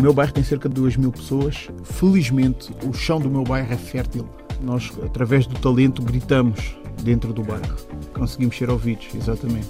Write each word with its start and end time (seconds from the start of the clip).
O 0.00 0.02
meu 0.02 0.14
bairro 0.14 0.32
tem 0.32 0.42
cerca 0.42 0.66
de 0.66 0.76
2 0.76 0.96
mil 0.96 1.12
pessoas. 1.12 1.68
Felizmente, 1.84 2.74
o 2.86 2.92
chão 2.94 3.20
do 3.20 3.28
meu 3.28 3.44
bairro 3.44 3.70
é 3.70 3.76
fértil. 3.76 4.26
Nós, 4.62 4.90
através 5.04 5.46
do 5.46 5.54
talento, 5.60 6.00
gritamos 6.00 6.74
dentro 7.02 7.34
do 7.34 7.42
bairro. 7.42 7.76
Conseguimos 8.14 8.56
ser 8.56 8.70
ouvidos, 8.70 9.08
exatamente. 9.14 9.68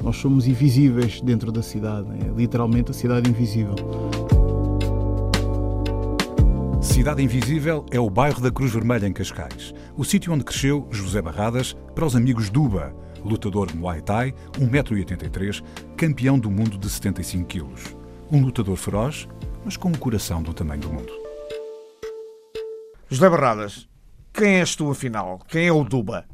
Nós 0.00 0.14
somos 0.14 0.46
invisíveis 0.46 1.20
dentro 1.20 1.50
da 1.50 1.60
cidade. 1.60 2.06
É 2.24 2.28
literalmente 2.38 2.92
a 2.92 2.94
cidade 2.94 3.28
invisível. 3.28 3.74
Cidade 6.80 7.24
Invisível 7.24 7.84
é 7.90 7.98
o 7.98 8.08
bairro 8.08 8.40
da 8.40 8.52
Cruz 8.52 8.72
Vermelha 8.72 9.08
em 9.08 9.12
Cascais, 9.12 9.74
o 9.96 10.04
sítio 10.04 10.32
onde 10.32 10.44
cresceu 10.44 10.86
José 10.92 11.20
Barradas 11.20 11.76
para 11.96 12.06
os 12.06 12.14
amigos 12.14 12.48
Duba, 12.48 12.94
lutador 13.24 13.66
de 13.66 13.76
Muay 13.76 14.00
Thai, 14.02 14.34
1,83m, 14.52 15.64
campeão 15.96 16.38
do 16.38 16.48
mundo 16.48 16.78
de 16.78 16.88
75 16.88 17.44
kg. 17.48 17.66
Um 18.30 18.40
lutador 18.40 18.76
feroz, 18.76 19.28
mas 19.64 19.76
com 19.76 19.88
um 19.88 19.94
coração 19.94 20.42
do 20.42 20.52
tamanho 20.52 20.82
do 20.82 20.92
mundo. 20.92 21.12
José 23.08 23.30
Barradas, 23.30 23.88
quem 24.32 24.60
és 24.60 24.76
tu 24.76 24.90
afinal? 24.90 25.40
Quem 25.48 25.68
é 25.68 25.72
o 25.72 25.84
Duba? 25.84 26.26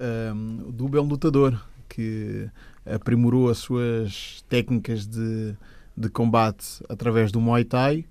Um, 0.00 0.68
o 0.68 0.72
Duba 0.72 0.98
é 0.98 1.00
um 1.00 1.06
lutador 1.06 1.60
que 1.88 2.48
aprimorou 2.86 3.50
as 3.50 3.58
suas 3.58 4.44
técnicas 4.48 5.06
de, 5.06 5.56
de 5.96 6.08
combate 6.08 6.82
através 6.88 7.32
do 7.32 7.40
Muay 7.40 7.64
Thai, 7.64 8.04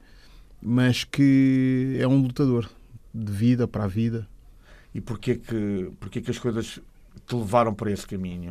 mas 0.61 1.03
que 1.03 1.97
é 1.99 2.07
um 2.07 2.21
lutador 2.21 2.69
de 3.13 3.31
vida 3.31 3.67
para 3.67 3.83
a 3.83 3.87
vida. 3.87 4.27
E 4.93 4.99
porquê 4.99 5.35
que, 5.35 5.91
porquê 5.99 6.21
que 6.21 6.31
as 6.31 6.39
coisas 6.39 6.79
te 7.25 7.35
levaram 7.35 7.73
para 7.73 7.91
esse 7.91 8.05
caminho? 8.05 8.49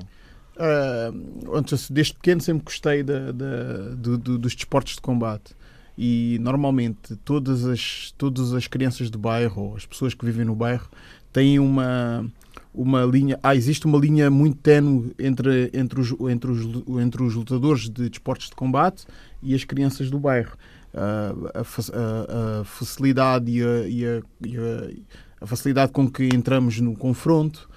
Uh, 0.57 1.61
desde 1.91 2.15
pequeno 2.15 2.41
sempre 2.41 2.65
gostei 2.65 3.03
da, 3.03 3.33
da, 3.33 3.95
do, 3.97 4.17
do, 4.17 4.39
dos 4.39 4.55
desportos 4.55 4.95
de 4.95 5.01
combate 5.01 5.56
e 5.97 6.39
normalmente 6.41 7.17
todas 7.17 7.65
as, 7.65 8.13
todas 8.19 8.53
as 8.53 8.67
crianças 8.67 9.09
do 9.09 9.19
bairro, 9.19 9.75
as 9.77 9.87
pessoas 9.87 10.13
que 10.13 10.25
vivem 10.25 10.45
no 10.45 10.55
bairro, 10.55 10.89
têm 11.33 11.59
uma, 11.59 12.31
uma 12.75 13.05
linha. 13.05 13.39
Ah, 13.43 13.55
existe 13.55 13.87
uma 13.87 13.99
linha 13.99 14.31
muito 14.31 14.59
tenue 14.59 15.13
entre, 15.19 15.71
entre, 15.73 16.01
os, 16.01 16.15
entre, 16.31 16.51
os, 16.51 16.61
entre 17.01 17.23
os 17.23 17.35
lutadores 17.35 17.89
de 17.89 18.11
desportos 18.11 18.49
de 18.51 18.55
combate 18.55 19.07
e 19.43 19.55
as 19.55 19.65
crianças 19.65 20.11
do 20.11 20.19
bairro. 20.19 20.57
Uh, 20.95 21.49
a, 21.55 21.61
a, 21.61 22.61
a, 22.61 22.65
facilidade 22.65 23.51
e, 23.51 23.63
a, 23.63 23.87
e, 23.87 24.23
e 24.47 24.57
a, 25.41 25.47
facilidade 25.47 25.93
com 25.93 26.11
que 26.11 26.25
entramos 26.35 26.81
no 26.81 26.95
confronto. 26.97 27.69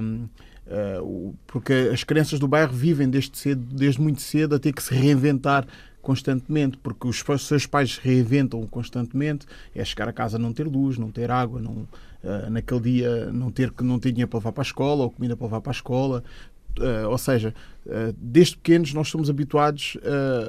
Um, 0.00 0.28
uh, 0.66 1.34
porque 1.46 1.90
as 1.92 2.02
crianças 2.04 2.38
do 2.38 2.48
bairro 2.48 2.72
vivem 2.72 3.10
desde, 3.10 3.36
cedo, 3.36 3.62
desde 3.74 4.00
muito 4.00 4.22
cedo 4.22 4.54
a 4.54 4.58
ter 4.58 4.72
que 4.72 4.82
se 4.82 4.94
reinventar 4.94 5.66
constantemente, 6.06 6.76
porque 6.76 7.08
os 7.08 7.24
seus 7.40 7.66
pais 7.66 7.98
reinventam 7.98 8.64
constantemente, 8.68 9.44
é 9.74 9.84
chegar 9.84 10.08
a 10.08 10.12
casa 10.12 10.38
não 10.38 10.52
ter 10.52 10.64
luz, 10.64 10.96
não 10.96 11.10
ter 11.10 11.32
água, 11.32 11.60
não, 11.60 11.72
uh, 11.72 12.48
naquele 12.48 12.80
dia 12.80 13.26
não 13.32 13.50
ter, 13.50 13.72
não 13.80 13.98
ter 13.98 14.12
dinheiro 14.12 14.28
para 14.28 14.38
levar 14.38 14.52
para 14.52 14.62
a 14.62 14.68
escola 14.68 15.02
ou 15.02 15.10
comida 15.10 15.36
para 15.36 15.46
levar 15.46 15.60
para 15.60 15.72
a 15.72 15.74
escola. 15.74 16.22
Uh, 16.78 17.08
ou 17.10 17.18
seja, 17.18 17.52
uh, 17.86 18.14
desde 18.16 18.56
pequenos 18.56 18.94
nós 18.94 19.08
somos 19.08 19.28
habituados 19.28 19.96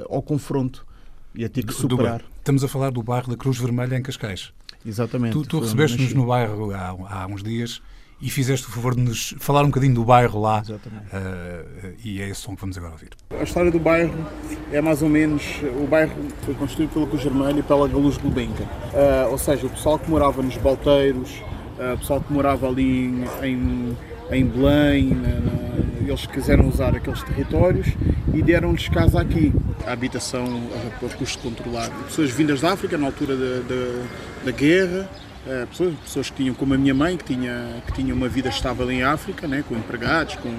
ao 0.08 0.22
confronto 0.22 0.86
e 1.34 1.44
a 1.44 1.48
ter 1.48 1.66
que 1.66 1.72
superar. 1.72 2.22
Estamos 2.38 2.62
a 2.62 2.68
falar 2.68 2.90
do 2.90 3.02
bairro 3.02 3.28
da 3.28 3.36
Cruz 3.36 3.58
Vermelha 3.58 3.96
em 3.96 4.02
Cascais. 4.02 4.52
Exatamente. 4.86 5.32
Tu, 5.32 5.42
tu 5.42 5.58
recebeste-nos 5.58 6.14
no 6.14 6.26
bairro 6.26 6.70
há, 6.72 6.90
há 6.90 7.26
uns 7.26 7.42
dias 7.42 7.82
e 8.20 8.28
fizeste 8.28 8.66
o 8.66 8.70
favor 8.70 8.94
de 8.94 9.00
nos 9.00 9.34
falar 9.38 9.62
um 9.62 9.66
bocadinho 9.66 9.94
do 9.94 10.04
bairro 10.04 10.40
lá. 10.40 10.60
Exatamente. 10.64 11.06
Uh, 11.06 11.94
e 12.04 12.20
é 12.20 12.28
esse 12.28 12.40
som 12.40 12.54
que 12.54 12.60
vamos 12.60 12.76
agora 12.76 12.92
ouvir. 12.92 13.10
A 13.38 13.42
história 13.42 13.70
do 13.70 13.78
bairro 13.78 14.26
é 14.72 14.80
mais 14.80 15.02
ou 15.02 15.08
menos. 15.08 15.42
O 15.80 15.86
bairro 15.86 16.12
foi 16.42 16.54
construído 16.54 16.90
pela 16.90 17.06
Cruz 17.06 17.22
Vermelha 17.22 17.60
e 17.60 17.62
pela 17.62 17.86
Galuz 17.86 18.16
Gulbenkian. 18.16 18.66
Uh, 18.66 19.30
ou 19.30 19.38
seja, 19.38 19.66
o 19.66 19.70
pessoal 19.70 19.98
que 19.98 20.10
morava 20.10 20.42
nos 20.42 20.56
Balteiros, 20.56 21.30
uh, 21.78 21.94
o 21.94 21.98
pessoal 21.98 22.20
que 22.20 22.32
morava 22.32 22.66
ali 22.66 23.06
em, 23.06 23.24
em, 23.42 23.96
em 24.32 24.46
Belém, 24.46 25.10
na, 25.10 25.28
na, 25.40 25.68
eles 26.00 26.26
quiseram 26.26 26.68
usar 26.68 26.96
aqueles 26.96 27.22
territórios 27.22 27.86
e 28.34 28.42
deram-lhes 28.42 28.88
casa 28.88 29.20
aqui, 29.20 29.52
a 29.86 29.92
habitação 29.92 30.44
a, 30.44 31.06
a 31.06 31.16
custo 31.16 31.38
controlado. 31.38 31.92
Pessoas 32.04 32.30
vindas 32.30 32.60
da 32.62 32.72
África 32.72 32.98
na 32.98 33.06
altura 33.06 33.36
da, 33.36 33.60
da, 33.60 34.04
da 34.46 34.50
guerra 34.50 35.08
eh, 35.46 35.66
pessoas, 35.70 35.94
pessoas 36.02 36.30
que 36.30 36.36
tinham, 36.36 36.54
como 36.54 36.74
a 36.74 36.78
minha 36.78 36.94
mãe, 36.94 37.16
que 37.16 37.24
tinha, 37.24 37.82
que 37.86 37.92
tinha 37.92 38.12
uma 38.14 38.28
vida 38.28 38.48
estável 38.48 38.90
em 38.90 39.02
África, 39.02 39.46
né, 39.46 39.64
com 39.66 39.74
empregados, 39.74 40.34
com, 40.36 40.52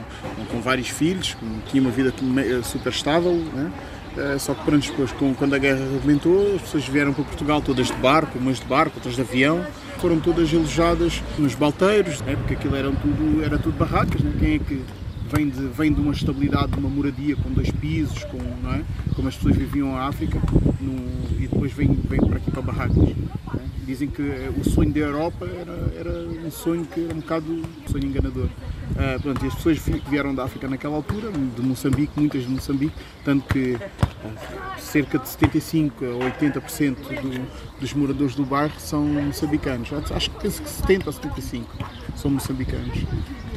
com, 0.52 0.62
vários 0.62 0.88
filhos, 0.88 1.36
tinha 1.70 1.82
uma 1.82 1.92
vida 1.92 2.14
eh, 2.38 2.62
super 2.64 2.92
estável. 2.92 3.34
Né, 3.34 3.72
uh, 4.18 4.40
só 4.40 4.54
que 4.54 4.64
pronto, 4.64 4.88
depois, 4.90 5.12
quando 5.38 5.54
a 5.54 5.58
guerra 5.58 5.80
arrebentou, 5.84 6.56
as 6.56 6.62
pessoas 6.62 6.88
vieram 6.88 7.14
para 7.14 7.24
Portugal 7.24 7.62
todas 7.62 7.88
de 7.88 7.94
barco, 7.94 8.40
umas 8.40 8.60
de 8.60 8.66
barco, 8.66 8.94
outras 8.96 9.16
de 9.16 9.22
avião, 9.22 9.66
foram 10.00 10.20
todas 10.20 10.54
alojadas 10.54 11.22
nos 11.38 11.56
balteiros, 11.56 12.22
né, 12.22 12.36
porque 12.36 12.54
aquilo 12.54 12.76
eram 12.76 12.96
tudo, 12.96 13.44
era 13.44 13.58
tudo 13.58 13.78
barracas. 13.78 14.22
Né, 14.22 14.34
quem 14.40 14.56
é 14.56 14.60
que 14.60 14.84
vem 15.32 15.50
de, 15.50 15.68
vem 15.68 15.94
de 15.94 16.02
uma 16.02 16.14
estabilidade, 16.14 16.72
de 16.72 16.80
uma 16.80 16.90
moradia 16.90 17.36
com 17.36 17.52
dois 17.52 17.70
pisos, 17.70 18.24
com, 18.24 18.40
não 18.64 18.74
é? 18.74 18.82
como 19.16 19.28
as 19.28 19.36
pessoas 19.36 19.56
viviam 19.56 19.92
na 19.92 20.08
África, 20.08 20.40
no, 20.82 20.96
e 21.38 21.48
depois 21.48 21.72
vêm, 21.74 21.94
vem 22.10 22.20
para 22.20 22.38
aqui 22.38 22.50
para 22.50 22.62
barracas. 22.62 22.98
É? 22.98 23.69
Dizem 23.90 24.08
que 24.08 24.22
o 24.22 24.64
sonho 24.64 24.94
da 24.94 25.00
Europa 25.00 25.48
era, 25.48 26.00
era 26.00 26.20
um 26.46 26.52
sonho 26.52 26.86
que 26.86 27.06
era 27.06 27.12
um 27.12 27.22
bocado 27.22 27.52
um 27.52 27.92
sonho 27.92 28.06
enganador. 28.06 28.46
Uh, 28.46 29.20
pronto, 29.20 29.44
e 29.44 29.48
as 29.48 29.56
pessoas 29.56 29.80
que 29.80 30.10
vieram 30.12 30.36
da 30.36 30.44
África 30.44 30.68
naquela 30.68 30.96
altura, 30.96 31.32
de 31.32 31.62
Moçambique, 31.64 32.12
muitas 32.16 32.44
de 32.44 32.50
Moçambique, 32.50 32.94
tanto 33.26 33.52
que 33.52 33.74
uh, 33.74 34.80
cerca 34.80 35.18
de 35.18 35.28
75 35.28 36.06
a 36.06 36.40
80% 36.40 36.98
do, 36.98 37.80
dos 37.80 37.94
moradores 37.96 38.36
do 38.36 38.46
bairro 38.46 38.80
são 38.80 39.04
moçambicanos. 39.04 39.90
Acho 40.12 40.30
que 40.30 40.40
penso 40.40 40.62
que 40.62 40.70
70 40.70 41.08
ou 41.08 41.14
75 41.14 41.78
são 42.16 42.30
moçambicanos. 42.30 42.96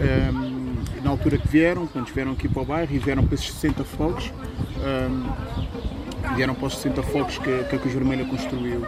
Um, 0.00 1.02
na 1.04 1.10
altura 1.10 1.36
que 1.36 1.46
vieram, 1.46 1.86
quando 1.86 2.06
vieram 2.06 2.32
aqui 2.32 2.48
para 2.48 2.62
o 2.62 2.64
bairro 2.64 2.94
e 2.94 2.98
vieram 2.98 3.22
para 3.22 3.34
esses 3.34 3.52
60 3.52 3.84
fogos, 3.84 4.32
um, 4.78 6.34
vieram 6.36 6.54
para 6.54 6.68
os 6.68 6.76
60 6.76 7.02
fogos 7.02 7.36
que, 7.36 7.64
que 7.64 7.76
a 7.76 7.78
Cruz 7.78 7.92
Vermelha 7.92 8.24
construiu. 8.24 8.80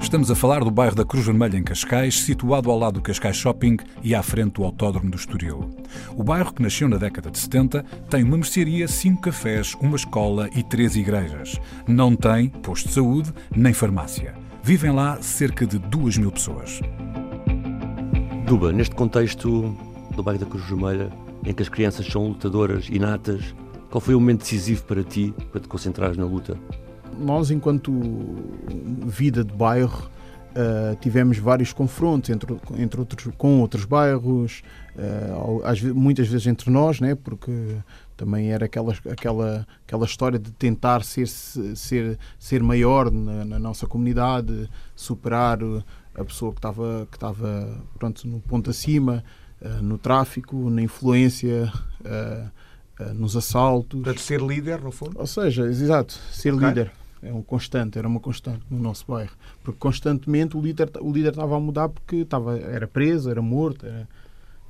Estamos 0.00 0.30
a 0.30 0.34
falar 0.34 0.64
do 0.64 0.70
bairro 0.70 0.94
da 0.94 1.04
Cruz 1.04 1.26
Vermelha 1.26 1.58
em 1.58 1.62
Cascais, 1.62 2.20
situado 2.20 2.70
ao 2.70 2.78
lado 2.78 2.94
do 2.94 3.02
Cascais 3.02 3.36
Shopping 3.36 3.76
e 4.02 4.14
à 4.14 4.22
frente 4.22 4.54
do 4.54 4.64
Autódromo 4.64 5.10
do 5.10 5.16
Estoril. 5.16 5.68
O 6.16 6.24
bairro, 6.24 6.52
que 6.52 6.62
nasceu 6.62 6.88
na 6.88 6.96
década 6.96 7.30
de 7.30 7.38
70, 7.38 7.84
tem 8.08 8.22
uma 8.22 8.36
mercearia, 8.36 8.88
cinco 8.88 9.22
cafés, 9.22 9.74
uma 9.80 9.96
escola 9.96 10.48
e 10.54 10.62
três 10.62 10.96
igrejas. 10.96 11.60
Não 11.86 12.16
tem 12.16 12.48
posto 12.48 12.88
de 12.88 12.94
saúde 12.94 13.34
nem 13.54 13.74
farmácia. 13.74 14.34
Vivem 14.62 14.92
lá 14.92 15.20
cerca 15.20 15.66
de 15.66 15.78
duas 15.78 16.16
mil 16.16 16.32
pessoas. 16.32 16.80
Duba, 18.46 18.72
neste 18.72 18.94
contexto 18.94 19.76
do 20.14 20.22
bairro 20.22 20.40
da 20.40 20.46
Cruz 20.46 20.64
Vermelha, 20.64 21.10
em 21.44 21.52
que 21.52 21.62
as 21.62 21.68
crianças 21.68 22.06
são 22.06 22.28
lutadoras 22.28 22.88
inatas, 22.88 23.54
qual 23.90 24.00
foi 24.00 24.14
o 24.14 24.20
momento 24.20 24.40
decisivo 24.40 24.84
para 24.84 25.02
ti, 25.02 25.34
para 25.50 25.60
te 25.60 25.68
concentrares 25.68 26.16
na 26.16 26.24
luta? 26.24 26.58
Nós, 27.18 27.50
enquanto 27.50 27.92
vida 29.06 29.44
de 29.44 29.52
bairro, 29.52 30.10
Uh, 30.48 30.96
tivemos 30.96 31.38
vários 31.38 31.72
confrontos 31.72 32.30
entre, 32.30 32.56
entre 32.78 32.98
outros, 32.98 33.32
com 33.36 33.60
outros 33.60 33.84
bairros, 33.84 34.62
uh, 34.96 35.62
às, 35.62 35.80
muitas 35.82 36.26
vezes 36.26 36.46
entre 36.48 36.68
nós, 36.70 37.00
né, 37.00 37.14
porque 37.14 37.76
também 38.16 38.50
era 38.50 38.64
aquela, 38.64 38.92
aquela, 39.08 39.66
aquela 39.86 40.04
história 40.06 40.38
de 40.38 40.50
tentar 40.50 41.04
ser, 41.04 41.28
ser, 41.28 42.18
ser 42.40 42.62
maior 42.62 43.08
na, 43.08 43.44
na 43.44 43.58
nossa 43.58 43.86
comunidade, 43.86 44.68
superar 44.96 45.58
a 46.14 46.24
pessoa 46.24 46.50
que 46.50 46.58
estava, 46.58 47.06
que 47.08 47.16
estava 47.16 47.80
pronto, 47.96 48.26
no 48.26 48.40
ponto 48.40 48.70
acima, 48.70 49.22
uh, 49.60 49.82
no 49.82 49.96
tráfico, 49.98 50.70
na 50.70 50.82
influência, 50.82 51.70
nos 53.14 53.36
assaltos. 53.36 54.00
Portanto, 54.00 54.20
ser 54.20 54.40
líder, 54.40 54.80
no 54.80 54.90
fundo? 54.90 55.20
Ou 55.20 55.26
seja, 55.26 55.66
exato, 55.66 56.14
ser 56.32 56.52
okay. 56.54 56.68
líder 56.68 56.90
é 57.22 57.32
um 57.32 57.42
constante, 57.42 57.98
era 57.98 58.06
uma 58.06 58.20
constante 58.20 58.62
no 58.70 58.78
nosso 58.78 59.04
bairro. 59.06 59.32
Porque 59.62 59.78
constantemente 59.78 60.56
o 60.56 60.60
líder, 60.60 60.90
o 61.00 61.12
líder 61.12 61.30
estava 61.30 61.56
a 61.56 61.60
mudar 61.60 61.88
porque 61.88 62.16
estava, 62.16 62.58
era 62.58 62.86
preso, 62.86 63.30
era 63.30 63.42
morto, 63.42 63.86
era, 63.86 64.08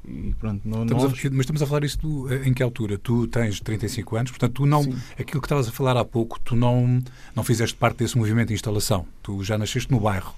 E 0.06 0.35
pronto, 0.39 0.62
não, 0.65 0.83
estamos 0.83 1.05
nós... 1.05 1.12
a, 1.12 1.31
mas 1.31 1.41
estamos 1.41 1.62
a 1.62 1.67
falar 1.67 1.85
isso 1.85 1.99
tu, 1.99 2.33
em 2.33 2.53
que 2.53 2.62
altura? 2.62 2.99
Tu 2.99 3.27
tens 3.29 3.61
35 3.61 4.17
anos, 4.17 4.31
portanto, 4.31 4.53
tu 4.53 4.67
não. 4.67 4.83
Sim. 4.83 4.97
Aquilo 5.19 5.41
que 5.41 5.47
estavas 5.47 5.69
a 5.69 5.73
falar 5.73 5.97
há 5.97 6.05
pouco, 6.05 6.39
tu 6.41 6.56
não, 6.56 7.03
não 7.35 7.45
fizeste 7.45 7.77
parte 7.77 7.99
desse 7.99 8.17
movimento 8.17 8.49
de 8.49 8.55
instalação. 8.55 9.06
Tu 9.23 9.43
já 9.45 9.59
nasceste 9.59 9.91
no 9.91 10.00
bairro. 10.00 10.35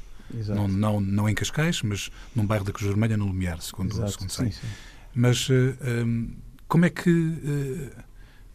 Não, 0.48 0.68
não, 0.68 1.00
não 1.00 1.28
em 1.28 1.34
Cascais, 1.34 1.82
mas 1.82 2.10
num 2.34 2.46
bairro 2.46 2.64
da 2.64 2.72
Cruz 2.72 2.88
Vermelha, 2.88 3.16
no 3.16 3.26
Lumiar, 3.26 3.60
segundo, 3.60 3.92
Exato. 3.92 4.12
segundo. 4.12 4.30
Sim, 4.30 4.50
sim. 4.50 4.66
Mas 5.14 5.48
uh, 5.48 5.76
eh, 5.80 6.04
um, 6.04 6.30
como 6.68 6.84
é 6.84 6.90
que. 6.90 7.10
Uh, 7.10 7.90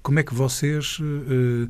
como 0.02 0.20
é 0.20 0.24
que 0.24 0.34
vocês. 0.34 1.00
Uh, 1.00 1.70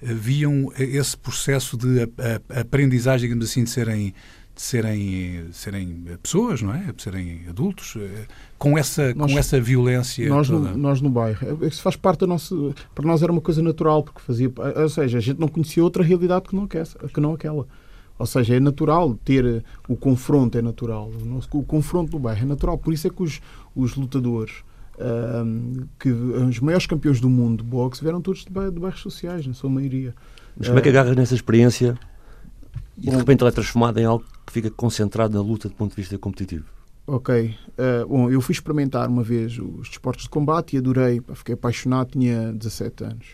viam 0.00 0.72
esse 0.78 1.16
processo 1.16 1.76
de 1.76 2.08
aprendizagem, 2.54 3.28
digamos 3.28 3.50
assim, 3.50 3.64
de 3.64 3.70
serem 3.70 4.14
de 4.56 4.62
serem, 4.62 5.44
serem 5.52 6.04
pessoas, 6.22 6.62
não 6.62 6.74
é? 6.74 6.90
De 6.90 7.02
serem 7.02 7.42
adultos, 7.46 7.94
eh, 7.96 8.24
com 8.56 8.78
essa, 8.78 9.12
nós, 9.14 9.30
com 9.30 9.38
essa 9.38 9.60
violência. 9.60 10.26
Nós 10.30 10.48
no, 10.48 10.76
nós 10.78 11.02
no 11.02 11.10
bairro. 11.10 11.62
É, 11.62 11.66
isso 11.66 11.82
faz 11.82 11.94
parte 11.94 12.20
da 12.20 12.26
nossa. 12.26 12.54
Para 12.94 13.06
nós 13.06 13.22
era 13.22 13.30
uma 13.30 13.42
coisa 13.42 13.62
natural, 13.62 14.02
porque 14.02 14.20
fazia. 14.22 14.50
Ou 14.76 14.88
seja, 14.88 15.18
a 15.18 15.20
gente 15.20 15.38
não 15.38 15.46
conhecia 15.46 15.84
outra 15.84 16.02
realidade 16.02 16.48
que 16.48 16.56
não, 16.56 16.66
que 16.66 17.20
não 17.20 17.34
aquela. 17.34 17.66
Ou 18.18 18.24
seja, 18.24 18.56
é 18.56 18.60
natural 18.60 19.14
ter 19.22 19.62
o 19.86 19.94
confronto, 19.94 20.56
é 20.56 20.62
natural. 20.62 21.10
O, 21.10 21.24
nosso, 21.26 21.48
o 21.52 21.62
confronto 21.62 22.12
do 22.12 22.18
bairro 22.18 22.44
é 22.44 22.46
natural. 22.46 22.78
Por 22.78 22.94
isso 22.94 23.06
é 23.06 23.10
que 23.10 23.22
os, 23.22 23.42
os 23.74 23.94
lutadores, 23.94 24.64
um, 24.98 25.86
que 25.98 26.10
os 26.10 26.60
maiores 26.60 26.86
campeões 26.86 27.20
do 27.20 27.28
mundo 27.28 27.62
de 27.62 27.68
boxe, 27.68 28.02
vieram 28.02 28.20
todos 28.20 28.44
de, 28.44 28.50
bairros, 28.50 28.74
de 28.74 28.80
bairros 28.80 29.00
sociais, 29.00 29.46
na 29.46 29.54
sua 29.54 29.70
maioria. 29.70 30.14
Mas 30.56 30.68
como 30.68 30.78
é 30.78 30.82
que 30.82 30.88
agarras 30.88 31.14
nessa 31.14 31.34
experiência 31.34 31.98
e 32.98 33.10
de 33.10 33.16
repente 33.16 33.42
ela 33.42 33.50
é 33.50 33.52
transformada 33.52 34.00
em 34.00 34.04
algo 34.04 34.24
que 34.46 34.52
fica 34.52 34.70
concentrado 34.70 35.34
na 35.34 35.42
luta 35.42 35.68
do 35.68 35.74
ponto 35.74 35.90
de 35.90 35.96
vista 35.96 36.16
competitivo? 36.18 36.64
Ok. 37.06 37.54
Uh, 37.78 38.08
bom, 38.08 38.30
eu 38.30 38.40
fui 38.40 38.52
experimentar 38.52 39.08
uma 39.08 39.22
vez 39.22 39.58
os 39.58 39.88
desportos 39.88 40.24
de 40.24 40.30
combate 40.30 40.74
e 40.74 40.78
adorei. 40.78 41.22
Fiquei 41.34 41.54
apaixonado, 41.54 42.10
tinha 42.12 42.52
17 42.52 43.04
anos. 43.04 43.26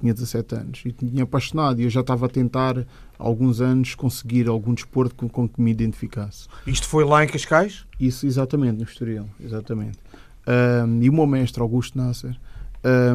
Tinha 0.00 0.12
17 0.12 0.54
anos 0.56 0.82
e 0.84 0.90
tinha 0.90 1.22
apaixonado 1.22 1.80
e 1.80 1.84
eu 1.84 1.90
já 1.90 2.00
estava 2.00 2.26
a 2.26 2.28
tentar 2.28 2.78
há 2.78 2.84
alguns 3.16 3.60
anos 3.60 3.94
conseguir 3.94 4.48
algum 4.48 4.74
desporto 4.74 5.14
com, 5.14 5.28
com 5.28 5.48
que 5.48 5.60
me 5.60 5.70
identificasse. 5.70 6.48
Isto 6.66 6.88
foi 6.88 7.04
lá 7.04 7.22
em 7.22 7.28
Cascais? 7.28 7.86
Isso, 8.00 8.26
exatamente, 8.26 8.78
no 8.78 8.82
Estoril, 8.82 9.26
exatamente. 9.38 9.98
Um, 10.46 11.02
e 11.02 11.08
o 11.08 11.12
meu 11.12 11.26
mestre, 11.26 11.62
Augusto 11.62 11.96
Nasser, 11.96 12.36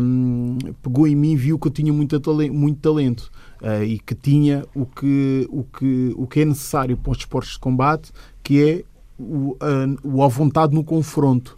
um, 0.02 0.58
pegou 0.82 1.08
em 1.08 1.16
mim 1.16 1.34
e 1.34 1.36
viu 1.36 1.60
que 1.60 1.68
eu 1.68 1.72
tinha 1.72 1.92
muito, 1.92 2.22
muito 2.54 2.80
talento 2.80 3.30
uh, 3.62 3.84
e 3.84 4.00
que 4.00 4.16
tinha 4.16 4.66
o 4.74 4.86
que, 4.86 5.48
o, 5.50 5.64
que, 5.64 6.14
o 6.16 6.26
que 6.26 6.42
é 6.42 6.46
necessário 6.46 6.96
para 6.96 7.12
os 7.12 7.18
esportes 7.18 7.54
de 7.54 7.60
combate, 7.60 8.12
que 8.42 8.64
é 8.64 8.84
o, 9.20 9.52
uh, 9.52 9.58
o 10.04 10.24
à 10.24 10.28
vontade 10.28 10.74
no 10.74 10.84
confronto. 10.84 11.58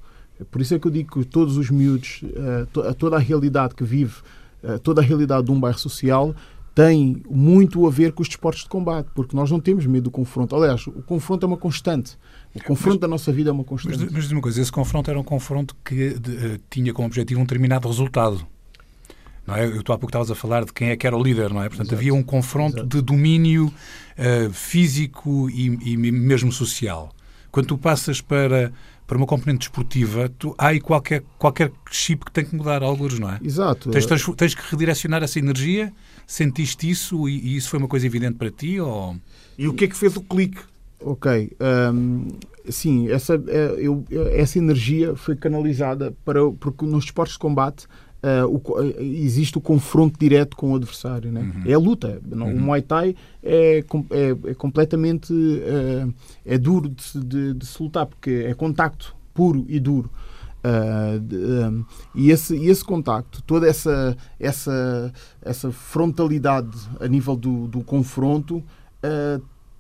Por 0.49 0.61
isso 0.61 0.73
é 0.73 0.79
que 0.79 0.87
eu 0.87 0.91
digo 0.91 1.19
que 1.19 1.25
todos 1.25 1.57
os 1.57 1.69
miúdos, 1.69 2.23
uh, 2.23 2.65
to, 2.71 2.93
toda 2.95 3.17
a 3.17 3.19
realidade 3.19 3.75
que 3.75 3.83
vive, 3.83 4.15
toda 4.83 4.99
a 4.99 5.03
realidade 5.03 5.45
de 5.45 5.51
um 5.51 5.59
bairro 5.59 5.79
social, 5.79 6.35
tem 6.75 7.23
muito 7.29 7.85
a 7.85 7.89
ver 7.89 8.11
com 8.11 8.21
os 8.21 8.27
desportos 8.27 8.63
de 8.63 8.69
combate, 8.69 9.09
porque 9.13 9.35
nós 9.35 9.49
não 9.49 9.59
temos 9.59 9.85
medo 9.85 10.05
do 10.05 10.11
confronto. 10.11 10.55
Aliás, 10.55 10.85
o 10.87 11.01
confronto 11.03 11.45
é 11.45 11.47
uma 11.47 11.57
constante. 11.57 12.17
O 12.53 12.63
confronto 12.63 12.95
mas, 12.95 12.99
da 13.01 13.07
nossa 13.07 13.31
vida 13.31 13.49
é 13.49 13.53
uma 13.53 13.63
constante. 13.63 13.97
Mas, 13.99 14.11
mas 14.11 14.23
diz 14.23 14.31
uma 14.31 14.41
coisa, 14.41 14.61
esse 14.61 14.71
confronto 14.71 15.09
era 15.09 15.19
um 15.19 15.23
confronto 15.23 15.75
que 15.85 16.17
de, 16.19 16.31
uh, 16.31 16.59
tinha 16.69 16.93
como 16.93 17.07
objetivo 17.07 17.39
um 17.39 17.43
determinado 17.43 17.87
resultado. 17.87 18.45
Não 19.45 19.55
é? 19.55 19.65
Eu, 19.65 19.83
tu 19.83 19.91
há 19.91 19.97
pouco 19.97 20.09
estavas 20.09 20.29
a 20.29 20.35
falar 20.35 20.65
de 20.65 20.73
quem 20.73 20.89
é 20.89 20.95
que 20.95 21.05
era 21.05 21.15
o 21.15 21.21
líder, 21.21 21.51
não 21.51 21.61
é? 21.61 21.69
Portanto, 21.69 21.87
Exato. 21.87 21.95
havia 21.95 22.13
um 22.13 22.23
confronto 22.23 22.77
Exato. 22.77 22.87
de 22.87 23.01
domínio 23.01 23.65
uh, 23.67 24.53
físico 24.53 25.49
e, 25.49 25.65
e, 25.93 25.97
mesmo 25.97 26.51
social. 26.51 27.11
Quando 27.51 27.67
tu 27.67 27.77
passas 27.77 28.21
para, 28.21 28.71
para 29.07 29.17
uma 29.17 29.25
componente 29.25 29.59
desportiva, 29.61 30.29
tu, 30.29 30.53
há 30.57 30.67
aí 30.67 30.79
qualquer, 30.79 31.23
qualquer 31.37 31.71
chip 31.89 32.25
que 32.25 32.31
tem 32.31 32.45
que 32.45 32.55
mudar, 32.55 32.83
alguns, 32.83 33.17
não 33.17 33.31
é? 33.31 33.39
Exato. 33.43 33.89
Tens, 33.89 34.05
tens, 34.05 34.23
tens, 34.37 34.55
que 34.55 34.61
redirecionar 34.69 35.23
essa 35.23 35.39
energia. 35.39 35.91
Sentiste 36.27 36.87
isso 36.87 37.27
e, 37.27 37.39
e, 37.39 37.55
isso 37.57 37.69
foi 37.69 37.79
uma 37.79 37.87
coisa 37.87 38.05
evidente 38.05 38.37
para 38.37 38.51
ti? 38.51 38.79
Ou... 38.79 39.17
E 39.57 39.67
o 39.67 39.73
que 39.73 39.85
é 39.85 39.87
que 39.87 39.97
fez 39.97 40.15
o 40.15 40.21
clique? 40.21 40.59
Ok. 41.01 41.51
Um, 41.93 42.27
sim, 42.69 43.09
essa, 43.09 43.35
é, 43.47 43.75
eu, 43.77 44.03
essa 44.33 44.57
energia 44.57 45.15
foi 45.15 45.35
canalizada 45.35 46.13
para. 46.25 46.39
Porque 46.51 46.85
nos 46.85 47.05
esportes 47.05 47.33
de 47.33 47.39
combate 47.39 47.87
Uh, 48.21 48.45
o, 48.45 48.73
uh, 48.73 49.01
existe 49.01 49.57
o 49.57 49.61
confronto 49.61 50.19
direto 50.19 50.57
com 50.57 50.73
o 50.73 50.75
adversário. 50.75 51.31
Né? 51.31 51.39
Uhum. 51.39 51.63
É 51.65 51.73
a 51.73 51.79
luta. 51.79 52.21
Uhum. 52.29 52.53
O 52.53 52.59
Muay 52.59 52.81
Thai 52.81 53.15
é, 53.41 53.79
é, 53.79 54.49
é 54.49 54.53
completamente 54.53 55.31
uh, 55.31 56.13
é 56.45 56.57
duro 56.57 56.89
de, 56.89 57.23
de, 57.23 57.53
de, 57.53 57.65
se 57.65 57.81
lutar, 57.81 58.05
porque 58.05 58.45
é 58.45 58.53
contacto 58.53 59.15
puro 59.33 59.65
e 59.69 59.79
duro. 59.79 60.09
De, 61.21 61.37
um, 61.37 61.85
e 62.13 62.31
esse, 62.31 62.57
esse 62.65 62.83
contacto, 62.83 63.41
toda 63.43 63.65
essa, 63.65 64.17
essa, 64.37 65.13
essa 65.41 65.71
frontalidade 65.71 66.77
a 66.99 67.07
nível 67.07 67.37
do, 67.37 67.65
do 67.69 67.81
confronto, 67.81 68.61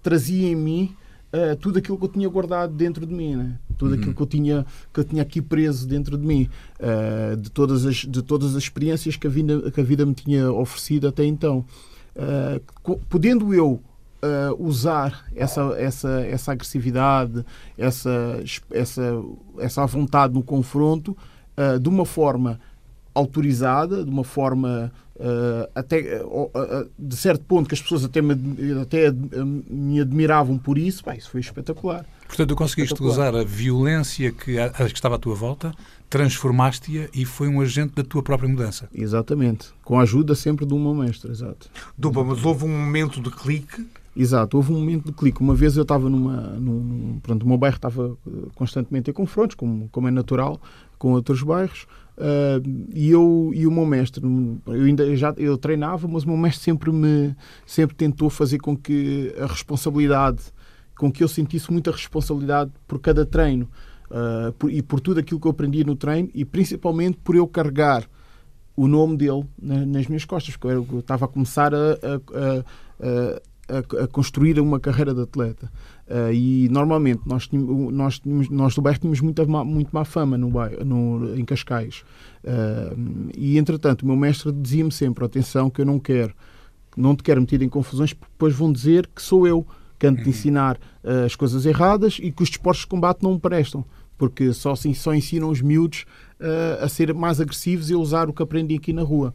trazia 0.01 0.47
em 0.47 0.55
mim 0.55 0.95
uh, 1.33 1.55
tudo 1.57 1.79
aquilo 1.79 1.97
que 1.97 2.05
eu 2.05 2.09
tinha 2.09 2.29
guardado 2.29 2.73
dentro 2.73 3.05
de 3.05 3.13
mim, 3.13 3.35
né? 3.35 3.59
tudo 3.77 3.93
uhum. 3.93 3.99
aquilo 3.99 4.13
que 4.13 4.21
eu, 4.21 4.25
tinha, 4.27 4.65
que 4.93 4.99
eu 4.99 5.03
tinha 5.03 5.21
aqui 5.21 5.41
preso 5.41 5.87
dentro 5.87 6.17
de 6.17 6.25
mim, 6.25 6.49
uh, 6.79 7.37
de, 7.37 7.49
todas 7.49 7.85
as, 7.85 7.95
de 7.95 8.21
todas 8.21 8.55
as 8.55 8.63
experiências 8.63 9.15
que 9.15 9.25
a, 9.25 9.29
vida, 9.29 9.71
que 9.71 9.79
a 9.79 9.83
vida 9.83 10.05
me 10.05 10.13
tinha 10.13 10.51
oferecido 10.51 11.07
até 11.07 11.25
então. 11.25 11.65
Uh, 12.15 12.97
podendo 13.09 13.53
eu 13.53 13.81
Uh, 14.21 14.51
usar 14.61 15.25
essa, 15.33 15.61
essa, 15.77 16.09
essa 16.25 16.51
agressividade, 16.51 17.45
essa, 17.77 18.43
essa, 18.69 19.23
essa 19.57 19.85
vontade 19.85 20.33
no 20.33 20.43
confronto 20.43 21.15
de 21.81 21.87
uma 21.87 22.05
forma 22.05 22.59
autorizada, 23.15 24.03
de 24.03 24.09
uma 24.09 24.25
forma 24.25 24.91
uh, 25.19 25.69
até 25.75 26.23
uh, 26.23 26.89
de 26.97 27.15
certo 27.15 27.43
ponto 27.43 27.67
que 27.67 27.75
as 27.75 27.81
pessoas 27.81 28.03
até 28.03 28.21
me, 28.21 28.33
até 28.81 29.11
me 29.11 29.99
admiravam 29.99 30.57
por 30.57 30.77
isso, 30.77 31.03
Bem, 31.05 31.17
isso 31.17 31.29
foi 31.29 31.41
espetacular. 31.41 32.05
Portanto, 32.27 32.49
tu 32.49 32.55
conseguiste 32.55 33.01
usar 33.01 33.35
a 33.35 33.43
violência 33.43 34.31
que, 34.31 34.59
a, 34.59 34.69
que 34.69 34.83
estava 34.83 35.15
à 35.15 35.17
tua 35.17 35.33
volta, 35.33 35.73
transformaste-a 36.09 37.09
e 37.13 37.25
foi 37.25 37.47
um 37.47 37.59
agente 37.59 37.95
da 37.95 38.03
tua 38.03 38.21
própria 38.21 38.47
mudança. 38.47 38.87
Exatamente. 38.93 39.69
Com 39.83 39.99
a 39.99 40.03
ajuda 40.03 40.35
sempre 40.35 40.65
de 40.65 40.73
uma 40.73 40.93
mestra, 40.93 41.31
exato. 41.31 41.69
Duba, 41.97 42.23
mas 42.23 42.45
houve 42.45 42.65
um 42.65 42.69
momento 42.69 43.19
de 43.19 43.31
clique 43.31 43.85
Exato, 44.19 44.57
houve 44.57 44.73
um 44.73 44.79
momento 44.79 45.05
de 45.05 45.11
clique. 45.13 45.39
Uma 45.39 45.55
vez 45.55 45.77
eu 45.77 45.83
estava 45.83 46.09
numa. 46.09 46.41
Num, 46.59 47.19
pronto, 47.21 47.43
o 47.43 47.47
meu 47.47 47.57
bairro 47.57 47.77
estava 47.77 48.17
constantemente 48.53 49.09
em 49.09 49.13
confrontos, 49.13 49.55
como, 49.55 49.87
como 49.93 50.09
é 50.09 50.11
natural, 50.11 50.59
com 50.97 51.13
outros 51.13 51.41
bairros. 51.41 51.87
Uh, 52.19 52.89
e 52.93 53.09
eu 53.11 53.51
e 53.53 53.65
o 53.65 53.71
meu 53.71 53.85
mestre, 53.85 54.21
eu 54.67 54.83
ainda 54.83 55.15
já 55.15 55.33
eu 55.37 55.57
treinava, 55.57 56.05
mas 56.05 56.23
o 56.23 56.27
meu 56.27 56.35
mestre 56.35 56.65
sempre 56.65 56.91
me 56.91 57.33
sempre 57.65 57.95
tentou 57.95 58.29
fazer 58.29 58.59
com 58.59 58.75
que 58.75 59.33
a 59.39 59.45
responsabilidade, 59.45 60.41
com 60.97 61.09
que 61.09 61.23
eu 61.23 61.29
sentisse 61.29 61.71
muita 61.71 61.91
responsabilidade 61.91 62.71
por 62.85 62.99
cada 62.99 63.25
treino 63.25 63.69
uh, 64.09 64.51
por, 64.53 64.69
e 64.69 64.81
por 64.81 64.99
tudo 64.99 65.21
aquilo 65.21 65.39
que 65.39 65.47
eu 65.47 65.51
aprendi 65.51 65.85
no 65.85 65.95
treino 65.95 66.29
e 66.33 66.43
principalmente 66.43 67.17
por 67.23 67.37
eu 67.37 67.47
carregar 67.47 68.03
o 68.75 68.85
nome 68.85 69.15
dele 69.15 69.45
na, 69.61 69.85
nas 69.85 70.07
minhas 70.07 70.25
costas, 70.25 70.57
porque 70.57 70.75
eu, 70.75 70.85
eu 70.91 70.99
estava 70.99 71.23
a 71.23 71.27
começar 71.27 71.73
a, 71.73 71.77
a, 71.77 72.59
a, 72.99 73.41
a, 74.03 74.07
construir 74.07 74.59
uma 74.59 74.79
carreira 74.79 75.13
de 75.13 75.21
atleta. 75.21 75.71
Uh, 76.07 76.33
e 76.33 76.69
normalmente 76.69 77.21
nós, 77.25 77.47
tínhamos, 77.47 77.93
nós, 77.93 78.19
tínhamos, 78.19 78.49
nós 78.49 78.73
do 78.73 78.81
bairro 78.81 78.99
tínhamos 78.99 79.21
muita 79.21 79.45
má, 79.45 79.63
muito 79.63 79.91
má 79.91 80.03
fama 80.03 80.37
no 80.37 80.49
bairro, 80.49 80.83
no, 80.83 81.37
em 81.37 81.45
Cascais. 81.45 82.03
Uh, 82.43 83.29
e 83.37 83.57
entretanto, 83.57 84.01
o 84.01 84.05
meu 84.05 84.15
mestre 84.15 84.51
dizia-me 84.51 84.91
sempre: 84.91 85.23
atenção, 85.23 85.69
que 85.69 85.81
eu 85.81 85.85
não 85.85 85.99
quero, 85.99 86.33
não 86.97 87.15
te 87.15 87.23
quero 87.23 87.39
metido 87.39 87.63
em 87.63 87.69
confusões, 87.69 88.13
porque 88.13 88.31
depois 88.31 88.55
vão 88.55 88.71
dizer 88.71 89.07
que 89.07 89.21
sou 89.21 89.47
eu 89.47 89.65
que 89.99 90.07
ando 90.07 90.17
de 90.17 90.23
uhum. 90.23 90.29
ensinar 90.29 90.77
uh, 91.03 91.25
as 91.25 91.35
coisas 91.35 91.65
erradas 91.65 92.19
e 92.21 92.31
que 92.31 92.41
os 92.41 92.49
desportos 92.49 92.81
de 92.81 92.87
combate 92.87 93.21
não 93.21 93.33
me 93.33 93.39
prestam. 93.39 93.85
Porque 94.17 94.51
só 94.53 94.71
assim 94.71 94.93
só 94.93 95.13
ensinam 95.13 95.49
os 95.49 95.61
miúdos 95.61 96.05
a 96.81 96.89
ser 96.89 97.13
mais 97.13 97.39
agressivos 97.39 97.89
e 97.89 97.93
a 97.93 97.97
usar 97.97 98.27
o 98.27 98.33
que 98.33 98.43
aprendi 98.43 98.75
aqui 98.75 98.91
na 98.91 99.01
rua. 99.01 99.33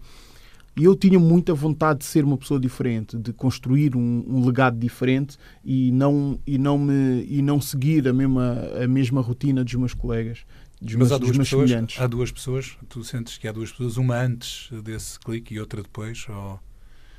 E 0.76 0.84
eu 0.84 0.96
tinha 0.96 1.18
muita 1.18 1.54
vontade 1.54 2.00
de 2.00 2.04
ser 2.04 2.24
uma 2.24 2.36
pessoa 2.36 2.58
diferente, 2.58 3.16
de 3.16 3.32
construir 3.32 3.94
um, 3.94 4.24
um, 4.26 4.44
legado 4.44 4.76
diferente 4.76 5.38
e 5.64 5.92
não, 5.92 6.38
e, 6.44 6.58
não 6.58 6.76
me, 6.76 7.24
e 7.28 7.40
não 7.42 7.60
seguir 7.60 8.08
a 8.08 8.12
mesma, 8.12 8.68
a 8.82 8.88
mesma 8.88 9.20
rotina 9.20 9.62
dos 9.62 9.74
meus 9.74 9.94
colegas. 9.94 10.44
Dos 10.82 10.96
Mas 10.96 11.10
meus, 11.10 11.12
há 11.12 11.18
duas, 11.18 11.38
pessoas, 11.38 11.70
há 11.98 12.06
duas 12.06 12.32
pessoas, 12.32 12.76
tu 12.88 13.04
sentes 13.04 13.38
que 13.38 13.46
há 13.46 13.52
duas 13.52 13.70
pessoas, 13.70 13.96
uma 13.96 14.16
antes 14.16 14.68
desse 14.82 15.18
clique 15.20 15.54
e 15.54 15.60
outra 15.60 15.80
depois? 15.80 16.26
Ou... 16.28 16.58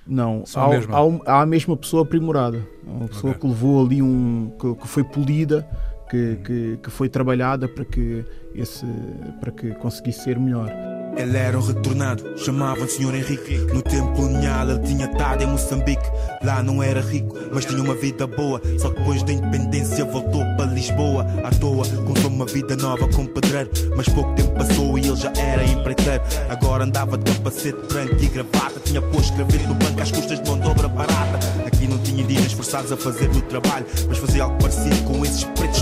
Não, 0.05 0.43
há, 0.53 0.65
há, 0.65 1.33
há, 1.37 1.41
a 1.41 1.45
mesma 1.45 1.75
pessoa 1.75 2.03
aprimorada. 2.03 2.67
Uma 2.85 3.07
pessoa 3.07 3.31
okay. 3.31 3.41
que 3.41 3.47
levou 3.47 3.85
ali 3.85 4.01
um. 4.01 4.51
que, 4.59 4.75
que 4.75 4.87
foi 4.87 5.03
polida, 5.03 5.67
que, 6.09 6.17
uhum. 6.17 6.43
que, 6.43 6.79
que, 6.83 6.89
foi 6.91 7.09
trabalhada 7.09 7.67
para 7.67 7.85
que, 7.85 8.23
esse, 8.53 8.85
para 9.39 9.51
que 9.51 9.73
conseguisse 9.75 10.23
ser 10.23 10.37
melhor. 10.37 10.69
Ele 11.17 11.37
era 11.37 11.57
um 11.57 11.61
retornado, 11.61 12.23
chamavam 12.37 12.87
Senhor 12.87 13.15
Henrique. 13.15 13.57
No 13.73 13.81
tempo 13.81 14.11
colonial 14.13 14.69
ele 14.69 14.79
tinha 14.79 15.05
estado 15.05 15.43
em 15.43 15.47
Moçambique. 15.47 16.03
Lá 16.43 16.61
não 16.61 16.83
era 16.83 16.99
rico, 16.99 17.35
mas 17.53 17.65
tinha 17.65 17.81
uma 17.81 17.95
vida 17.95 18.27
boa. 18.27 18.61
Só 18.77 18.89
que 18.89 18.99
depois 18.99 19.23
da 19.23 19.31
independência 19.31 20.03
voltou 20.03 20.43
para 20.57 20.65
Lisboa. 20.65 21.25
À 21.43 21.51
toa, 21.51 21.85
começou 22.05 22.29
uma 22.29 22.45
vida 22.45 22.75
nova 22.75 23.07
como 23.09 23.29
pedreiro. 23.29 23.69
Mas 23.95 24.09
pouco 24.09 24.33
tempo 24.35 24.51
passou 24.55 24.97
e 24.97 25.07
ele 25.07 25.15
já 25.15 25.31
era 25.37 25.63
empreiteiro. 25.63 26.21
Agora 26.49 26.83
andava 26.83 27.17
de 27.17 27.31
capacete 27.31 27.79
branco 27.87 28.15
e 28.21 28.27
gravata. 28.27 28.79
Tinha 28.83 29.01
posto 29.01 29.31
escrever 29.31 29.67
no 29.67 29.75
banco 29.75 30.01
às 30.01 30.11
custas 30.11 30.41
de 30.41 30.49
mão 30.49 30.59
de 30.59 30.67
obra 30.67 30.87
barata. 30.87 31.39
Aqui 31.65 31.87
não 31.87 31.97
tinha 31.99 32.23
indígenas 32.23 32.53
forçados 32.53 32.91
a 32.91 32.97
fazer 32.97 33.29
o 33.29 33.41
trabalho, 33.43 33.85
mas 34.07 34.17
fazia 34.17 34.43
algo 34.43 34.57
parecido 34.57 34.97
com 35.03 35.23
esses 35.23 35.43
pretos 35.43 35.81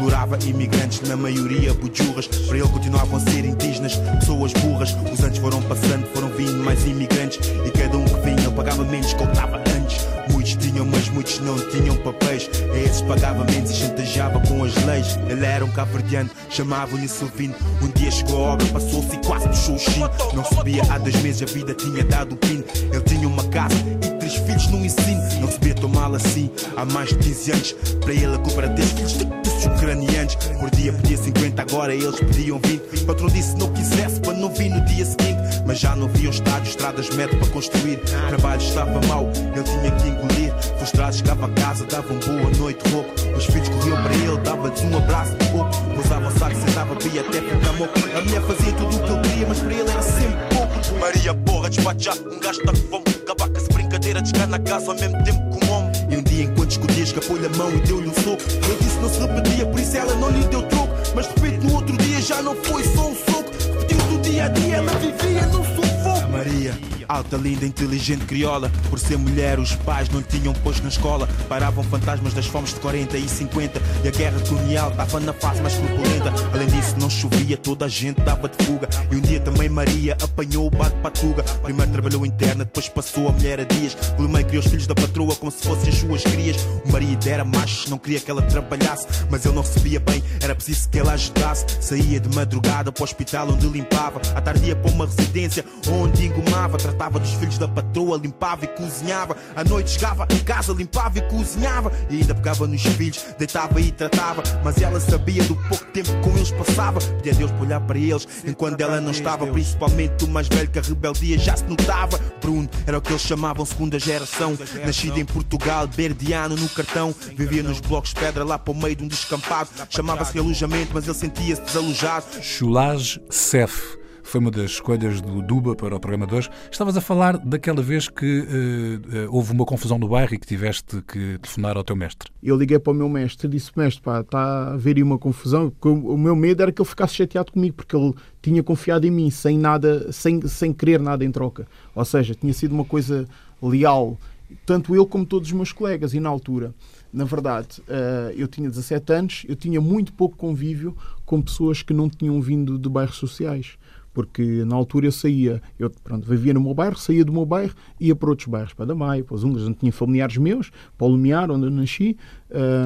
explorava 0.00 0.38
imigrantes, 0.46 1.02
na 1.02 1.16
maioria 1.16 1.74
bujurras. 1.74 2.26
Para 2.26 2.56
ele 2.56 2.68
continuavam 2.68 3.18
a 3.18 3.20
ser 3.20 3.44
indígenas, 3.44 3.96
pessoas 4.18 4.52
burras. 4.54 4.96
Os 5.12 5.22
anos 5.22 5.38
foram 5.38 5.60
passando, 5.62 6.06
foram 6.14 6.28
vindo 6.30 6.64
mais 6.64 6.86
imigrantes. 6.86 7.38
E 7.66 7.70
cada 7.70 7.98
um 7.98 8.04
que 8.06 8.20
vinha 8.20 8.50
pagava 8.50 8.82
menos 8.84 9.12
que 9.12 9.22
ele 9.22 9.30
estava 9.30 9.58
antes. 9.58 10.06
Muitos 10.30 10.54
tinham, 10.54 10.86
mas 10.86 11.08
muitos 11.10 11.38
não 11.40 11.58
tinham 11.68 11.96
papéis. 11.98 12.48
A 12.72 12.78
esses 12.78 13.02
pagava 13.02 13.44
menos 13.44 13.70
e 13.70 13.74
chantageava 13.74 14.40
com 14.40 14.64
as 14.64 14.74
leis. 14.84 15.18
Ele 15.28 15.44
era 15.44 15.64
um 15.64 15.70
caverdiano, 15.70 16.30
chamavam-lhe 16.48 17.06
Silvino. 17.06 17.54
Um 17.82 17.88
dia 17.88 18.10
chegou 18.10 18.46
a 18.46 18.52
obra, 18.52 18.66
passou-se 18.68 19.14
e 19.14 19.18
quase 19.18 19.48
puxou 19.48 19.74
o 19.74 19.78
chino. 19.78 20.10
Não 20.34 20.44
subia 20.44 20.82
há 20.88 20.96
dois 20.96 21.16
meses, 21.16 21.42
a 21.42 21.52
vida 21.52 21.74
tinha 21.74 22.04
dado 22.04 22.32
o 22.32 22.36
pino. 22.36 22.64
Ele 22.90 23.02
tinha 23.02 23.28
uma 23.28 23.44
casa 23.44 23.76
e 23.76 24.18
três 24.18 24.34
filhos 24.34 24.66
no 24.68 24.82
ensino. 24.82 25.20
Não 25.40 25.50
sabia 25.50 25.74
tomá-lo 25.74 26.16
assim 26.16 26.50
há 26.76 26.86
mais 26.86 27.10
de 27.10 27.16
15 27.16 27.52
anos. 27.52 27.72
Para 28.00 28.14
ele 28.14 28.34
a 28.34 28.38
culpa 28.38 28.62
era 28.62 28.70
ter 28.70 28.82
filhos 28.82 29.29
ucranianos. 29.66 30.34
Por 30.58 30.70
dia 30.70 30.92
pedia 30.92 31.16
50, 31.16 31.62
agora 31.62 31.94
eles 31.94 32.18
pediam 32.18 32.58
20. 32.58 33.02
O 33.02 33.06
patrão 33.06 33.28
disse 33.28 33.56
não 33.56 33.72
quisesse 33.72 34.20
para 34.20 34.34
não 34.34 34.52
vir 34.52 34.70
no 34.70 34.84
dia 34.86 35.04
seguinte. 35.04 35.40
Mas 35.66 35.78
já 35.78 35.94
não 35.94 36.06
haviam 36.06 36.30
estádios, 36.30 36.70
estradas, 36.70 37.10
método 37.10 37.38
para 37.38 37.48
construir. 37.48 37.98
O 37.98 38.28
trabalho 38.28 38.60
estava 38.60 39.00
mau, 39.06 39.30
ele 39.54 39.62
tinha 39.64 39.90
que 39.92 40.08
engolir. 40.08 40.52
Frustrado, 40.78 41.16
chegava 41.16 41.46
a 41.46 41.50
casa, 41.50 41.84
dava 41.86 42.12
um 42.12 42.18
boa 42.18 42.50
noite 42.58 42.90
rouco. 42.90 43.10
Os 43.36 43.46
filhos 43.46 43.68
corriam 43.68 44.02
para 44.02 44.14
ele, 44.14 44.38
dava-lhes 44.38 44.82
um 44.82 44.96
abraço 44.96 45.36
de 45.36 45.46
pouco. 45.46 45.70
Pousava 45.94 46.28
o 46.28 46.38
saco, 46.38 46.56
sentava, 46.56 46.94
bia 46.94 47.20
até 47.20 47.40
ficar 47.40 47.72
moco. 47.74 47.92
A 48.16 48.20
mulher 48.20 48.42
fazia 48.42 48.72
tudo 48.72 48.96
o 48.96 49.00
que 49.00 49.12
ele 49.12 49.20
queria, 49.20 49.46
mas 49.46 49.58
para 49.60 49.72
ele 49.72 49.90
era 49.90 50.02
sempre 50.02 50.56
pouco. 50.56 50.98
Maria, 50.98 51.34
porra, 51.34 51.70
despachar, 51.70 52.16
um 52.18 52.40
gajo 52.40 52.60
está 52.60 52.72
com 52.72 52.88
fome. 52.88 53.04
Cabaca-se 53.26 53.68
brincadeira, 53.72 54.22
descar 54.22 54.48
na 54.48 54.58
casa 54.58 54.90
ao 54.90 54.96
mesmo 54.96 55.22
tempo 55.24 55.58
que 55.58 55.66
um 55.66 55.72
homem. 55.72 55.79
E 56.10 56.16
um 56.16 56.22
dia, 56.22 56.44
enquanto 56.44 56.70
escondia, 56.72 57.04
escapou-lhe 57.04 57.46
a 57.46 57.50
mão 57.50 57.70
e 57.70 57.80
deu-lhe 57.80 58.08
um 58.08 58.14
soco. 58.14 58.42
Ele 58.50 58.76
disse 58.80 58.98
não 58.98 59.08
se 59.08 59.20
repetia, 59.20 59.66
por 59.66 59.80
isso 59.80 59.96
ela 59.96 60.14
não 60.16 60.30
lhe 60.30 60.44
deu 60.48 60.62
troco. 60.62 60.94
Mas 61.14 61.26
de 61.26 61.34
repente, 61.34 61.66
no 61.66 61.74
outro 61.74 61.96
dia, 61.98 62.20
já 62.20 62.42
não 62.42 62.54
foi 62.56 62.82
só 62.84 63.08
um 63.08 63.14
soco. 63.14 63.50
Repetiu 63.80 63.98
do 63.98 64.18
dia 64.22 64.44
a 64.44 64.48
dia, 64.48 64.76
ela 64.76 64.92
vivia 64.92 65.46
num 65.46 65.64
sufoco. 65.64 66.30
Maria. 66.30 66.99
Alta, 67.10 67.36
linda, 67.36 67.66
inteligente, 67.66 68.24
crioula. 68.24 68.70
Por 68.88 68.96
ser 68.96 69.18
mulher, 69.18 69.58
os 69.58 69.74
pais 69.74 70.08
não 70.10 70.22
tinham 70.22 70.52
posto 70.52 70.84
na 70.84 70.90
escola. 70.90 71.28
Paravam 71.48 71.82
fantasmas 71.82 72.32
das 72.32 72.46
fomes 72.46 72.72
de 72.72 72.78
40 72.78 73.18
e 73.18 73.28
50. 73.28 73.82
E 74.04 74.08
a 74.08 74.10
guerra 74.12 74.38
colonial 74.48 74.92
estava 74.92 75.18
na 75.18 75.32
fase 75.32 75.60
mais 75.60 75.74
turbulenta. 75.74 76.32
Além 76.54 76.68
disso, 76.68 76.94
não 77.00 77.10
chovia, 77.10 77.56
toda 77.56 77.86
a 77.86 77.88
gente 77.88 78.20
dava 78.20 78.48
de 78.48 78.64
fuga. 78.64 78.88
E 79.10 79.16
um 79.16 79.20
dia 79.20 79.40
também 79.40 79.68
Maria 79.68 80.16
apanhou 80.22 80.68
o 80.68 80.70
bate 80.70 80.94
patuga. 81.02 81.42
Primeiro 81.42 81.90
trabalhou 81.90 82.24
interna, 82.24 82.64
depois 82.64 82.88
passou 82.88 83.28
a 83.28 83.32
mulher 83.32 83.58
a 83.58 83.64
dias. 83.64 83.94
Pelo 83.94 84.28
meio 84.28 84.46
criou 84.46 84.62
os 84.62 84.70
filhos 84.70 84.86
da 84.86 84.94
patroa 84.94 85.34
como 85.34 85.50
se 85.50 85.66
fossem 85.66 85.88
as 85.88 85.96
suas 85.96 86.22
crias. 86.22 86.64
O 86.84 86.92
marido 86.92 87.26
era 87.26 87.44
macho, 87.44 87.90
não 87.90 87.98
queria 87.98 88.20
que 88.20 88.30
ela 88.30 88.42
trabalhasse. 88.42 89.08
Mas 89.28 89.44
ele 89.44 89.56
não 89.56 89.62
recebia 89.62 89.98
bem, 89.98 90.22
era 90.40 90.54
preciso 90.54 90.88
que 90.88 91.00
ela 91.00 91.14
ajudasse. 91.14 91.66
Saía 91.80 92.20
de 92.20 92.32
madrugada 92.36 92.92
para 92.92 93.02
o 93.02 93.04
hospital 93.04 93.48
onde 93.48 93.66
limpava. 93.66 94.20
À 94.36 94.40
tarde 94.40 94.66
ia 94.66 94.76
para 94.76 94.92
uma 94.92 95.06
residência 95.06 95.64
onde 95.88 96.26
engomava. 96.26 96.78
Dos 97.08 97.32
filhos 97.34 97.56
da 97.58 97.68
patroa, 97.68 98.18
limpava 98.18 98.64
e 98.64 98.68
cozinhava. 98.68 99.36
À 99.54 99.64
noite 99.64 99.90
chegava 99.90 100.26
em 100.30 100.38
casa, 100.38 100.72
limpava 100.72 101.18
e 101.18 101.22
cozinhava. 101.22 101.92
E 102.10 102.18
ainda 102.18 102.34
pegava 102.34 102.66
nos 102.66 102.82
filhos, 102.82 103.24
deitava 103.38 103.80
e 103.80 103.90
tratava. 103.90 104.42
Mas 104.64 104.80
ela 104.82 105.00
sabia 105.00 105.42
do 105.44 105.56
pouco 105.56 105.84
tempo 105.86 106.10
que 106.10 106.20
com 106.20 106.36
eles 106.36 106.50
passava. 106.50 107.00
Pedia 107.00 107.32
a 107.32 107.36
Deus 107.36 107.50
para 107.50 107.62
olhar 107.62 107.80
para 107.80 107.98
eles 107.98 108.26
enquanto 108.44 108.80
ela 108.80 109.00
não 109.00 109.10
estava. 109.10 109.46
Principalmente 109.46 110.24
o 110.24 110.28
mais 110.28 110.48
velho, 110.48 110.68
que 110.68 110.78
a 110.78 110.82
rebeldia 110.82 111.38
já 111.38 111.56
se 111.56 111.64
notava. 111.64 112.18
Bruno 112.40 112.68
era 112.86 112.98
o 112.98 113.00
que 113.00 113.12
eles 113.12 113.22
chamavam 113.22 113.64
segunda 113.64 113.98
geração. 113.98 114.58
Nascido 114.84 115.18
em 115.18 115.24
Portugal, 115.24 115.86
berdiano 115.86 116.56
no 116.56 116.68
cartão. 116.68 117.14
Vivia 117.36 117.62
nos 117.62 117.80
blocos 117.80 118.10
de 118.10 118.20
pedra 118.20 118.44
lá 118.44 118.58
para 118.58 118.72
o 118.72 118.76
meio 118.76 118.96
de 118.96 119.04
um 119.04 119.08
descampado. 119.08 119.70
Chamava-se 119.88 120.38
alojamento, 120.38 120.90
mas 120.92 121.04
ele 121.04 121.14
sentia-se 121.14 121.62
desalojado. 121.62 122.42
Chulage 122.42 123.20
Cef 123.30 123.99
foi 124.30 124.40
uma 124.40 124.50
das 124.50 124.70
escolhas 124.70 125.20
do 125.20 125.42
Duba 125.42 125.74
para 125.74 125.96
o 125.96 125.98
programa 125.98 126.24
de 126.24 126.36
hoje. 126.36 126.48
Estavas 126.70 126.96
a 126.96 127.00
falar 127.00 127.36
daquela 127.36 127.82
vez 127.82 128.08
que 128.08 128.24
uh, 128.24 129.26
uh, 129.26 129.34
houve 129.34 129.52
uma 129.52 129.64
confusão 129.64 129.98
no 129.98 130.06
bairro 130.06 130.32
e 130.34 130.38
que 130.38 130.46
tiveste 130.46 131.02
que 131.02 131.36
telefonar 131.38 131.76
ao 131.76 131.82
teu 131.82 131.96
mestre. 131.96 132.30
Eu 132.40 132.56
liguei 132.56 132.78
para 132.78 132.92
o 132.92 132.94
meu 132.94 133.08
mestre 133.08 133.48
e 133.48 133.50
disse: 133.50 133.72
Mestre, 133.76 134.00
pá, 134.00 134.20
está 134.20 134.38
a 134.38 134.74
haver 134.74 134.96
aí 134.96 135.02
uma 135.02 135.18
confusão. 135.18 135.72
O 135.82 136.16
meu 136.16 136.36
medo 136.36 136.62
era 136.62 136.70
que 136.70 136.80
ele 136.80 136.88
ficasse 136.88 137.16
chateado 137.16 137.50
comigo, 137.50 137.74
porque 137.74 137.96
ele 137.96 138.14
tinha 138.40 138.62
confiado 138.62 139.04
em 139.04 139.10
mim 139.10 139.30
sem 139.30 139.58
nada, 139.58 140.12
sem, 140.12 140.40
sem 140.46 140.72
querer 140.72 141.00
nada 141.00 141.24
em 141.24 141.32
troca. 141.32 141.66
Ou 141.92 142.04
seja, 142.04 142.32
tinha 142.32 142.52
sido 142.52 142.72
uma 142.72 142.84
coisa 142.84 143.26
leal, 143.60 144.16
tanto 144.64 144.94
eu 144.94 145.06
como 145.06 145.26
todos 145.26 145.48
os 145.48 145.52
meus 145.52 145.72
colegas. 145.72 146.14
E 146.14 146.20
na 146.20 146.28
altura, 146.28 146.72
na 147.12 147.24
verdade, 147.24 147.80
uh, 147.80 148.30
eu 148.36 148.46
tinha 148.46 148.70
17 148.70 149.12
anos, 149.12 149.44
eu 149.48 149.56
tinha 149.56 149.80
muito 149.80 150.12
pouco 150.12 150.36
convívio 150.36 150.96
com 151.26 151.42
pessoas 151.42 151.82
que 151.82 151.92
não 151.92 152.08
tinham 152.08 152.40
vindo 152.40 152.78
de 152.78 152.88
bairros 152.88 153.16
sociais 153.16 153.76
porque 154.20 154.42
na 154.66 154.76
altura 154.76 155.06
eu 155.06 155.12
saía, 155.12 155.62
eu 155.78 155.90
pronto, 156.04 156.28
vivia 156.28 156.52
no 156.52 156.60
meu 156.60 156.74
bairro, 156.74 156.98
saía 156.98 157.24
do 157.24 157.32
meu 157.32 157.46
bairro, 157.46 157.74
ia 157.98 158.14
para 158.14 158.28
outros 158.28 158.46
bairros, 158.48 158.74
para 158.74 158.84
Damaio, 158.84 159.24
para 159.24 159.34
os 159.34 159.44
Ungas, 159.44 159.62
onde 159.62 159.78
tinha 159.78 159.90
familiares 159.90 160.36
meus, 160.36 160.70
para 160.98 161.06
o 161.06 161.10
Lumiar, 161.10 161.50
onde 161.50 161.64
eu 161.64 161.70
nasci, 161.70 162.18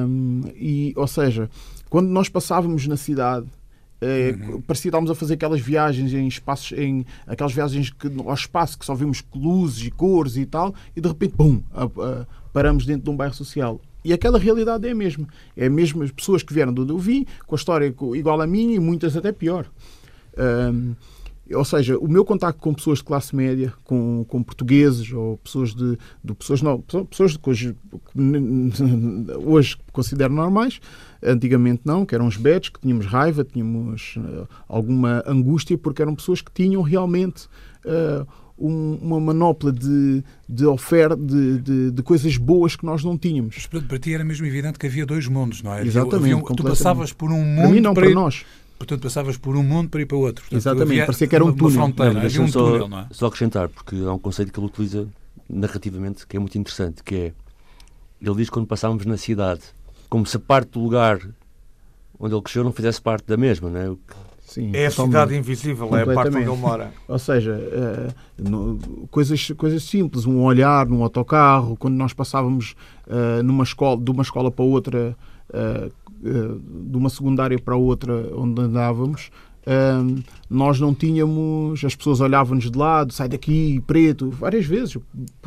um, 0.07 0.43
e, 0.55 0.93
ou 0.95 1.07
seja, 1.07 1.49
quando 1.89 2.07
nós 2.07 2.29
passávamos 2.29 2.87
na 2.87 2.95
cidade, 2.95 3.47
é, 3.99 4.31
uhum. 4.31 4.61
parecia 4.61 4.83
que 4.83 4.87
estávamos 4.87 5.11
a 5.11 5.15
fazer 5.15 5.33
aquelas 5.33 5.59
viagens 5.59 6.13
em 6.13 6.25
espaços, 6.25 6.71
em 6.77 7.05
aquelas 7.27 7.53
viagens 7.53 7.89
que, 7.89 8.09
ao 8.25 8.33
espaço 8.33 8.79
que 8.79 8.85
só 8.85 8.95
vimos 8.95 9.21
luzes 9.35 9.85
e 9.85 9.91
cores 9.91 10.37
e 10.37 10.45
tal, 10.45 10.73
e 10.95 11.01
de 11.01 11.07
repente, 11.09 11.33
pum, 11.35 11.61
a, 11.73 11.83
a, 11.83 12.25
paramos 12.53 12.85
dentro 12.85 13.03
de 13.03 13.09
um 13.09 13.15
bairro 13.15 13.33
social. 13.33 13.81
E 14.05 14.13
aquela 14.13 14.39
realidade 14.39 14.87
é 14.87 14.91
a 14.91 14.95
mesma. 14.95 15.27
É 15.57 15.65
a 15.65 15.69
mesma 15.69 16.05
as 16.05 16.11
pessoas 16.11 16.43
que 16.43 16.53
vieram 16.53 16.73
de 16.73 16.79
onde 16.79 16.93
eu 16.93 16.97
vim, 16.97 17.25
com 17.45 17.55
a 17.55 17.57
história 17.57 17.93
igual 18.13 18.39
à 18.39 18.47
minha 18.47 18.75
e 18.75 18.79
muitas 18.79 19.17
até 19.17 19.33
pior. 19.33 19.65
Um, 20.37 20.93
ou 21.53 21.63
seja, 21.63 21.97
o 21.97 22.07
meu 22.07 22.25
contacto 22.25 22.59
com 22.59 22.73
pessoas 22.73 22.99
de 22.99 23.03
classe 23.03 23.35
média, 23.35 23.71
com, 23.83 24.25
com 24.27 24.41
portugueses 24.41 25.11
ou 25.11 25.37
pessoas 25.37 25.75
de, 25.75 25.97
de 26.23 26.33
pessoas 26.33 26.61
não, 26.61 26.81
pessoas 26.81 27.33
de 27.33 27.39
hoje, 27.45 27.75
hoje 29.45 29.77
considero 29.91 30.33
normais, 30.33 30.79
antigamente 31.21 31.81
não, 31.85 32.05
que 32.05 32.15
eram 32.15 32.25
os 32.25 32.37
betos, 32.37 32.69
que 32.69 32.79
tínhamos 32.79 33.05
raiva, 33.05 33.43
tínhamos 33.43 34.15
uh, 34.17 34.47
alguma 34.67 35.23
angústia, 35.27 35.77
porque 35.77 36.01
eram 36.01 36.15
pessoas 36.15 36.41
que 36.41 36.51
tinham 36.51 36.81
realmente 36.81 37.47
uh, 37.85 38.25
um, 38.57 38.97
uma 39.01 39.19
manopla 39.19 39.71
de, 39.71 40.23
de 40.47 40.65
oferta 40.65 41.15
de, 41.15 41.59
de, 41.59 41.91
de, 41.91 42.03
coisas 42.03 42.37
boas 42.37 42.75
que 42.75 42.85
nós 42.85 43.03
não 43.03 43.17
tínhamos. 43.17 43.67
Mas 43.71 43.83
para 43.83 43.99
ti 43.99 44.13
era 44.13 44.23
mesmo 44.23 44.45
evidente 44.45 44.79
que 44.79 44.87
havia 44.87 45.05
dois 45.05 45.27
mundos, 45.27 45.61
não 45.61 45.73
é? 45.73 45.85
Exatamente. 45.85 46.33
Havia, 46.33 46.55
tu 46.55 46.63
passavas 46.63 47.11
por 47.11 47.31
um 47.31 47.43
mundo 47.43 47.61
para 47.61 47.69
mim 47.69 47.81
não, 47.81 47.93
para, 47.93 48.05
para 48.05 48.15
nós. 48.15 48.45
Portanto, 48.77 49.01
passavas 49.01 49.37
por 49.37 49.55
um 49.55 49.63
mundo 49.63 49.89
para 49.89 50.01
ir 50.01 50.05
para 50.05 50.17
outro. 50.17 50.43
Portanto, 50.43 50.59
Exatamente, 50.59 51.05
parecia 51.05 51.27
que 51.27 51.35
era 51.35 51.45
um 51.45 51.53
túnel. 51.53 51.71
Fronteira, 51.71 52.13
não, 52.13 52.21
havia 52.21 52.41
um 52.41 52.47
só, 52.47 52.71
túnel, 52.71 52.87
não 52.87 52.99
é? 52.99 53.07
Só 53.11 53.27
acrescentar, 53.27 53.69
porque 53.69 53.95
há 53.95 54.13
um 54.13 54.19
conceito 54.19 54.51
que 54.51 54.59
ele 54.59 54.67
utiliza 54.67 55.07
narrativamente 55.49 56.27
que 56.27 56.35
é 56.35 56.39
muito 56.39 56.57
interessante, 56.57 57.03
que 57.03 57.15
é, 57.15 57.33
ele 58.21 58.35
diz 58.35 58.49
quando 58.49 58.67
passávamos 58.67 59.05
na 59.05 59.17
cidade, 59.17 59.61
como 60.09 60.25
se 60.25 60.37
a 60.37 60.39
parte 60.39 60.71
do 60.71 60.81
lugar 60.81 61.19
onde 62.19 62.33
ele 62.33 62.41
cresceu 62.41 62.63
não 62.63 62.71
fizesse 62.71 63.01
parte 63.01 63.25
da 63.25 63.37
mesma, 63.37 63.69
não 63.69 63.79
é? 63.79 63.95
Sim, 64.45 64.71
é 64.73 64.85
a 64.85 64.91
cidade 64.91 65.35
invisível, 65.35 65.95
é 65.97 66.03
a 66.03 66.13
parte 66.13 66.37
onde 66.37 66.47
ele 66.47 66.57
mora. 66.57 66.93
Ou 67.07 67.19
seja, 67.19 67.57
uh, 67.57 68.49
no, 68.49 69.07
coisas, 69.09 69.51
coisas 69.57 69.83
simples, 69.83 70.25
um 70.25 70.43
olhar 70.43 70.85
num 70.85 71.03
autocarro, 71.03 71.75
quando 71.75 71.95
nós 71.95 72.13
passávamos 72.13 72.75
uh, 73.07 73.41
numa 73.43 73.63
escola, 73.63 73.99
de 73.99 74.11
uma 74.11 74.21
escola 74.21 74.51
para 74.51 74.63
outra, 74.63 75.17
uh, 75.49 75.91
de 76.25 76.97
uma 76.97 77.09
secundária 77.09 77.59
para 77.59 77.75
outra 77.75 78.13
onde 78.35 78.61
andávamos, 78.61 79.29
nós 80.49 80.79
não 80.79 80.93
tínhamos, 80.93 81.83
as 81.83 81.95
pessoas 81.95 82.21
olhavam-nos 82.21 82.69
de 82.69 82.77
lado, 82.77 83.11
sai 83.11 83.27
daqui, 83.27 83.81
preto, 83.87 84.29
várias 84.29 84.65
vezes 84.65 84.97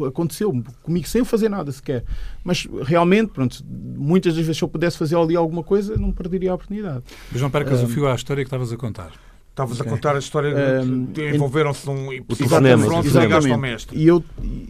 aconteceu 0.06 0.52
comigo 0.82 1.06
sem 1.06 1.24
fazer 1.24 1.48
nada 1.48 1.70
sequer. 1.70 2.04
Mas 2.42 2.66
realmente, 2.82 3.30
pronto, 3.32 3.64
muitas 3.96 4.34
das 4.34 4.44
vezes 4.44 4.58
se 4.58 4.64
eu 4.64 4.68
pudesse 4.68 4.98
fazer 4.98 5.16
ali 5.16 5.36
alguma 5.36 5.62
coisa, 5.62 5.96
não 5.96 6.12
perderia 6.12 6.50
a 6.50 6.54
oportunidade. 6.54 7.04
Mas 7.30 7.40
não 7.40 7.50
percas 7.50 7.80
um, 7.80 7.84
o 7.84 7.88
fio 7.88 8.08
à 8.08 8.14
história 8.14 8.42
que 8.42 8.48
estavas 8.48 8.72
a 8.72 8.76
contar. 8.76 9.12
Estavas 9.58 9.80
okay. 9.80 9.90
a 9.90 9.94
contar 9.96 10.14
a 10.14 10.18
história 10.20 10.82
um, 10.84 11.04
de 11.06 11.34
envolveram-se 11.34 11.84
num 11.84 12.12
exatamente, 12.12 13.50
ao 13.50 13.58
mestre. 13.58 13.98
E 13.98 14.06
eu, 14.06 14.22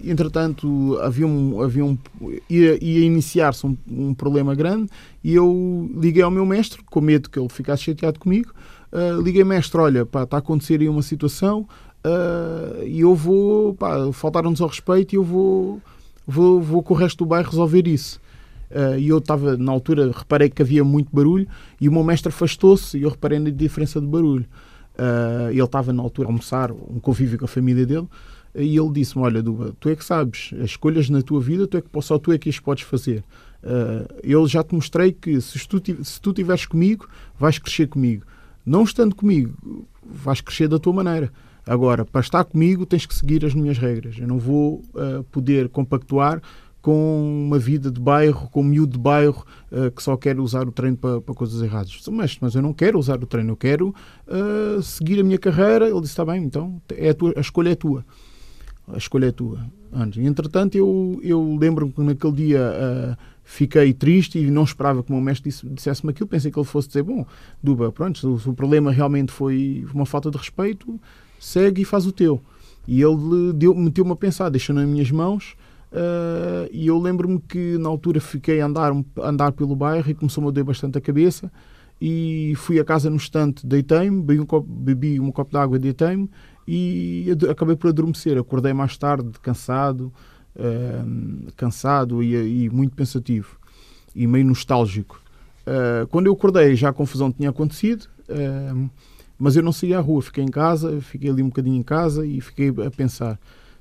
entretanto, 0.03 0.99
havia 1.03 1.27
um, 1.27 1.61
havia 1.61 1.85
um 1.85 1.99
ia, 2.49 2.83
ia 2.83 3.05
iniciar-se 3.05 3.67
um, 3.67 3.77
um, 3.87 4.15
problema 4.15 4.55
grande 4.55 4.89
e 5.23 5.35
eu 5.35 5.91
liguei 5.95 6.23
ao 6.23 6.31
meu 6.31 6.47
mestre 6.47 6.83
com 6.83 7.03
medo 7.03 7.29
que 7.29 7.39
ele 7.39 7.51
ficasse 7.51 7.83
chateado 7.83 8.19
comigo 8.19 8.51
uh, 8.93 9.21
liguei 9.21 9.45
mestre, 9.45 9.81
olha, 9.81 10.07
pá, 10.07 10.23
está 10.23 10.37
a 10.37 10.41
acontecer 10.41 10.81
aí 10.81 10.89
uma 10.89 11.03
situação 11.03 11.69
uh, 12.05 12.85
e 12.85 13.01
eu 13.01 13.15
vou, 13.15 13.75
pá, 13.75 14.11
faltaram-nos 14.13 14.61
ao 14.61 14.69
respeito 14.69 15.15
e 15.15 15.17
eu 15.17 15.25
vou, 15.25 15.81
vou, 16.27 16.61
vou 16.61 16.83
com 16.83 16.95
o 16.95 16.97
resto 16.97 17.19
do 17.19 17.27
bairro 17.27 17.51
resolver 17.51 17.87
isso. 17.87 18.21
Uh, 18.71 18.99
e 18.99 19.09
eu 19.09 19.19
estava, 19.19 19.57
na 19.57 19.73
altura, 19.73 20.11
reparei 20.15 20.51
que 20.51 20.61
havia 20.61 20.85
muito 20.85 21.09
barulho 21.11 21.47
e 21.81 21.89
o 21.89 21.93
meu 21.93 22.05
mestre 22.05 22.29
afastou-se 22.29 22.99
e 22.99 23.03
eu 23.03 23.11
reparei 23.11 23.39
na 23.39 23.51
diferença 23.51 24.01
de 24.01 24.07
barulho. 24.07 24.47
Uh, 24.99 25.51
ele 25.51 25.63
estava 25.63 25.93
na 25.93 26.03
altura 26.03 26.29
a 26.29 26.31
almoçar, 26.31 26.73
um 26.73 26.99
convívio 27.01 27.39
com 27.39 27.45
a 27.45 27.49
família 27.49 27.87
dele, 27.87 28.09
e 28.55 28.77
ele 28.77 28.91
disse-me: 28.91 29.25
Olha, 29.25 29.43
Duba, 29.43 29.75
tu 29.79 29.89
é 29.89 29.97
que 29.97 30.05
sabes, 30.05 30.51
as 30.55 30.71
escolhas 30.71 31.09
na 31.09 31.23
tua 31.23 31.41
vida, 31.41 31.67
tu 31.67 31.77
é 31.77 31.81
que, 31.81 31.89
só 32.03 32.19
tu 32.19 32.33
é 32.33 32.39
que 32.39 32.49
as 32.49 32.59
podes 32.59 32.85
fazer. 32.85 33.23
Uh, 33.63 34.07
eu 34.23 34.47
já 34.47 34.63
te 34.63 34.75
mostrei 34.75 35.13
que 35.13 35.41
se 35.41 35.67
tu, 35.69 35.81
se 36.05 36.21
tu 36.21 36.31
estiveres 36.31 36.67
comigo, 36.67 37.09
vais 37.39 37.59
crescer 37.59 37.87
comigo. 37.89 38.25
Não 38.65 38.83
estando 38.83 39.15
comigo, 39.15 39.55
vais 40.05 40.41
crescer 40.41 40.69
da 40.69 40.79
tua 40.79 40.93
maneira. 40.93 41.33
Agora, 41.67 42.05
para 42.05 42.21
estar 42.21 42.45
comigo, 42.45 42.87
tens 42.87 43.05
que 43.05 43.15
seguir 43.15 43.45
as 43.45 43.55
minhas 43.55 43.77
regras. 43.77 44.17
Eu 44.19 44.27
não 44.27 44.39
vou 44.39 44.83
uh, 44.95 45.23
poder 45.31 45.69
compactuar 45.69 46.41
com 46.89 47.45
uma 47.47 47.59
vida 47.59 47.91
de 47.91 48.01
bairro, 48.01 48.49
com 48.49 48.63
um 48.63 48.65
miúdo 48.65 48.93
de 48.93 48.99
bairro 48.99 49.45
uh, 49.71 49.91
que 49.91 50.03
só 50.03 50.17
quer 50.17 50.41
usar 50.41 50.67
o 50.67 50.73
treino 50.73 50.97
para, 50.97 51.21
para 51.21 51.35
coisas 51.35 51.61
erradas. 51.61 52.01
Mas, 52.11 52.39
mas 52.41 52.55
eu 52.55 52.63
não 52.63 52.73
quero 52.73 52.99
usar 52.99 53.23
o 53.23 53.27
treino, 53.27 53.51
eu 53.53 53.57
quero 53.59 53.95
uh, 54.27 54.81
seguir 54.81 55.21
a 55.21 55.23
minha 55.23 55.37
carreira. 55.37 55.87
Ele 55.87 56.01
disse: 56.01 56.13
está 56.13 56.25
bem, 56.25 56.43
então 56.43 56.81
é 56.97 57.11
a, 57.11 57.15
tua, 57.15 57.35
a 57.37 57.41
escolha 57.41 57.73
é 57.73 57.75
tua. 57.75 58.07
A 58.91 58.97
escolha 58.97 59.27
é 59.27 59.31
tua. 59.31 59.67
Antes. 59.93 60.25
Entretanto, 60.25 60.79
eu, 60.79 61.21
eu 61.23 61.59
lembro-me 61.61 61.93
que 61.93 62.01
naquele 62.01 62.33
dia 62.33 62.73
uh, 62.73 63.17
fiquei 63.45 63.93
triste 63.93 64.39
e 64.39 64.51
não 64.51 64.65
esperava 64.65 65.03
que 65.03 65.11
o 65.11 65.13
meu 65.13 65.23
mestre 65.23 65.53
dissesse-me 65.65 66.13
aquilo. 66.13 66.27
Pensei 66.27 66.51
que 66.51 66.59
ele 66.59 66.65
fosse 66.65 66.89
dizer: 66.89 67.03
Bom, 67.03 67.27
Duba, 67.63 67.93
pronto, 67.93 68.39
se 68.39 68.49
o 68.49 68.55
problema 68.55 68.91
realmente 68.91 69.31
foi 69.31 69.87
uma 69.93 70.07
falta 70.07 70.31
de 70.31 70.39
respeito, 70.39 70.99
segue 71.39 71.83
e 71.83 71.85
faz 71.85 72.07
o 72.07 72.13
teu. 72.13 72.41
E 72.87 73.03
ele 73.03 73.75
meteu-me 73.77 74.13
a 74.13 74.17
pensar, 74.17 74.49
deixou 74.49 74.75
nas 74.75 74.89
minhas 74.89 75.11
mãos 75.11 75.55
Uh, 75.91 76.69
e 76.71 76.87
eu 76.87 76.99
lembro-me 76.99 77.41
que 77.41 77.79
na 77.79 77.89
altura 77.89 78.21
fiquei 78.21 78.61
a 78.61 78.67
andar, 78.67 78.93
andar 79.23 79.53
pelo 79.53 79.75
bairro 79.75 80.11
e 80.11 80.15
começou-me 80.15 80.49
a 80.49 80.53
doer 80.53 80.65
bastante 80.65 80.99
a 80.99 81.01
cabeça. 81.01 81.51
E 82.01 82.53
fui 82.57 82.79
a 82.79 82.85
casa 82.85 83.11
no 83.11 83.17
estante, 83.17 83.67
deitei-me, 83.67 84.23
bebi 84.23 84.41
um 84.41 84.47
copo, 84.47 84.69
bebi 84.69 85.19
um 85.19 85.33
copo 85.33 85.51
de 85.51 85.57
água, 85.57 85.79
deitei-me 85.79 86.31
e 86.67 87.27
acabei 87.51 87.75
por 87.75 87.89
adormecer. 87.89 88.39
Acordei 88.39 88.73
mais 88.73 88.97
tarde, 88.97 89.31
cansado, 89.43 90.13
uh, 90.55 91.53
cansado 91.57 92.23
e, 92.23 92.65
e, 92.65 92.71
muito 92.71 92.95
pensativo 92.95 93.59
e 94.15 94.27
meio 94.27 94.45
nostálgico. 94.45 95.21
Uh, 95.67 96.07
quando 96.07 96.27
eu 96.27 96.33
acordei, 96.35 96.77
já 96.77 96.91
a 96.91 96.93
confusão 96.93 97.33
tinha 97.33 97.51
acontecido, 97.51 98.07
mas 99.39 99.57
eu 99.57 99.63
não 99.63 99.73
saí 99.73 99.95
à 99.95 100.01
rua, 100.01 100.21
fiquei 100.21 100.45
em 100.45 100.51
casa, 100.51 101.01
fiquei 101.01 101.31
ali 101.31 101.43
um 101.43 101.49
bocadinho 101.49 101.77
em 101.77 101.83
casa 101.83 102.27
e 102.27 102.41
fiquei 102.41 102.69
a 102.69 102.91
pensar 102.91 103.39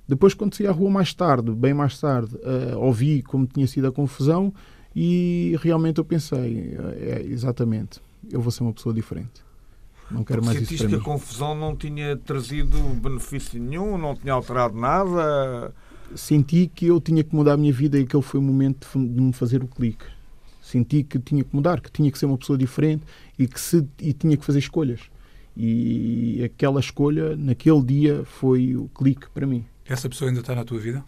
depois, 0.08 0.34
quando 0.34 0.56
saí 0.56 0.68
à 0.68 0.72
rua 0.72 0.90
mais 0.90 1.14
tarde, 1.14 1.52
bem 1.52 1.74
mais 1.74 2.00
tarde, 2.00 2.36
uh, 2.36 2.78
ouvi 2.80 3.22
como 3.22 3.46
tinha 3.46 3.68
sido 3.68 3.88
a 3.88 3.92
confusão 3.92 4.54
e 4.96 5.56
realmente 5.62 5.98
eu 5.98 6.06
pensei, 6.06 6.78
é, 6.96 7.24
exatamente, 7.28 8.00
eu 8.32 8.42
vou 8.42 8.52
ser 8.52 8.64
uma 8.64 8.74
pessoa 8.74 8.96
diferente. 8.96 9.46
Não 10.10 10.24
quero 10.24 10.44
mais 10.44 10.62
isso 10.62 10.78
para 10.78 10.88
que 10.88 10.96
mim. 10.96 11.02
a 11.02 11.04
confusão 11.04 11.54
não 11.54 11.76
tinha 11.76 12.16
trazido 12.16 12.78
benefício 12.96 13.62
nenhum, 13.62 13.98
não 13.98 14.16
tinha 14.16 14.34
alterado 14.34 14.78
nada? 14.78 15.74
Senti 16.16 16.72
que 16.74 16.86
eu 16.88 17.02
tinha 17.02 17.24
que 17.24 17.36
mudar 17.36 17.54
a 17.54 17.58
minha 17.58 17.74
vida 17.74 18.00
e 18.00 18.04
aquele 18.04 18.24
foi 18.24 18.40
o 18.40 18.44
momento 18.44 18.88
de 18.96 19.22
me 19.22 19.34
fazer 19.34 19.62
o 19.62 19.68
clique. 19.68 20.06
Senti 20.62 21.04
que 21.04 21.20
tinha 21.20 21.44
que 21.44 21.54
mudar, 21.54 21.82
que 21.82 21.92
tinha 21.92 22.10
que 22.10 22.18
ser 22.18 22.26
uma 22.26 22.38
pessoa 22.38 22.58
diferente 22.58 23.04
e 23.38 23.46
que 23.46 23.60
se, 23.60 23.86
e 24.00 24.14
tinha 24.14 24.38
que 24.38 24.46
fazer 24.46 24.60
escolhas. 24.60 25.02
E 25.56 26.42
aquela 26.44 26.80
escolha, 26.80 27.36
naquele 27.36 27.82
dia, 27.84 28.24
foi 28.26 28.76
o 28.76 28.90
clique 28.96 29.30
para 29.34 29.46
mim. 29.46 29.66
Essa 29.88 30.10
pessoa 30.10 30.30
ainda 30.30 30.42
está 30.42 30.54
na 30.54 30.66
tua 30.66 30.80
vida? 30.80 31.04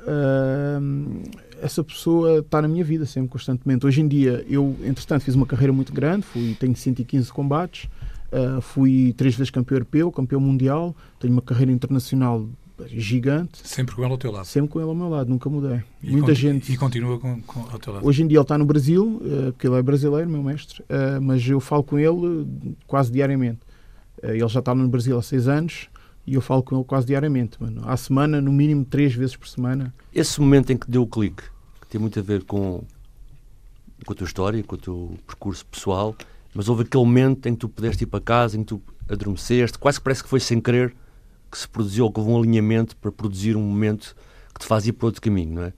Uh, 0.00 1.22
essa 1.60 1.82
pessoa 1.82 2.38
está 2.40 2.60
na 2.60 2.68
minha 2.68 2.84
vida 2.84 3.06
sempre, 3.06 3.28
constantemente. 3.30 3.86
Hoje 3.86 4.00
em 4.00 4.08
dia, 4.08 4.44
eu, 4.48 4.76
entretanto, 4.84 5.22
fiz 5.22 5.34
uma 5.34 5.46
carreira 5.46 5.72
muito 5.72 5.92
grande, 5.92 6.24
fui, 6.24 6.56
tenho 6.58 6.76
115 6.76 7.32
combates, 7.32 7.88
uh, 8.32 8.60
fui 8.60 9.14
três 9.16 9.34
vezes 9.34 9.50
campeão 9.50 9.76
europeu, 9.76 10.12
campeão 10.12 10.40
mundial, 10.40 10.94
tenho 11.18 11.32
uma 11.32 11.42
carreira 11.42 11.72
internacional 11.72 12.46
gigante. 12.88 13.66
Sempre 13.66 13.94
com 13.94 14.02
ele 14.02 14.12
ao 14.12 14.18
teu 14.18 14.30
lado? 14.30 14.44
Sempre 14.44 14.70
com 14.70 14.80
ele 14.80 14.88
ao 14.88 14.94
meu 14.94 15.08
lado, 15.08 15.30
nunca 15.30 15.48
mudei. 15.48 15.82
E 16.02 16.10
Muita 16.10 16.34
gente... 16.34 16.70
E 16.72 16.76
continua 16.76 17.18
com, 17.18 17.40
com, 17.42 17.60
ao 17.70 17.78
teu 17.78 17.94
lado? 17.94 18.06
Hoje 18.06 18.22
em 18.22 18.28
dia 18.28 18.38
ele 18.38 18.42
está 18.42 18.58
no 18.58 18.66
Brasil, 18.66 19.20
uh, 19.22 19.52
porque 19.52 19.66
ele 19.66 19.76
é 19.76 19.82
brasileiro, 19.82 20.28
meu 20.28 20.42
mestre, 20.42 20.82
uh, 20.82 21.20
mas 21.22 21.46
eu 21.48 21.58
falo 21.58 21.82
com 21.82 21.98
ele 21.98 22.46
quase 22.86 23.10
diariamente. 23.10 23.60
Ele 24.22 24.46
já 24.48 24.60
está 24.60 24.74
no 24.74 24.88
Brasil 24.88 25.16
há 25.18 25.22
seis 25.22 25.46
anos, 25.46 25.88
e 26.26 26.34
eu 26.34 26.40
falo 26.40 26.62
com 26.62 26.74
ele 26.74 26.84
quase 26.84 27.06
diariamente, 27.06 27.62
mano. 27.62 27.82
À 27.88 27.96
semana, 27.96 28.40
no 28.40 28.52
mínimo 28.52 28.84
três 28.84 29.14
vezes 29.14 29.36
por 29.36 29.46
semana. 29.46 29.94
Esse 30.12 30.40
momento 30.40 30.72
em 30.72 30.76
que 30.76 30.90
deu 30.90 31.02
o 31.02 31.06
clique, 31.06 31.44
que 31.80 31.86
tem 31.86 32.00
muito 32.00 32.18
a 32.18 32.22
ver 32.22 32.42
com, 32.44 32.82
com 34.04 34.12
a 34.12 34.16
tua 34.16 34.26
história, 34.26 34.62
com 34.64 34.74
o 34.74 34.78
teu 34.78 35.18
percurso 35.26 35.64
pessoal, 35.66 36.16
mas 36.52 36.68
houve 36.68 36.82
aquele 36.82 37.04
momento 37.04 37.46
em 37.46 37.54
que 37.54 37.60
tu 37.60 37.68
pudeste 37.68 38.02
ir 38.02 38.06
para 38.08 38.20
casa, 38.20 38.56
em 38.56 38.60
que 38.60 38.66
tu 38.66 38.82
adormeceste, 39.08 39.78
quase 39.78 39.98
que 39.98 40.04
parece 40.04 40.24
que 40.24 40.28
foi 40.28 40.40
sem 40.40 40.60
querer 40.60 40.96
que 41.50 41.56
se 41.56 41.68
produziu, 41.68 42.10
que 42.10 42.18
houve 42.18 42.32
um 42.32 42.38
alinhamento 42.38 42.96
para 42.96 43.12
produzir 43.12 43.56
um 43.56 43.62
momento 43.62 44.16
que 44.52 44.60
te 44.60 44.66
fazia 44.66 44.92
para 44.92 45.06
outro 45.06 45.22
caminho, 45.22 45.54
não 45.54 45.62
é? 45.62 45.72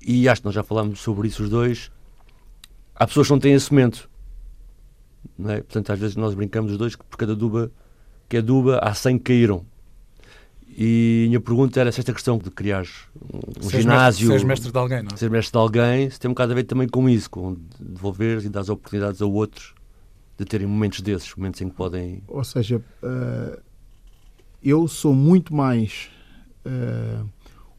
E 0.00 0.26
acho 0.28 0.40
que 0.40 0.46
nós 0.46 0.54
já 0.54 0.62
falámos 0.62 1.00
sobre 1.00 1.28
isso 1.28 1.42
os 1.42 1.50
dois. 1.50 1.90
Há 2.94 3.06
pessoas 3.06 3.26
que 3.26 3.32
não 3.32 3.38
têm 3.38 3.52
esse 3.52 3.70
momento, 3.70 4.08
não 5.36 5.50
é? 5.50 5.56
Portanto, 5.56 5.92
às 5.92 5.98
vezes 5.98 6.16
nós 6.16 6.34
brincamos 6.34 6.72
os 6.72 6.78
dois 6.78 6.96
que 6.96 7.04
por 7.04 7.16
cada 7.18 7.36
duba 7.36 7.70
que 8.28 8.36
é 8.36 8.42
Duba, 8.42 8.78
há 8.82 8.94
100 8.94 9.18
que 9.18 9.24
caíram. 9.24 9.64
E 10.76 11.24
a 11.26 11.28
minha 11.28 11.40
pergunta 11.40 11.80
era 11.80 11.92
se 11.92 12.00
esta 12.00 12.12
questão 12.12 12.36
de 12.36 12.50
criar 12.50 12.84
um 13.62 13.70
ginásio. 13.70 14.30
Mestre, 14.30 14.48
mestre 14.48 14.72
de 14.72 14.78
alguém, 14.78 15.02
não 15.02 15.10
é? 15.12 15.16
Ser 15.16 15.30
mestre 15.30 15.52
de 15.52 15.58
alguém, 15.58 16.10
se 16.10 16.18
tem 16.18 16.28
um 16.28 16.34
bocado 16.34 16.52
a 16.52 16.54
ver 16.56 16.64
também 16.64 16.88
com 16.88 17.08
isso, 17.08 17.30
com 17.30 17.56
devolver 17.78 18.44
e 18.44 18.48
dar 18.48 18.60
as 18.60 18.68
oportunidades 18.68 19.22
a 19.22 19.26
outros 19.26 19.72
de 20.36 20.44
terem 20.44 20.66
momentos 20.66 21.00
desses, 21.00 21.32
momentos 21.36 21.60
em 21.60 21.68
que 21.68 21.76
podem. 21.76 22.22
Ou 22.26 22.42
seja, 22.42 22.82
uh, 23.02 23.60
eu 24.62 24.88
sou 24.88 25.14
muito 25.14 25.54
mais 25.54 26.10
uh, 26.66 27.28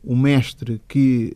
um 0.02 0.16
mestre 0.16 0.82
que 0.88 1.36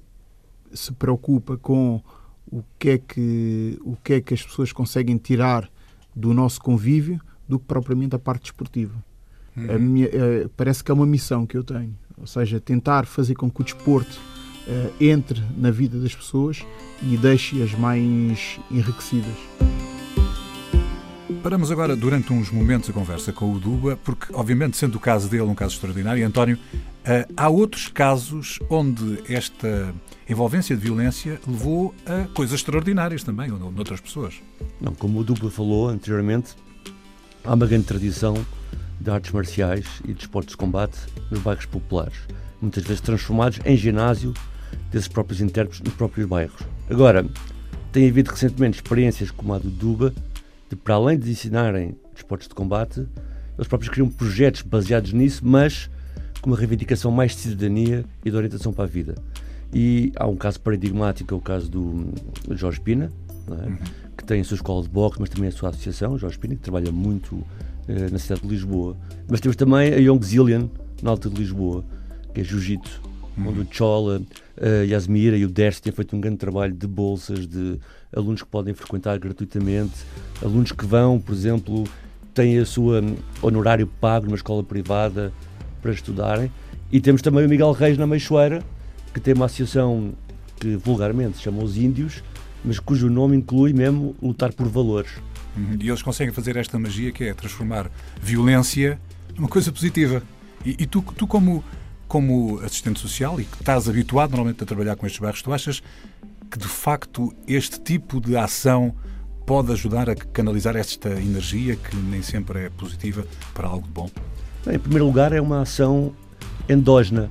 se 0.71 0.93
preocupa 0.93 1.57
com 1.57 2.01
o 2.49 2.63
que 2.77 2.89
é 2.91 2.97
que, 2.97 3.77
o 3.81 3.97
que, 3.97 4.13
é 4.13 4.21
que 4.21 4.33
as 4.33 4.43
pessoas 4.43 4.71
conseguem 4.71 5.17
tirar 5.17 5.69
do 6.15 6.33
nosso 6.33 6.61
convívio 6.61 7.19
do 7.49 7.57
que 7.57 7.65
propriamente 7.65 8.15
a 8.15 8.19
parte 8.19 8.43
desportiva. 8.43 8.93
Uhum. 9.57 9.75
A 9.75 9.79
minha, 9.79 10.07
uh, 10.07 10.49
parece 10.55 10.83
que 10.83 10.91
é 10.91 10.93
uma 10.93 11.05
missão 11.05 11.47
que 11.47 11.57
eu 11.57 11.63
tenho, 11.63 11.95
ou 12.15 12.27
seja, 12.27 12.59
tentar 12.59 13.07
fazer 13.07 13.33
com 13.33 13.49
que 13.49 13.61
o 13.61 13.63
desporto 13.63 14.19
uh, 14.67 15.03
entre 15.03 15.43
na 15.57 15.71
vida 15.71 15.99
das 15.99 16.15
pessoas 16.15 16.63
e 17.01 17.17
deixe-as 17.17 17.73
mais 17.73 18.59
enriquecidas. 18.69 19.35
Paramos 21.41 21.71
agora 21.71 21.95
durante 21.95 22.33
uns 22.33 22.51
momentos 22.51 22.89
a 22.89 22.93
conversa 22.93 23.31
com 23.31 23.53
o 23.53 23.59
Duba, 23.59 23.97
porque, 24.03 24.27
obviamente, 24.33 24.77
sendo 24.77 24.95
o 24.95 24.99
caso 24.99 25.29
dele 25.29 25.43
um 25.43 25.55
caso 25.55 25.73
extraordinário, 25.73 26.25
António, 26.25 26.57
uh, 26.57 27.33
há 27.35 27.49
outros 27.49 27.87
casos 27.87 28.59
onde 28.69 29.19
esta 29.27 29.93
envolvência 30.29 30.75
de 30.75 30.81
violência 30.83 31.39
levou 31.47 31.95
a 32.05 32.27
coisas 32.35 32.59
extraordinárias 32.59 33.23
também, 33.23 33.51
ou 33.51 33.57
noutras 33.57 33.99
pessoas. 33.99 34.35
Não, 34.79 34.93
como 34.93 35.19
o 35.19 35.23
Duba 35.23 35.49
falou 35.49 35.89
anteriormente, 35.89 36.55
há 37.43 37.53
uma 37.53 37.65
grande 37.65 37.85
tradição 37.85 38.33
de 38.99 39.09
artes 39.09 39.31
marciais 39.31 39.85
e 40.05 40.13
de 40.13 40.21
esportes 40.21 40.51
de 40.51 40.57
combate 40.57 40.97
nos 41.31 41.39
bairros 41.41 41.65
populares, 41.65 42.17
muitas 42.61 42.83
vezes 42.83 43.01
transformados 43.01 43.59
em 43.65 43.75
ginásio 43.77 44.33
desses 44.91 45.07
próprios 45.07 45.41
intérpretes 45.41 45.81
nos 45.81 45.93
próprios 45.93 46.27
bairros. 46.27 46.61
Agora, 46.89 47.25
tem 47.91 48.07
havido 48.09 48.31
recentemente 48.31 48.77
experiências 48.77 49.31
como 49.31 49.53
a 49.53 49.59
do 49.59 49.69
Duba, 49.69 50.13
de 50.69 50.75
para 50.75 50.95
além 50.95 51.17
de 51.17 51.31
ensinarem 51.31 51.95
esportes 52.15 52.47
de 52.47 52.53
combate, 52.53 53.07
eles 53.57 53.67
próprios 53.67 53.91
criam 53.91 54.09
projetos 54.09 54.61
baseados 54.61 55.13
nisso, 55.13 55.41
mas 55.45 55.89
com 56.41 56.49
uma 56.49 56.57
reivindicação 56.57 57.11
mais 57.11 57.31
de 57.31 57.41
cidadania 57.41 58.05
e 58.23 58.29
de 58.29 58.35
orientação 58.35 58.71
para 58.71 58.85
a 58.85 58.87
vida. 58.87 59.15
E 59.73 60.11
há 60.15 60.27
um 60.27 60.35
caso 60.35 60.59
paradigmático, 60.61 61.33
é 61.33 61.37
o 61.37 61.41
caso 61.41 61.69
do 61.69 62.13
Jorge 62.51 62.79
Pina, 62.79 63.11
é? 63.47 63.51
uhum 63.51 64.08
tem 64.29 64.41
a 64.41 64.43
sua 64.43 64.55
escola 64.55 64.83
de 64.83 64.89
boxe, 64.89 65.19
mas 65.19 65.27
também 65.27 65.49
a 65.49 65.51
sua 65.51 65.69
associação, 65.69 66.15
Jorge 66.15 66.37
Pina, 66.37 66.53
que 66.53 66.61
trabalha 66.61 66.91
muito 66.91 67.43
eh, 67.87 68.09
na 68.11 68.19
cidade 68.19 68.41
de 68.41 68.47
Lisboa. 68.47 68.95
Mas 69.27 69.39
temos 69.39 69.55
também 69.55 69.91
a 69.91 69.97
Young 69.97 70.23
Zillion, 70.23 70.67
na 71.01 71.09
Alta 71.09 71.27
de 71.31 71.35
Lisboa, 71.35 71.83
que 72.31 72.41
é 72.41 72.43
jiu-jitsu, 72.43 73.01
uhum. 73.35 73.49
onde 73.49 73.61
o 73.61 73.67
Chola, 73.71 74.21
a 74.61 74.85
Yasmira 74.85 75.35
e 75.35 75.43
o 75.43 75.49
Dersi 75.49 75.81
têm 75.81 75.91
feito 75.91 76.15
um 76.15 76.21
grande 76.21 76.37
trabalho 76.37 76.75
de 76.75 76.85
bolsas, 76.85 77.47
de 77.47 77.79
alunos 78.15 78.43
que 78.43 78.47
podem 78.47 78.71
frequentar 78.75 79.17
gratuitamente, 79.17 79.95
alunos 80.43 80.71
que 80.71 80.85
vão, 80.85 81.19
por 81.19 81.33
exemplo, 81.33 81.85
têm 82.31 82.59
a 82.59 82.65
sua 82.67 83.01
hum, 83.01 83.15
honorário 83.41 83.87
pago 83.87 84.27
numa 84.27 84.35
escola 84.35 84.63
privada 84.63 85.33
para 85.81 85.91
estudarem. 85.91 86.51
E 86.91 87.01
temos 87.01 87.23
também 87.23 87.43
o 87.47 87.49
Miguel 87.49 87.71
Reis 87.71 87.97
na 87.97 88.05
Meixoeira, 88.05 88.61
que 89.11 89.19
tem 89.19 89.33
uma 89.33 89.45
associação 89.45 90.13
que 90.59 90.75
vulgarmente 90.75 91.37
se 91.37 91.43
chama 91.43 91.63
Os 91.63 91.77
Índios, 91.77 92.21
mas 92.63 92.79
cujo 92.79 93.09
nome 93.09 93.37
inclui 93.37 93.73
mesmo 93.73 94.15
lutar 94.21 94.53
por 94.53 94.67
valores. 94.67 95.11
Uhum. 95.55 95.77
E 95.79 95.87
eles 95.87 96.01
conseguem 96.01 96.33
fazer 96.33 96.55
esta 96.55 96.77
magia 96.77 97.11
que 97.11 97.23
é 97.23 97.33
transformar 97.33 97.89
violência 98.21 98.99
numa 99.35 99.47
coisa 99.47 99.71
positiva. 99.71 100.21
E, 100.65 100.75
e 100.79 100.85
tu, 100.85 101.01
tu 101.01 101.25
como, 101.25 101.63
como 102.07 102.59
assistente 102.59 102.99
social 102.99 103.39
e 103.39 103.45
que 103.45 103.57
estás 103.57 103.87
habituado 103.87 104.31
normalmente 104.31 104.63
a 104.63 104.65
trabalhar 104.65 104.95
com 104.95 105.05
estes 105.05 105.19
bairros, 105.19 105.41
tu 105.41 105.53
achas 105.53 105.81
que 106.49 106.57
de 106.57 106.67
facto 106.67 107.33
este 107.47 107.79
tipo 107.79 108.19
de 108.19 108.35
ação 108.35 108.93
pode 109.45 109.71
ajudar 109.71 110.09
a 110.09 110.15
canalizar 110.15 110.75
esta 110.75 111.09
energia 111.09 111.75
que 111.75 111.95
nem 111.95 112.21
sempre 112.21 112.65
é 112.65 112.69
positiva 112.69 113.25
para 113.53 113.67
algo 113.67 113.87
de 113.87 113.93
bom? 113.93 114.09
Bem, 114.65 114.75
em 114.75 114.79
primeiro 114.79 115.05
lugar, 115.05 115.31
é 115.31 115.41
uma 115.41 115.61
ação 115.61 116.13
endógena, 116.67 117.29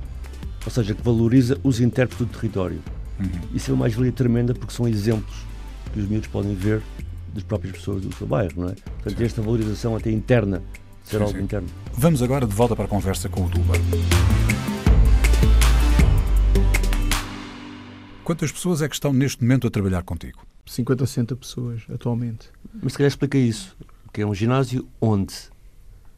ou 0.65 0.71
seja, 0.71 0.93
que 0.93 1.01
valoriza 1.01 1.57
os 1.63 1.79
intérpretes 1.79 2.27
do 2.27 2.33
território. 2.33 2.81
Uhum. 3.19 3.29
Isso 3.53 3.71
é 3.71 3.73
uma 3.73 3.81
mais-valia 3.81 4.11
tremenda 4.11 4.53
porque 4.53 4.73
são 4.73 4.87
exemplos 4.87 5.35
que 5.91 5.99
os 5.99 6.07
miúdos 6.07 6.27
podem 6.27 6.55
ver 6.55 6.81
das 7.33 7.43
próprias 7.43 7.75
pessoas 7.75 8.01
do 8.01 8.13
seu 8.15 8.25
bairro, 8.25 8.53
não 8.55 8.69
é? 8.69 8.73
Portanto, 8.73 9.17
sim. 9.17 9.23
esta 9.23 9.41
valorização 9.41 9.95
até 9.95 10.11
interna, 10.11 10.61
ser 11.03 11.17
sim, 11.17 11.23
algo 11.23 11.37
sim. 11.37 11.43
interno. 11.43 11.67
Vamos 11.93 12.21
agora 12.21 12.47
de 12.47 12.53
volta 12.53 12.75
para 12.75 12.85
a 12.85 12.87
conversa 12.87 13.29
com 13.29 13.45
o 13.45 13.49
Duba. 13.49 13.73
Quantas 18.23 18.51
pessoas 18.51 18.81
é 18.81 18.87
que 18.87 18.93
estão 18.93 19.11
neste 19.11 19.41
momento 19.41 19.67
a 19.67 19.71
trabalhar 19.71 20.03
contigo? 20.03 20.45
50 20.65 21.03
ou 21.03 21.07
60 21.07 21.35
pessoas 21.35 21.81
atualmente. 21.91 22.49
Mas 22.81 22.93
se 22.93 22.97
calhar 22.99 23.07
explica 23.07 23.37
isso, 23.37 23.75
que 24.13 24.21
é 24.21 24.25
um 24.25 24.35
ginásio 24.35 24.87
onde? 25.01 25.33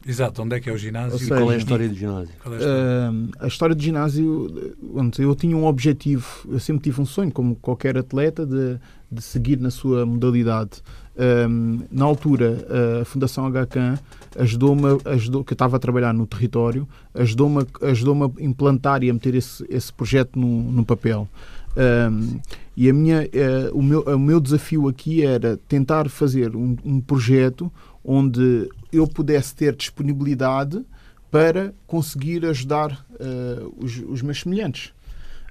Exato, 0.06 0.42
onde 0.42 0.56
é 0.56 0.60
que 0.60 0.68
é 0.68 0.72
o 0.72 0.78
ginásio? 0.78 1.18
Seja, 1.18 1.36
qual 1.36 1.52
é 1.52 1.54
a 1.54 1.58
história 1.58 1.88
do 1.88 1.94
ginásio? 1.94 2.28
É 2.28 2.48
a, 2.48 2.56
história? 2.56 2.66
Uh, 2.66 3.30
a 3.40 3.46
história 3.46 3.74
do 3.74 3.82
ginásio, 3.82 4.74
eu 5.18 5.34
tinha 5.34 5.56
um 5.56 5.66
objetivo, 5.66 6.26
eu 6.48 6.58
sempre 6.58 6.82
tive 6.82 7.00
um 7.00 7.06
sonho, 7.06 7.30
como 7.30 7.54
qualquer 7.56 7.96
atleta, 7.96 8.44
de, 8.44 8.78
de 9.10 9.22
seguir 9.22 9.58
na 9.58 9.70
sua 9.70 10.04
modalidade. 10.04 10.82
Um, 11.14 11.80
na 11.90 12.06
altura, 12.06 12.66
a 13.02 13.04
Fundação 13.04 13.44
HCAN 13.46 13.98
ajudou-me, 14.38 14.98
ajudou, 15.04 15.44
que 15.44 15.52
eu 15.52 15.54
estava 15.54 15.76
a 15.76 15.78
trabalhar 15.78 16.14
no 16.14 16.26
território, 16.26 16.88
ajudou-me 17.14 17.66
ajudou 17.82 18.24
a 18.24 18.42
implantar 18.42 19.04
e 19.04 19.10
a 19.10 19.12
meter 19.12 19.34
esse, 19.34 19.64
esse 19.68 19.92
projeto 19.92 20.38
no, 20.38 20.72
no 20.72 20.84
papel. 20.84 21.28
Um, 21.76 22.40
e 22.76 22.88
a 22.88 22.92
minha, 22.92 23.22
uh, 23.22 23.78
o, 23.78 23.82
meu, 23.82 24.02
o 24.02 24.18
meu 24.18 24.40
desafio 24.40 24.88
aqui 24.88 25.24
era 25.24 25.58
tentar 25.68 26.08
fazer 26.08 26.56
um, 26.56 26.76
um 26.84 27.00
projeto 27.00 27.70
onde 28.04 28.68
eu 28.92 29.06
pudesse 29.06 29.54
ter 29.54 29.74
disponibilidade 29.74 30.84
para 31.30 31.72
conseguir 31.86 32.44
ajudar 32.44 33.06
uh, 33.12 33.74
os, 33.78 33.98
os, 34.06 34.20
meus 34.20 34.40
semelhantes. 34.40 34.92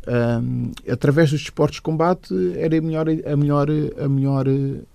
Um, 0.08 0.72
através 0.92 1.30
dos 1.30 1.42
desportos 1.42 1.76
de 1.76 1.82
combate 1.84 2.34
era 2.58 2.78
a 2.78 2.82
melhor, 2.82 3.08
a 3.08 3.38
melhor, 3.38 3.68
a 4.00 4.10
melhor, 4.10 4.46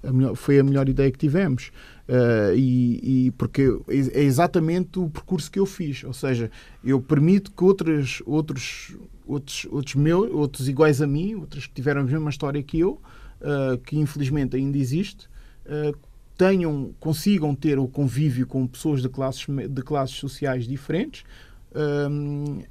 a 0.03 0.13
melhor 0.13 0.35
foi 0.35 0.59
a 0.59 0.65
melhor 0.65 0.89
ideia 0.89 1.13
que 1.13 1.19
tivemos 1.19 1.71
uh, 2.09 2.55
e, 2.57 3.27
e, 3.27 3.31
porque 3.33 3.79
é 3.89 4.23
exatamente 4.23 4.99
o 4.99 5.09
percurso 5.09 5.49
que 5.49 5.61
eu 5.61 5.67
fiz 5.67 6.03
ou 6.03 6.13
seja 6.13 6.51
eu 6.85 7.01
permito 7.01 7.53
que 7.53 7.63
outros 7.63 8.21
outros 8.27 8.97
outros 9.25 9.69
outros 9.71 9.95
meus 9.95 10.29
outros 10.33 10.69
iguais 10.69 11.01
a 11.01 11.07
mim 11.07 11.37
outros 11.37 11.69
que 11.69 11.75
tiveram 11.75 12.01
a 12.01 12.05
mesma 12.05 12.31
história 12.31 12.61
que 12.61 12.81
eu 12.81 13.01
uh, 13.41 13.79
que 13.79 13.97
infelizmente 13.97 14.57
ainda 14.57 14.77
existe 14.77 15.29
uh, 15.67 15.97
tenham, 16.37 16.95
consigam 17.01 17.55
ter 17.55 17.79
o 17.79 17.89
convívio 17.89 18.47
com 18.47 18.67
pessoas 18.67 19.03
de 19.03 19.09
classes, 19.09 19.47
de 19.47 19.83
classes 19.83 20.17
sociais 20.17 20.67
diferentes, 20.67 21.25
um, 22.11 22.63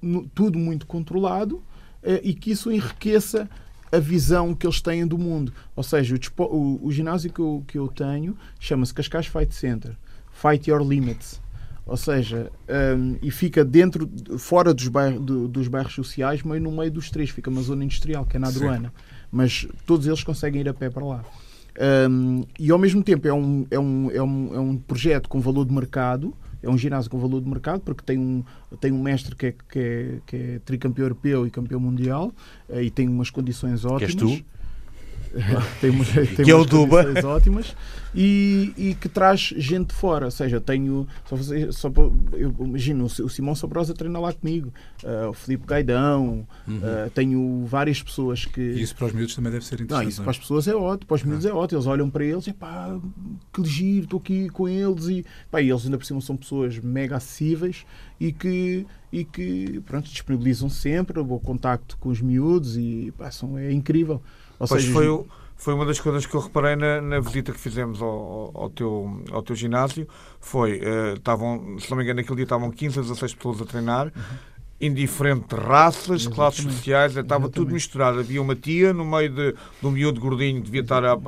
no, 0.00 0.26
tudo 0.28 0.58
muito 0.58 0.86
controlado, 0.86 1.56
uh, 1.56 2.20
e 2.22 2.34
que 2.34 2.50
isso 2.50 2.70
enriqueça 2.70 3.48
a 3.90 3.98
visão 3.98 4.54
que 4.54 4.66
eles 4.66 4.80
têm 4.80 5.06
do 5.06 5.18
mundo. 5.18 5.52
Ou 5.76 5.82
seja, 5.82 6.14
o, 6.14 6.42
o, 6.42 6.86
o 6.86 6.90
ginásio 6.90 7.32
que 7.32 7.40
eu, 7.40 7.64
que 7.66 7.78
eu 7.78 7.88
tenho 7.88 8.36
chama-se 8.58 8.94
Cascais 8.94 9.26
Fight 9.26 9.54
Center. 9.54 9.96
Fight 10.32 10.68
Your 10.68 10.82
Limits. 10.82 11.40
Ou 11.84 11.96
seja, 11.96 12.50
um, 12.96 13.18
e 13.20 13.30
fica 13.30 13.64
dentro, 13.64 14.08
fora 14.38 14.72
dos, 14.72 14.88
bairros, 14.88 15.20
do, 15.20 15.48
dos 15.48 15.68
bairros 15.68 15.94
sociais, 15.94 16.42
meio 16.42 16.60
no 16.62 16.72
meio 16.72 16.90
dos 16.90 17.10
três. 17.10 17.30
Fica 17.30 17.50
uma 17.50 17.60
zona 17.60 17.84
industrial, 17.84 18.24
que 18.24 18.36
é 18.36 18.40
na 18.40 18.48
aduana. 18.48 18.92
Mas 19.30 19.66
todos 19.84 20.06
eles 20.06 20.24
conseguem 20.24 20.62
ir 20.62 20.68
a 20.68 20.74
pé 20.74 20.88
para 20.88 21.04
lá. 21.04 21.24
Um, 21.80 22.44
e 22.58 22.70
ao 22.70 22.78
mesmo 22.78 23.02
tempo 23.02 23.26
é 23.26 23.32
um, 23.32 23.66
é, 23.70 23.78
um, 23.78 24.10
é, 24.10 24.22
um, 24.22 24.54
é 24.54 24.60
um 24.60 24.76
projeto 24.76 25.28
com 25.28 25.40
valor 25.40 25.64
de 25.64 25.72
mercado, 25.72 26.34
é 26.62 26.68
um 26.68 26.78
ginásio 26.78 27.10
com 27.10 27.18
valor 27.18 27.40
de 27.40 27.48
mercado, 27.48 27.80
porque 27.80 28.02
tem 28.04 28.18
um, 28.18 28.44
tem 28.80 28.92
um 28.92 29.02
mestre 29.02 29.34
que 29.34 29.46
é, 29.46 29.54
que 29.68 29.78
é, 29.78 30.18
que 30.26 30.36
é 30.36 30.58
tricampeão 30.64 31.04
europeu 31.04 31.46
e 31.46 31.50
campeão 31.50 31.80
mundial 31.80 32.32
uh, 32.68 32.80
e 32.80 32.90
tem 32.90 33.08
umas 33.08 33.30
condições 33.30 33.84
ótimas. 33.84 34.14
Que 34.14 34.24
és 34.24 34.38
tu? 34.38 34.44
que 36.44 36.50
é 36.50 36.54
o 36.54 36.64
Duba. 36.64 37.04
ótimas 37.24 37.74
e, 38.14 38.72
e, 38.76 38.94
que 38.94 39.08
traz 39.08 39.54
gente 39.56 39.88
de 39.88 39.94
fora. 39.94 40.26
Ou 40.26 40.30
seja, 40.30 40.60
tenho. 40.60 41.06
Só, 41.24 41.36
só, 41.72 41.92
eu 42.32 42.54
imagino, 42.60 43.04
o 43.04 43.28
Simão 43.28 43.54
Sobrosa 43.54 43.94
treina 43.94 44.18
lá 44.18 44.32
comigo, 44.32 44.72
uh, 45.02 45.30
o 45.30 45.32
Filipe 45.32 45.66
Gaidão, 45.66 46.46
uhum. 46.66 46.76
uh, 46.76 47.10
tenho 47.14 47.64
várias 47.66 48.02
pessoas 48.02 48.44
que. 48.44 48.60
E 48.60 48.82
isso 48.82 48.94
para 48.94 49.06
os 49.06 49.12
miúdos 49.12 49.34
também 49.34 49.52
deve 49.52 49.64
ser 49.64 49.80
interessante. 49.80 50.02
Não, 50.02 50.08
isso 50.08 50.18
não 50.18 50.24
é? 50.24 50.26
para 50.26 50.30
as 50.32 50.38
pessoas 50.38 50.68
é 50.68 50.74
ótimo, 50.74 51.06
para 51.06 51.14
os 51.14 51.22
miúdos 51.22 51.46
ah. 51.46 51.48
é 51.48 51.52
ótimo. 51.52 51.78
Eles 51.78 51.86
olham 51.86 52.10
para 52.10 52.24
eles 52.24 52.46
e 52.46 52.52
pá, 52.52 52.98
que 53.52 53.64
giro, 53.64 54.04
estou 54.04 54.20
aqui 54.20 54.48
com 54.50 54.68
eles 54.68 55.06
e, 55.08 55.24
pá, 55.50 55.60
e 55.60 55.70
eles 55.70 55.84
ainda 55.84 55.96
por 55.96 56.04
cima 56.04 56.20
são 56.20 56.36
pessoas 56.36 56.78
mega 56.78 57.16
acessíveis 57.16 57.86
e 58.20 58.32
que, 58.32 58.86
e 59.10 59.24
que 59.24 59.80
pronto, 59.86 60.08
disponibilizam 60.08 60.68
sempre 60.68 61.18
o 61.18 61.40
contacto 61.40 61.96
com 61.98 62.10
os 62.10 62.20
miúdos 62.20 62.76
e 62.76 63.12
pá, 63.16 63.30
são, 63.30 63.56
é 63.56 63.72
incrível. 63.72 64.22
Ou 64.62 64.68
pois 64.68 64.82
seja, 64.82 64.92
foi, 64.92 65.08
o, 65.08 65.26
foi 65.56 65.74
uma 65.74 65.84
das 65.84 65.98
coisas 65.98 66.24
que 66.24 66.34
eu 66.34 66.40
reparei 66.40 66.76
na, 66.76 67.00
na 67.00 67.20
visita 67.20 67.50
que 67.52 67.58
fizemos 67.58 68.00
ao, 68.00 68.52
ao, 68.54 68.70
teu, 68.70 69.22
ao 69.32 69.42
teu 69.42 69.56
ginásio. 69.56 70.06
Foi, 70.40 70.78
uh, 70.78 71.14
estavam, 71.14 71.76
se 71.80 71.90
não 71.90 71.96
me 71.96 72.04
engano, 72.04 72.20
naquele 72.20 72.36
dia 72.36 72.44
estavam 72.44 72.70
15 72.70 73.00
a 73.00 73.02
16 73.02 73.34
pessoas 73.34 73.60
a 73.60 73.64
treinar. 73.64 74.06
Uhum 74.06 74.52
indiferente 74.82 75.54
raças, 75.54 76.22
Exatamente. 76.22 76.34
classes 76.34 76.64
sociais, 76.64 77.12
estava 77.12 77.44
Exatamente. 77.44 77.54
tudo 77.54 77.72
misturado. 77.72 78.18
Havia 78.18 78.42
uma 78.42 78.56
tia 78.56 78.92
no 78.92 79.04
meio 79.04 79.30
de, 79.30 79.52
de 79.52 79.86
um 79.86 79.92
miúdo 79.92 80.20
gordinho 80.20 80.60
que 80.60 80.66
devia 80.66 80.80
estar 80.80 81.04
a, 81.04 81.12
a, 81.12 81.14
a, 81.14 81.18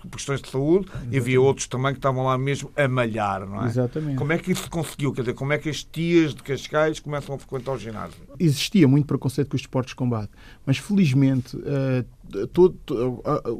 por 0.00 0.16
questões 0.16 0.40
de 0.40 0.48
saúde 0.48 0.86
Exatamente. 0.86 1.14
e 1.14 1.18
havia 1.18 1.40
outros 1.40 1.66
também 1.66 1.92
que 1.92 1.98
estavam 1.98 2.24
lá 2.24 2.38
mesmo 2.38 2.72
a 2.74 2.88
malhar, 2.88 3.46
não 3.46 3.62
é? 3.62 3.66
Exatamente. 3.66 4.16
Como 4.16 4.32
é 4.32 4.38
que 4.38 4.50
isso 4.50 4.62
se 4.62 4.70
conseguiu? 4.70 5.12
Quer 5.12 5.20
dizer, 5.20 5.34
como 5.34 5.52
é 5.52 5.58
que 5.58 5.68
as 5.68 5.84
tias 5.84 6.34
de 6.34 6.42
Cascais 6.42 6.98
começam 6.98 7.34
a 7.34 7.38
frequentar 7.38 7.72
o 7.72 7.78
ginásio? 7.78 8.16
Existia 8.38 8.88
muito 8.88 9.06
preconceito 9.06 9.50
com 9.50 9.56
os 9.56 9.60
esportes 9.60 9.90
de 9.90 9.96
combate, 9.96 10.30
mas 10.64 10.78
felizmente 10.78 11.54
uh, 11.56 12.04
todo, 12.52 12.78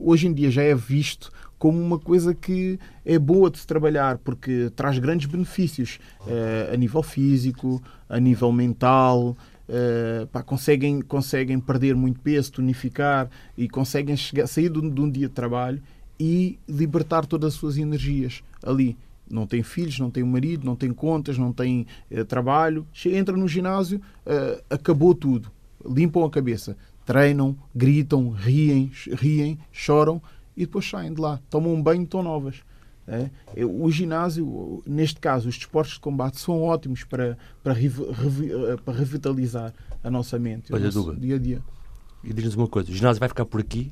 hoje 0.03 0.27
em 0.27 0.33
dia 0.33 0.51
já 0.51 0.63
é 0.63 0.75
visto 0.75 1.31
como 1.61 1.79
uma 1.79 1.99
coisa 1.99 2.35
que 2.35 2.79
é 3.05 3.19
boa 3.19 3.51
de 3.51 3.59
se 3.59 3.67
trabalhar, 3.67 4.17
porque 4.17 4.73
traz 4.75 4.99
grandes 4.99 5.27
benefícios 5.27 6.01
uh, 6.23 6.73
a 6.73 6.77
nível 6.77 7.03
físico, 7.03 7.83
a 8.09 8.19
nível 8.19 8.51
mental. 8.51 9.37
Uh, 9.69 10.27
pá, 10.29 10.43
conseguem, 10.43 11.03
conseguem 11.03 11.61
perder 11.61 11.95
muito 11.95 12.19
peso, 12.21 12.51
tonificar 12.51 13.29
e 13.59 13.69
conseguem 13.69 14.17
chegar, 14.17 14.47
sair 14.47 14.71
de, 14.71 14.81
de 14.91 15.01
um 15.03 15.11
dia 15.11 15.29
de 15.29 15.35
trabalho 15.35 15.83
e 16.19 16.59
libertar 16.67 17.27
todas 17.27 17.53
as 17.53 17.61
suas 17.61 17.77
energias 17.77 18.43
ali. 18.63 18.97
Não 19.31 19.47
tem 19.47 19.63
filhos, 19.63 19.99
não 20.01 20.11
tem 20.11 20.25
marido, 20.25 20.65
não 20.65 20.75
tem 20.75 20.91
contas, 20.95 21.37
não 21.37 21.53
tem 21.53 21.87
uh, 22.11 22.25
trabalho. 22.25 22.87
Entra 23.05 23.37
no 23.37 23.47
ginásio, 23.47 24.01
acabou 24.71 25.15
tudo. 25.15 25.53
Limpam 25.87 26.25
a 26.25 26.31
cabeça, 26.31 26.75
treinam, 27.11 27.57
gritam, 27.75 28.31
riem, 28.31 28.89
riem, 29.15 29.59
choram 29.73 30.23
e 30.57 30.61
depois 30.61 30.89
saem 30.89 31.13
de 31.13 31.21
lá, 31.21 31.41
tomam 31.51 31.75
um 31.75 31.83
banho 31.83 32.05
estão 32.05 32.23
novas. 32.23 32.63
É? 33.09 33.29
O 33.65 33.91
ginásio, 33.91 34.81
neste 34.87 35.19
caso, 35.19 35.49
os 35.49 35.57
desportos 35.57 35.95
de 35.95 36.01
combate 36.01 36.39
são 36.39 36.63
ótimos 36.63 37.03
para, 37.03 37.37
para, 37.65 37.75
para 38.85 38.95
revitalizar 38.95 39.75
a 40.05 40.09
nossa 40.09 40.39
mente, 40.39 40.73
Olha, 40.73 40.83
o 40.83 40.85
nosso 40.85 41.17
dia 41.17 41.35
a 41.35 41.39
dia. 41.41 41.61
E 42.23 42.33
diz-nos 42.33 42.55
uma 42.55 42.69
coisa: 42.69 42.89
o 42.89 42.95
ginásio 42.95 43.19
vai 43.19 43.29
ficar 43.29 43.45
por 43.45 43.61
aqui? 43.61 43.91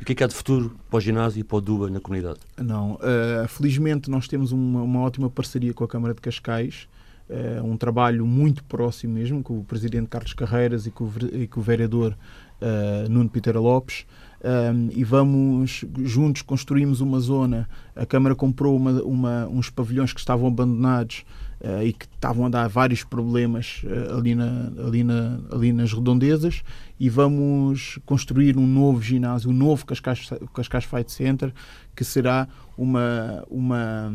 E 0.00 0.02
o 0.04 0.06
que 0.06 0.12
é 0.12 0.14
que 0.14 0.24
há 0.24 0.26
de 0.26 0.34
futuro 0.34 0.74
para 0.88 0.96
o 0.96 1.00
ginásio 1.00 1.40
e 1.40 1.44
para 1.44 1.56
o 1.58 1.60
Duba 1.60 1.90
na 1.90 2.00
comunidade? 2.00 2.40
Não, 2.56 2.94
uh, 2.94 3.46
felizmente 3.48 4.08
nós 4.08 4.26
temos 4.26 4.50
uma, 4.50 4.80
uma, 4.80 5.00
ótima 5.00 5.28
parceria 5.28 5.74
com 5.74 5.84
a 5.84 5.88
Câmara 5.88 6.14
de 6.14 6.22
Cascais, 6.22 6.88
uh, 7.28 7.62
um 7.62 7.76
trabalho 7.76 8.24
muito 8.24 8.64
próximo 8.64 9.12
mesmo, 9.12 9.42
com 9.42 9.58
o 9.58 9.64
Presidente 9.64 10.08
Carlos 10.08 10.32
Carreiras 10.32 10.86
e 10.86 10.90
com 10.90 11.04
o, 11.04 11.12
e 11.30 11.46
com 11.46 11.60
o 11.60 11.62
Vereador 11.62 12.16
uh, 12.60 13.08
Nuno 13.08 13.28
Piteira 13.28 13.60
Lopes 13.60 14.06
um, 14.46 14.90
e 14.92 15.02
vamos 15.02 15.84
juntos 16.04 16.42
construímos 16.42 17.00
uma 17.00 17.18
zona. 17.18 17.68
A 17.94 18.06
Câmara 18.06 18.34
comprou 18.34 18.76
uma, 18.76 19.02
uma, 19.02 19.48
uns 19.48 19.70
pavilhões 19.70 20.12
que 20.12 20.20
estavam 20.20 20.46
abandonados 20.46 21.24
uh, 21.60 21.82
e 21.82 21.92
que 21.92 22.04
estavam 22.04 22.46
a 22.46 22.48
dar 22.48 22.68
vários 22.68 23.02
problemas 23.02 23.82
uh, 23.84 24.18
ali, 24.18 24.34
na, 24.34 24.72
ali, 24.86 25.02
na, 25.02 25.40
ali 25.50 25.72
nas 25.72 25.92
redondezas 25.92 26.62
e 26.98 27.08
vamos 27.08 27.98
construir 28.06 28.56
um 28.56 28.66
novo 28.66 29.02
ginásio, 29.02 29.50
um 29.50 29.54
novo 29.54 29.84
Cascais, 29.84 30.30
Cascais 30.54 30.84
Fight 30.84 31.10
Center, 31.10 31.52
que 31.94 32.04
será 32.04 32.46
uma, 32.76 33.44
uma, 33.50 34.14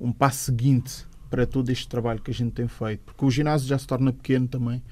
um 0.00 0.12
passo 0.12 0.44
seguinte 0.44 1.06
para 1.30 1.46
todo 1.46 1.70
este 1.70 1.88
trabalho 1.88 2.20
que 2.20 2.30
a 2.30 2.34
gente 2.34 2.52
tem 2.52 2.68
feito, 2.68 3.00
porque 3.04 3.24
o 3.24 3.30
ginásio 3.30 3.66
já 3.66 3.78
se 3.78 3.86
torna 3.86 4.12
pequeno 4.12 4.46
também. 4.46 4.82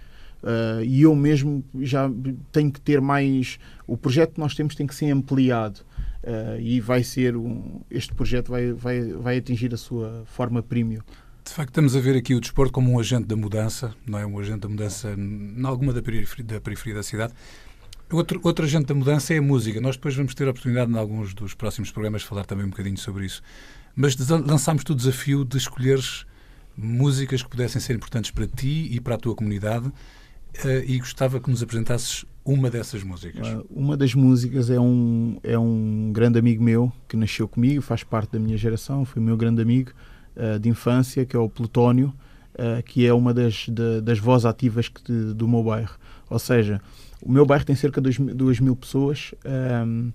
Uh, 0.42 0.82
e 0.84 1.02
eu 1.02 1.14
mesmo 1.14 1.64
já 1.80 2.10
tenho 2.50 2.70
que 2.70 2.80
ter 2.80 3.00
mais. 3.00 3.58
O 3.86 3.96
projeto 3.96 4.34
que 4.34 4.40
nós 4.40 4.54
temos 4.54 4.74
tem 4.74 4.86
que 4.86 4.94
ser 4.94 5.10
ampliado. 5.10 5.80
Uh, 6.22 6.60
e 6.60 6.80
vai 6.80 7.02
ser 7.02 7.36
um, 7.36 7.80
este 7.90 8.14
projeto 8.14 8.50
vai, 8.50 8.72
vai, 8.72 9.02
vai 9.12 9.38
atingir 9.38 9.74
a 9.74 9.76
sua 9.76 10.22
forma 10.26 10.62
premium. 10.62 11.00
De 11.44 11.50
facto, 11.50 11.70
estamos 11.70 11.96
a 11.96 12.00
ver 12.00 12.16
aqui 12.16 12.34
o 12.34 12.40
desporto 12.40 12.72
como 12.72 12.92
um 12.92 13.00
agente 13.00 13.26
da 13.26 13.34
mudança, 13.34 13.92
não 14.06 14.18
é? 14.18 14.24
Um 14.24 14.38
agente 14.38 14.60
da 14.60 14.68
mudança 14.68 15.14
em 15.18 15.64
alguma 15.64 15.92
da 15.92 16.00
periferia 16.00 16.44
da, 16.44 16.60
periferia 16.60 16.94
da 16.94 17.02
cidade. 17.02 17.32
Outro, 18.12 18.40
outro 18.44 18.64
agente 18.64 18.86
da 18.86 18.94
mudança 18.94 19.34
é 19.34 19.38
a 19.38 19.42
música. 19.42 19.80
Nós 19.80 19.96
depois 19.96 20.14
vamos 20.14 20.34
ter 20.34 20.46
a 20.46 20.50
oportunidade, 20.50 20.92
em 20.92 20.96
alguns 20.96 21.34
dos 21.34 21.54
próximos 21.54 21.90
programas, 21.90 22.22
de 22.22 22.28
falar 22.28 22.44
também 22.44 22.64
um 22.64 22.70
bocadinho 22.70 22.96
sobre 22.96 23.26
isso. 23.26 23.42
Mas 23.96 24.16
lançámos-te 24.28 24.92
o 24.92 24.94
desafio 24.94 25.44
de 25.44 25.56
escolheres 25.56 26.24
músicas 26.76 27.42
que 27.42 27.48
pudessem 27.48 27.80
ser 27.80 27.94
importantes 27.94 28.30
para 28.30 28.46
ti 28.46 28.88
e 28.92 29.00
para 29.00 29.16
a 29.16 29.18
tua 29.18 29.34
comunidade 29.34 29.92
e 30.86 30.98
gostava 30.98 31.40
que 31.40 31.50
nos 31.50 31.62
apresentasses 31.62 32.24
uma 32.44 32.70
dessas 32.70 33.02
músicas. 33.02 33.46
Uma 33.70 33.96
das 33.96 34.14
músicas 34.14 34.68
é 34.68 34.78
um, 34.78 35.38
é 35.42 35.58
um 35.58 36.10
grande 36.12 36.38
amigo 36.38 36.62
meu 36.62 36.92
que 37.08 37.16
nasceu 37.16 37.46
comigo, 37.46 37.80
faz 37.80 38.02
parte 38.02 38.32
da 38.32 38.38
minha 38.38 38.56
geração, 38.56 39.04
foi 39.04 39.22
meu 39.22 39.36
grande 39.36 39.62
amigo 39.62 39.92
uh, 40.36 40.58
de 40.58 40.68
infância, 40.68 41.24
que 41.24 41.36
é 41.36 41.38
o 41.38 41.48
Plutónio, 41.48 42.12
uh, 42.54 42.82
que 42.82 43.06
é 43.06 43.14
uma 43.14 43.32
das, 43.32 43.66
de, 43.68 44.00
das 44.00 44.18
vozes 44.18 44.44
ativas 44.44 44.88
que, 44.88 45.02
do 45.02 45.46
meu 45.46 45.62
bairro. 45.62 45.96
Ou 46.28 46.38
seja, 46.38 46.80
o 47.20 47.30
meu 47.30 47.46
bairro 47.46 47.64
tem 47.64 47.76
cerca 47.76 48.00
de 48.00 48.10
2 48.18 48.60
mil 48.60 48.74
pessoas 48.74 49.32
um, 49.86 50.10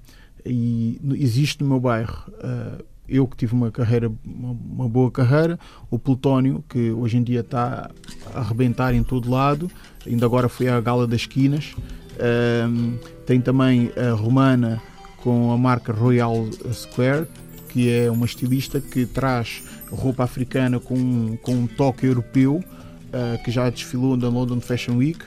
e 0.45 0.99
existe 1.15 1.63
no 1.63 1.69
meu 1.69 1.79
bairro. 1.79 2.29
Uh, 2.33 2.83
eu 3.07 3.27
que 3.27 3.37
tive 3.37 3.53
uma 3.53 3.71
carreira, 3.71 4.11
uma, 4.25 4.51
uma, 4.51 4.89
boa 4.89 5.09
carreira, 5.09 5.59
o 5.89 5.97
Plutónio, 5.97 6.63
que 6.67 6.91
hoje 6.91 7.17
em 7.17 7.23
dia 7.23 7.39
está 7.39 7.89
a 8.33 8.39
arrebentar 8.39 8.93
em 8.93 9.03
todo 9.03 9.29
lado, 9.29 9.69
ainda 10.05 10.25
agora 10.25 10.49
foi 10.49 10.67
à 10.67 10.79
Gala 10.81 11.07
das 11.07 11.21
Esquinas. 11.21 11.75
Um, 12.19 12.97
tem 13.25 13.39
também 13.39 13.91
a 13.95 14.11
Romana 14.11 14.81
com 15.17 15.51
a 15.51 15.57
marca 15.57 15.93
Royal 15.93 16.47
Square, 16.71 17.27
que 17.69 17.91
é 17.91 18.09
uma 18.09 18.25
estilista 18.25 18.81
que 18.81 19.05
traz 19.05 19.63
roupa 19.91 20.23
africana 20.23 20.79
com, 20.79 21.37
com 21.37 21.53
um 21.53 21.67
toque 21.67 22.05
europeu, 22.05 22.55
uh, 22.55 23.43
que 23.43 23.51
já 23.51 23.69
desfilou 23.69 24.17
na 24.17 24.27
London 24.27 24.59
Fashion 24.59 24.97
Week. 24.97 25.19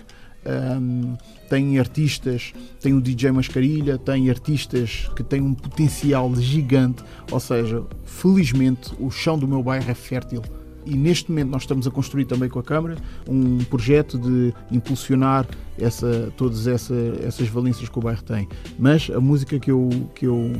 Um, 0.45 1.17
tem 1.51 1.81
artistas, 1.81 2.55
tem 2.81 2.95
o 2.95 3.01
DJ 3.01 3.33
Mascarilha, 3.33 3.99
tem 3.99 4.31
artistas 4.31 5.11
que 5.17 5.25
têm 5.25 5.43
um 5.43 5.53
potencial 5.53 6.33
gigante, 6.37 7.03
ou 7.29 7.41
seja, 7.41 7.83
felizmente 8.07 8.93
o 9.01 9.11
chão 9.11 9.37
do 9.37 9.49
meu 9.49 9.61
bairro 9.61 9.91
é 9.91 9.95
fértil. 9.95 10.43
E 10.87 10.97
neste 10.97 11.31
momento 11.31 11.51
nós 11.51 11.63
estamos 11.63 11.87
a 11.87 11.91
construir 11.91 12.25
também 12.25 12.49
com 12.49 12.59
a 12.59 12.63
Câmara 12.63 12.97
um 13.29 13.59
projeto 13.65 14.17
de 14.17 14.55
impulsionar 14.71 15.47
essa, 15.79 16.33
todas 16.37 16.67
essa, 16.69 16.95
essas 17.23 17.49
valências 17.49 17.89
que 17.89 17.99
o 17.99 18.01
bairro 18.01 18.23
tem. 18.23 18.49
Mas 18.79 19.11
a 19.11 19.21
música 19.21 19.59
que 19.59 19.73
eu, 19.73 19.91
que 20.15 20.27
eu, 20.27 20.53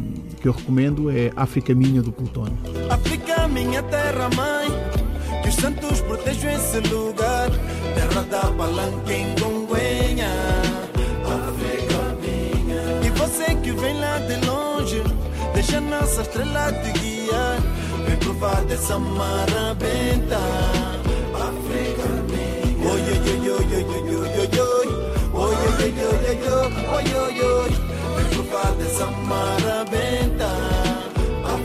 que 0.43 0.49
eu 0.49 0.53
recomendo 0.53 1.09
é 1.09 1.31
África 1.37 1.73
Minha 1.73 2.03
do 2.03 2.11
Plutónio. 2.11 2.59
África, 2.91 3.47
minha 3.47 3.83
terra 3.85 4.29
mãe, 4.37 4.69
que 5.43 5.49
os 5.49 5.55
santos 5.55 6.01
protejam 6.01 6.51
esse 6.51 6.81
lugar, 6.81 7.49
terra 7.95 8.23
da 8.25 8.53
palanca 8.53 9.13
em 9.13 9.35
que 13.71 13.81
vem 13.81 14.01
lá 14.01 14.19
de 14.19 14.35
longe, 14.47 15.03
deixa 15.55 15.81
nossa 15.81 16.23
estrela 16.23 16.73
te 16.73 16.91
guiar. 16.99 17.59
Vem 18.07 18.17
provar 18.17 18.65
dessa 18.65 18.99
marra 18.99 19.75
benta. 19.75 20.39
África 21.35 22.09
minha. 22.31 22.91
Oi, 22.91 23.01
oi, 23.01 23.19
oi, 23.31 23.51
oi, 23.51 23.67
oi, 23.71 23.85
oi, 23.87 24.27
oi, 24.39 24.59
oi. 24.61 24.89
Oi, 25.33 25.55
oi, 25.55 25.91
oi, 25.91 26.31
oi, 26.31 26.75
oi, 26.95 27.15
oi, 27.15 27.41
oi. 27.41 27.71
Vem 28.17 28.27
provar 28.31 28.73
dessa 28.75 29.07
marra 29.07 29.79
Oi, 31.41 31.57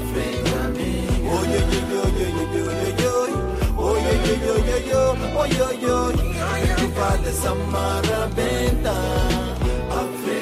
oi, 1.06 1.10
oi, 1.10 1.12
Oi, 1.16 1.52
oi, 1.56 1.66
oi, 1.66 1.90
oi, 1.96 2.22
oi, 2.22 2.42
oi, 2.46 2.72
oi, 2.76 3.02
oi. 3.06 3.32
Oi, 3.78 4.02
oi, 4.06 4.30
oi, 4.46 4.66
oi, 4.66 4.92
oi, 5.36 5.42
oi, 5.42 5.62
oi, 5.62 5.86
oi. 5.90 6.16
Vem 6.62 6.76
provar 6.76 7.18
dessa 7.20 7.56
marra 7.56 8.28
benta. 8.36 9.45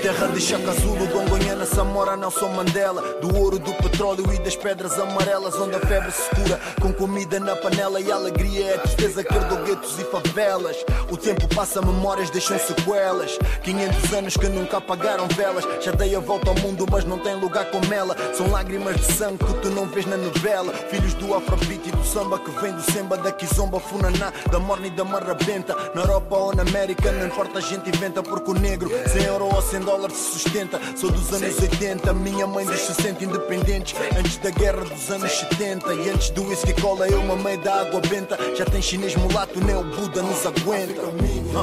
Terra 0.04 0.28
de 0.28 0.42
Chaka 0.42 0.74
Zulu, 0.74 1.08
Gongonhana, 1.08 1.66
Samora, 1.66 2.18
Nelson 2.18 2.50
Mandela. 2.50 3.02
Do 3.22 3.38
ouro, 3.38 3.58
do 3.58 3.74
petróleo 3.76 4.34
e 4.34 4.38
das 4.40 4.54
pedras 4.54 5.00
amarelas 5.00 5.56
Onde 5.56 5.78
a 5.78 5.80
febre 5.80 6.12
se 6.12 6.30
cura 6.36 6.60
com 6.82 6.92
comida 6.92 7.40
na 7.40 7.56
panela. 7.56 8.02
E 8.02 8.12
a 8.12 8.16
alegria 8.16 8.72
é 8.72 8.78
tristeza 8.80 9.24
que 9.24 9.34
herdou 9.34 9.60
guetos 9.64 9.98
e 9.98 10.04
favelas. 10.04 10.76
O 11.10 11.16
tempo 11.16 11.48
passa, 11.56 11.82
memórias 11.82 12.30
deixam 12.30 12.60
sequelas. 12.60 13.38
500 13.64 14.14
anos 14.14 14.36
que 14.36 14.50
nunca 14.50 14.76
apagaram 14.80 15.26
velas. 15.30 15.64
Já 15.80 15.94
dei 15.94 16.14
a 16.14 16.20
volta 16.20 16.50
ao 16.50 16.60
mundo, 16.60 16.86
mas 16.92 17.06
não 17.06 17.20
tem 17.20 17.40
lugar 17.40 17.72
como 17.72 17.94
ela. 17.94 18.14
São 18.34 18.52
lágrimas 18.52 18.98
de 18.98 19.10
sangue 19.14 19.46
que 19.46 19.54
tu 19.62 19.70
não 19.70 19.86
vês 19.86 20.06
na 20.06 20.18
novela. 20.18 20.74
Filhos 20.90 21.14
do 21.14 21.34
afrobeat 21.34 21.88
e 21.88 21.92
do 21.92 22.04
samba 22.04 22.38
que 22.40 22.52
vem 22.60 22.74
do 22.74 22.82
semba 22.92 23.16
Da 23.16 23.32
kizomba, 23.32 23.80
funaná, 23.80 24.34
da 24.52 24.60
morna 24.60 24.88
e 24.88 24.90
da 24.90 25.06
marrabenta. 25.06 25.74
Na 25.96 26.02
Europa 26.02 26.36
ou 26.36 26.54
na 26.54 26.64
América, 26.64 27.10
não 27.10 27.28
importa 27.28 27.60
a 27.60 27.62
gente 27.62 27.88
inventa 27.88 28.22
Porque 28.22 28.52
o 28.52 28.54
negro, 28.54 28.92
sem 29.08 29.24
euro 29.24 29.46
ou 29.46 29.62
sem 29.62 29.80
dólar 29.80 29.93
dólar 29.94 30.12
se 30.12 30.40
sustenta. 30.40 30.80
Sou 30.96 31.12
dos 31.12 31.32
anos 31.34 31.60
80, 31.60 32.14
minha 32.14 32.48
mãe 32.48 32.66
dos 32.66 32.80
60 32.80 33.26
independentes. 33.26 33.96
Antes 34.18 34.38
da 34.38 34.50
guerra 34.50 34.84
dos 34.84 35.10
anos 35.12 35.32
70 35.32 35.94
e 35.94 36.10
antes 36.10 36.30
do 36.32 36.44
whisky 36.48 36.74
cola, 36.82 37.08
eu 37.08 37.22
mamei 37.24 37.58
da 37.58 37.82
água 37.82 38.02
benta. 38.02 38.38
Já 38.56 38.66
tem 38.66 38.82
chinês 38.82 39.16
mulato, 39.16 39.64
nem 39.64 39.76
o 39.76 39.84
Buda 39.84 40.24
nos 40.24 40.46
aguenta. 40.46 41.02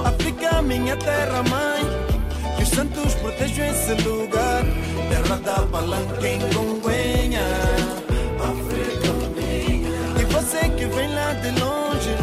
África, 0.08 0.62
minha 0.62 0.96
terra 0.96 1.42
mãe. 1.42 1.82
Que 2.56 2.62
os 2.62 2.68
santos 2.68 3.14
protejam 3.14 3.66
esse 3.66 3.94
lugar. 4.02 4.62
Terra 5.08 5.36
da 5.38 5.66
palanca 5.66 6.28
em 6.28 6.38
Congonha. 6.54 7.42
África, 8.38 9.12
minha. 9.34 10.20
E 10.20 10.24
você 10.26 10.68
que 10.68 10.86
vem 10.86 11.14
lá 11.14 11.32
de 11.34 11.50
longe, 11.60 12.16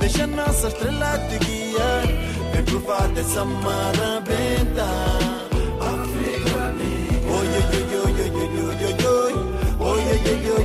deixa 0.00 0.26
nossa 0.26 0.68
estrela 0.68 1.18
te 1.28 1.38
guiar. 1.38 2.02
Vem 2.52 2.64
provar 2.64 3.08
dessa 3.08 3.44
marabenta. 3.44 5.41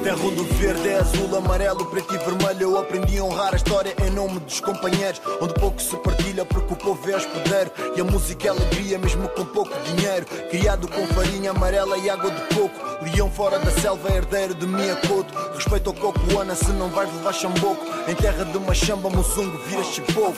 Terra 0.00 0.18
onde 0.24 0.42
verde 0.54 0.88
é 0.88 0.98
azul, 0.98 1.36
amarelo, 1.36 1.86
preto 1.86 2.14
e 2.14 2.18
vermelho. 2.18 2.62
Eu 2.62 2.78
aprendi 2.78 3.18
a 3.18 3.24
honrar 3.24 3.52
a 3.52 3.56
história 3.56 3.94
em 4.04 4.10
nome 4.10 4.40
dos 4.40 4.60
companheiros. 4.60 5.20
Onde 5.40 5.54
pouco 5.54 5.80
se 5.80 5.96
partilha 5.98 6.44
porque 6.44 6.72
o 6.72 6.76
povo 6.76 7.10
é 7.10 7.16
hospedeiro. 7.16 7.70
E 7.96 8.00
a 8.00 8.04
música 8.04 8.48
é 8.48 8.50
alegria, 8.50 8.98
mesmo 8.98 9.28
com 9.28 9.44
pouco 9.44 9.72
dinheiro. 9.80 10.26
Criado 10.50 10.88
com 10.88 11.06
farinha 11.08 11.50
amarela 11.50 11.96
e 11.98 12.10
água 12.10 12.30
de 12.30 12.40
coco. 12.54 12.92
Leão 13.02 13.30
fora 13.30 13.58
da 13.58 13.70
selva, 13.70 14.08
herdeiro 14.10 14.54
de 14.54 14.66
minha 14.66 14.96
coto. 14.96 15.32
Respeito 15.54 15.90
ao 15.90 15.94
coco, 15.94 16.20
Ana, 16.38 16.54
se 16.54 16.70
não 16.72 16.88
vais 16.88 17.12
levar 17.14 17.32
chamboco. 17.32 17.84
Em 18.08 18.14
terra 18.14 18.44
de 18.44 18.56
uma 18.56 18.74
chamba, 18.74 19.10
mozungo, 19.10 19.58
vira 19.66 19.84
chipoco. 19.84 20.36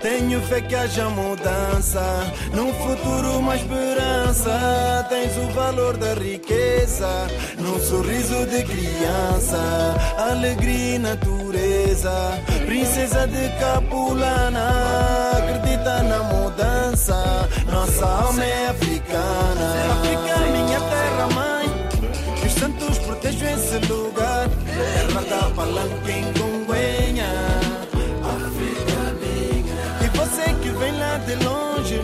Tenho 0.00 0.40
fé 0.42 0.60
que 0.60 0.74
haja 0.74 1.08
mudança. 1.10 2.00
Num 2.54 2.72
futuro, 2.72 3.38
uma 3.38 3.54
esperança. 3.54 5.06
Tens 5.08 5.36
o 5.36 5.52
valor 5.52 5.96
da 5.96 6.14
riqueza. 6.14 7.08
Num 7.58 7.78
sorriso 7.78 8.29
de 8.30 8.62
criança, 8.62 9.58
alegria 10.16 10.94
e 10.94 10.98
natureza, 11.00 12.12
princesa 12.64 13.26
de 13.26 13.48
Capulana, 13.58 14.70
acredita 15.36 16.02
na 16.04 16.22
mudança, 16.22 17.48
nossa 17.68 18.06
alma 18.06 18.44
é 18.44 18.68
africana. 18.68 19.74
África, 19.92 20.38
minha 20.46 20.80
terra 20.80 21.28
mãe, 21.34 21.88
que 22.40 22.46
os 22.46 22.52
santos 22.52 22.98
protejam 22.98 23.50
esse 23.50 23.78
lugar, 23.92 24.48
terra 24.48 25.22
da 25.22 25.50
palanca 25.50 26.10
em 26.12 26.32
Gonguenha. 26.38 27.26
África 28.22 29.00
minha. 29.20 30.04
E 30.04 30.16
você 30.16 30.54
que 30.62 30.68
vem 30.78 30.96
lá 31.00 31.18
de 31.18 31.34
longe, 31.44 32.00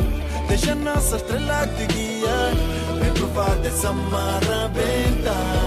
deixa 0.48 0.74
nossa 0.74 1.16
estrela 1.16 1.68
te 1.68 1.86
guiar, 1.86 2.52
vem 3.00 3.12
provar 3.12 3.54
dessa 3.58 3.92
marabenta. 3.92 5.65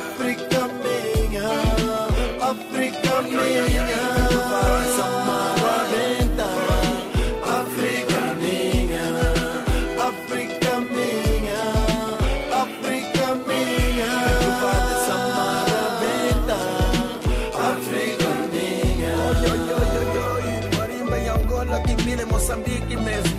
Africa 0.00 0.66
minha, 0.82 1.50
Africa 2.40 3.22
minha. 3.22 5.29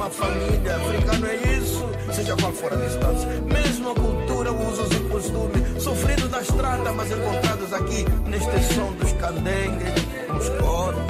Mesma 0.02 0.10
família. 0.10 0.76
Africano 0.78 1.28
é 1.28 1.36
isso, 1.58 1.90
seja 2.12 2.36
qual 2.36 2.52
for 2.52 2.74
a 2.74 2.76
distância. 2.76 3.28
Mesma 3.42 3.94
cultura, 3.94 4.52
usos 4.52 4.92
e 4.92 5.00
costumes. 5.02 5.84
Sofridos 5.84 6.32
na 6.32 6.42
estrada, 6.42 6.92
mas 6.92 7.12
encontrados 7.12 7.72
aqui 7.72 8.06
neste 8.26 8.74
som 8.74 8.92
dos 8.94 9.12
candengues, 9.14 9.94
nos 10.28 10.50
corta. 10.60 11.01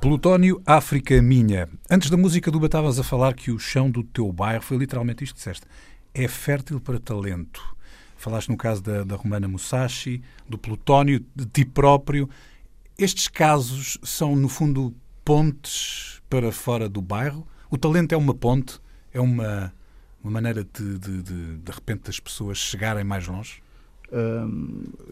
Plutónio, 0.00 0.62
África 0.64 1.20
Minha. 1.20 1.68
Antes 1.90 2.08
da 2.08 2.16
música 2.16 2.50
do 2.50 2.64
estavas 2.64 2.98
a 2.98 3.04
falar 3.04 3.34
que 3.34 3.50
o 3.50 3.58
chão 3.58 3.90
do 3.90 4.02
teu 4.02 4.32
bairro 4.32 4.62
foi 4.62 4.78
literalmente 4.78 5.22
isto 5.22 5.34
que 5.34 5.38
disseste. 5.38 5.66
É 6.14 6.26
fértil 6.26 6.80
para 6.80 6.98
talento. 6.98 7.62
Falaste 8.16 8.48
no 8.48 8.56
caso 8.56 8.82
da, 8.82 9.04
da 9.04 9.16
Romana 9.16 9.46
Musashi, 9.46 10.22
do 10.48 10.56
Plutónio, 10.56 11.24
de 11.36 11.46
ti 11.46 11.64
próprio. 11.64 12.28
Estes 12.98 13.28
casos 13.28 13.98
são, 14.02 14.34
no 14.34 14.48
fundo, 14.48 14.94
pontes 15.24 16.20
para 16.28 16.50
fora 16.50 16.88
do 16.88 17.02
bairro? 17.02 17.46
O 17.70 17.78
talento 17.78 18.12
é 18.12 18.16
uma 18.16 18.34
ponte? 18.34 18.80
É 19.12 19.20
uma, 19.20 19.72
uma 20.24 20.32
maneira 20.32 20.64
de, 20.64 20.98
de, 20.98 21.22
de, 21.22 21.56
de 21.58 21.72
repente, 21.72 22.04
das 22.04 22.18
pessoas 22.18 22.58
chegarem 22.58 23.04
mais 23.04 23.26
longe? 23.26 23.62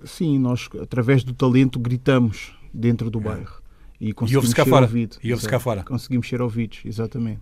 Sim, 0.04 0.38
nós, 0.38 0.68
através 0.80 1.22
do 1.24 1.32
talento, 1.32 1.78
gritamos 1.78 2.52
dentro 2.72 3.10
do 3.10 3.18
é. 3.20 3.22
bairro. 3.22 3.62
E 4.00 4.12
conseguimos 4.12 4.50
e 4.50 4.54
ser 4.54 4.64
fora. 4.64 4.86
ouvidos. 4.86 5.18
E 5.22 5.32
ouve-se 5.32 5.48
cá 5.48 5.58
fora. 5.58 5.82
Conseguimos 5.82 6.28
ser 6.28 6.40
ouvidos, 6.40 6.80
exatamente. 6.84 7.40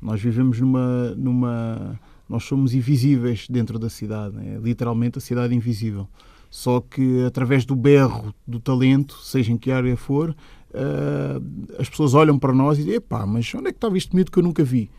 Nós 0.00 0.20
vivemos 0.20 0.58
numa. 0.60 1.14
numa 1.16 2.00
nós 2.28 2.44
somos 2.44 2.72
invisíveis 2.72 3.46
dentro 3.48 3.78
da 3.78 3.90
cidade, 3.90 4.36
é 4.38 4.56
literalmente 4.56 5.18
a 5.18 5.20
cidade 5.20 5.54
invisível. 5.54 6.08
Só 6.50 6.80
que 6.80 7.24
através 7.24 7.64
do 7.64 7.76
berro 7.76 8.34
do 8.46 8.58
talento, 8.58 9.18
seja 9.22 9.52
em 9.52 9.58
que 9.58 9.70
área 9.70 9.96
for, 9.96 10.30
uh, 10.30 11.76
as 11.78 11.88
pessoas 11.90 12.14
olham 12.14 12.38
para 12.38 12.52
nós 12.52 12.78
e 12.78 12.82
dizem: 12.82 12.96
epá, 12.96 13.26
mas 13.26 13.54
onde 13.54 13.68
é 13.68 13.70
que 13.70 13.76
estava 13.76 13.98
este 13.98 14.14
miúdo 14.14 14.30
que 14.30 14.38
eu 14.38 14.42
nunca 14.42 14.64
vi? 14.64 14.90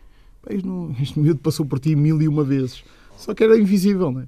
Este 1.01 1.19
miúdo 1.19 1.39
passou 1.39 1.65
por 1.65 1.79
ti 1.79 1.95
mil 1.95 2.21
e 2.21 2.27
uma 2.27 2.43
vezes. 2.43 2.83
Só 3.15 3.33
que 3.33 3.43
era 3.43 3.57
invisível, 3.57 4.11
não 4.11 4.21
é? 4.21 4.27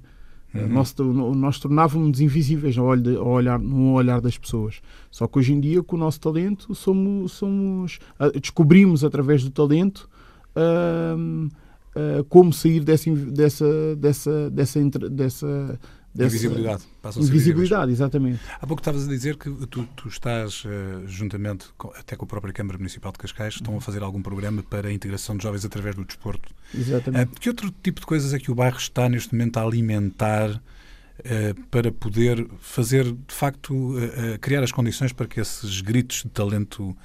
Uhum. 0.54 0.68
Nós, 0.68 0.94
nós 0.96 1.58
tornávamos 1.58 2.20
invisíveis 2.20 2.78
ao, 2.78 2.86
olho, 2.86 3.20
ao 3.20 3.28
olhar, 3.28 3.58
no 3.58 3.92
olhar 3.92 4.20
das 4.20 4.38
pessoas. 4.38 4.80
Só 5.10 5.26
que 5.26 5.38
hoje 5.38 5.52
em 5.52 5.60
dia, 5.60 5.82
com 5.82 5.96
o 5.96 5.98
nosso 5.98 6.20
talento, 6.20 6.74
somos, 6.74 7.32
somos 7.32 7.98
descobrimos 8.40 9.04
através 9.04 9.44
do 9.44 9.50
talento 9.50 10.08
uh, 10.56 11.46
uh, 11.46 12.24
como 12.28 12.52
sair 12.52 12.80
dessa, 12.80 13.10
dessa, 13.14 13.96
dessa, 13.96 14.50
dessa, 14.50 14.80
dessa 15.10 15.80
Invisibilidade. 16.24 16.82
Invisibilidade, 17.16 17.92
exatamente. 17.92 18.40
Há 18.60 18.66
pouco 18.66 18.80
estavas 18.80 19.06
a 19.06 19.08
dizer 19.08 19.36
que 19.36 19.50
tu, 19.66 19.86
tu 19.94 20.08
estás, 20.08 20.64
uh, 20.64 21.06
juntamente 21.06 21.66
com, 21.76 21.88
até 21.88 22.16
com 22.16 22.24
a 22.24 22.28
própria 22.28 22.52
Câmara 22.52 22.78
Municipal 22.78 23.12
de 23.12 23.18
Cascais, 23.18 23.54
estão 23.54 23.74
a 23.74 23.76
uhum. 23.76 23.80
fazer 23.80 24.02
algum 24.02 24.22
programa 24.22 24.62
para 24.62 24.88
a 24.88 24.92
integração 24.92 25.36
de 25.36 25.42
jovens 25.42 25.64
através 25.64 25.94
do 25.94 26.04
desporto. 26.04 26.48
Exatamente. 26.74 27.32
Uh, 27.32 27.40
que 27.40 27.48
outro 27.48 27.72
tipo 27.82 28.00
de 28.00 28.06
coisas 28.06 28.32
é 28.32 28.38
que 28.38 28.50
o 28.50 28.54
bairro 28.54 28.78
está 28.78 29.08
neste 29.08 29.34
momento 29.34 29.58
a 29.58 29.62
alimentar 29.62 30.50
uh, 30.50 31.62
para 31.70 31.92
poder 31.92 32.46
fazer, 32.58 33.04
de 33.04 33.34
facto, 33.34 33.94
criar 34.40 34.62
as 34.62 34.72
condições 34.72 35.12
para 35.12 35.26
que 35.26 35.40
esses 35.40 35.80
gritos 35.80 36.22
de 36.22 36.30
talento 36.30 36.96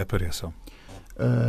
apareçam? 0.00 0.52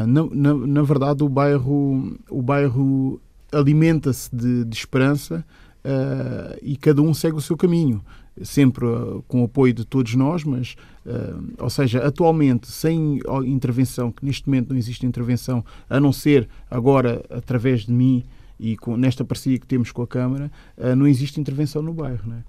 Na, 0.07 0.23
na, 0.31 0.53
na, 0.53 0.83
verdade, 0.83 1.23
o 1.23 1.29
bairro, 1.29 2.17
o 2.29 2.41
bairro 2.41 3.19
alimenta-se 3.51 4.35
de, 4.35 4.63
de 4.63 4.75
esperança 4.75 5.43
uh, 5.85 6.57
e 6.61 6.75
cada 6.75 7.01
um 7.01 7.13
segue 7.13 7.37
o 7.37 7.41
seu 7.41 7.55
caminho, 7.55 8.03
sempre 8.41 8.85
uh, 8.85 9.23
com 9.27 9.41
o 9.41 9.45
apoio 9.45 9.73
de 9.73 9.85
todos 9.85 10.15
nós, 10.15 10.43
mas, 10.43 10.75
uh, 11.05 11.53
ou 11.59 11.69
seja, 11.69 12.05
atualmente, 12.05 12.67
sem 12.67 13.19
intervenção, 13.45 14.11
que 14.11 14.25
neste 14.25 14.47
momento 14.47 14.69
não 14.69 14.77
existe 14.77 15.05
intervenção, 15.05 15.63
a 15.89 15.99
não 15.99 16.11
ser 16.11 16.49
agora 16.69 17.23
através 17.29 17.81
de 17.81 17.93
mim 17.93 18.23
e 18.59 18.75
com, 18.75 18.97
nesta 18.97 19.23
parceria 19.23 19.59
que 19.59 19.67
temos 19.67 19.91
com 19.91 20.01
a 20.01 20.07
Câmara, 20.07 20.49
não 20.97 21.05
existe 21.05 21.41
intervenção 21.41 21.81
no 21.81 21.93
bairro. 21.93 22.25
Né? 22.25 22.43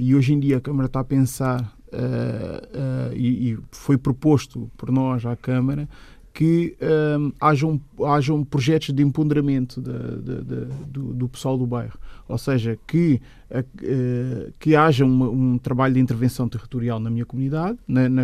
e 0.00 0.12
hoje 0.12 0.32
em 0.32 0.40
dia 0.40 0.56
a 0.56 0.60
Câmara 0.60 0.86
está 0.86 0.98
a 0.98 1.04
pensar, 1.04 1.72
e, 3.14 3.52
e 3.52 3.58
foi 3.70 3.96
proposto 3.96 4.68
por 4.76 4.90
nós 4.90 5.24
à 5.24 5.36
Câmara, 5.36 5.88
que 6.40 6.74
um, 6.80 7.32
hajam, 7.38 7.78
hajam 8.02 8.42
projetos 8.42 8.94
de 8.94 9.02
empoderamento 9.02 9.78
de, 9.78 9.92
de, 9.92 10.42
de, 10.42 10.64
do, 10.86 11.12
do, 11.12 11.28
pessoal 11.28 11.58
do 11.58 11.66
bairro. 11.66 11.98
Ou 12.26 12.38
seja, 12.38 12.78
que, 12.86 13.20
uh, 13.50 14.50
que 14.58 14.74
haja 14.74 15.04
um 15.04 15.58
trabalho 15.58 15.92
de 15.92 16.00
intervenção 16.00 16.48
territorial 16.48 16.98
na 16.98 17.10
minha 17.10 17.26
comunidade, 17.26 17.78
na, 17.86 18.08
na, 18.08 18.22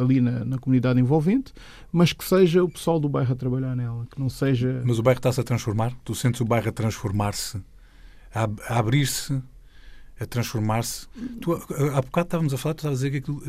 ali 0.00 0.20
na, 0.20 0.44
na, 0.44 0.58
comunidade 0.58 1.00
envolvente, 1.00 1.52
mas 1.90 2.12
que 2.12 2.24
seja 2.24 2.62
o 2.62 2.68
pessoal 2.68 3.00
do 3.00 3.08
bairro 3.08 3.32
a 3.32 3.36
trabalhar 3.36 3.74
nela, 3.74 4.06
que 4.12 4.20
não 4.20 4.28
seja... 4.28 4.80
Mas 4.84 5.00
o 5.00 5.02
bairro 5.02 5.18
está-se 5.18 5.40
a 5.40 5.42
transformar? 5.42 5.92
Tu 6.04 6.14
sentes 6.14 6.40
o 6.40 6.44
bairro 6.44 6.68
a 6.68 6.72
transformar-se? 6.72 7.60
A, 8.32 8.48
a 8.68 8.78
abrir-se 8.78 9.42
a 10.18 10.26
transformar-se. 10.26 11.06
Há 11.94 12.00
bocado 12.00 12.26
estávamos 12.26 12.54
a 12.54 12.58
falar, 12.58 12.74
tu 12.74 12.78
estavas 12.78 13.02
a 13.02 13.08
dizer 13.08 13.10
que 13.10 13.18
aquilo, 13.18 13.42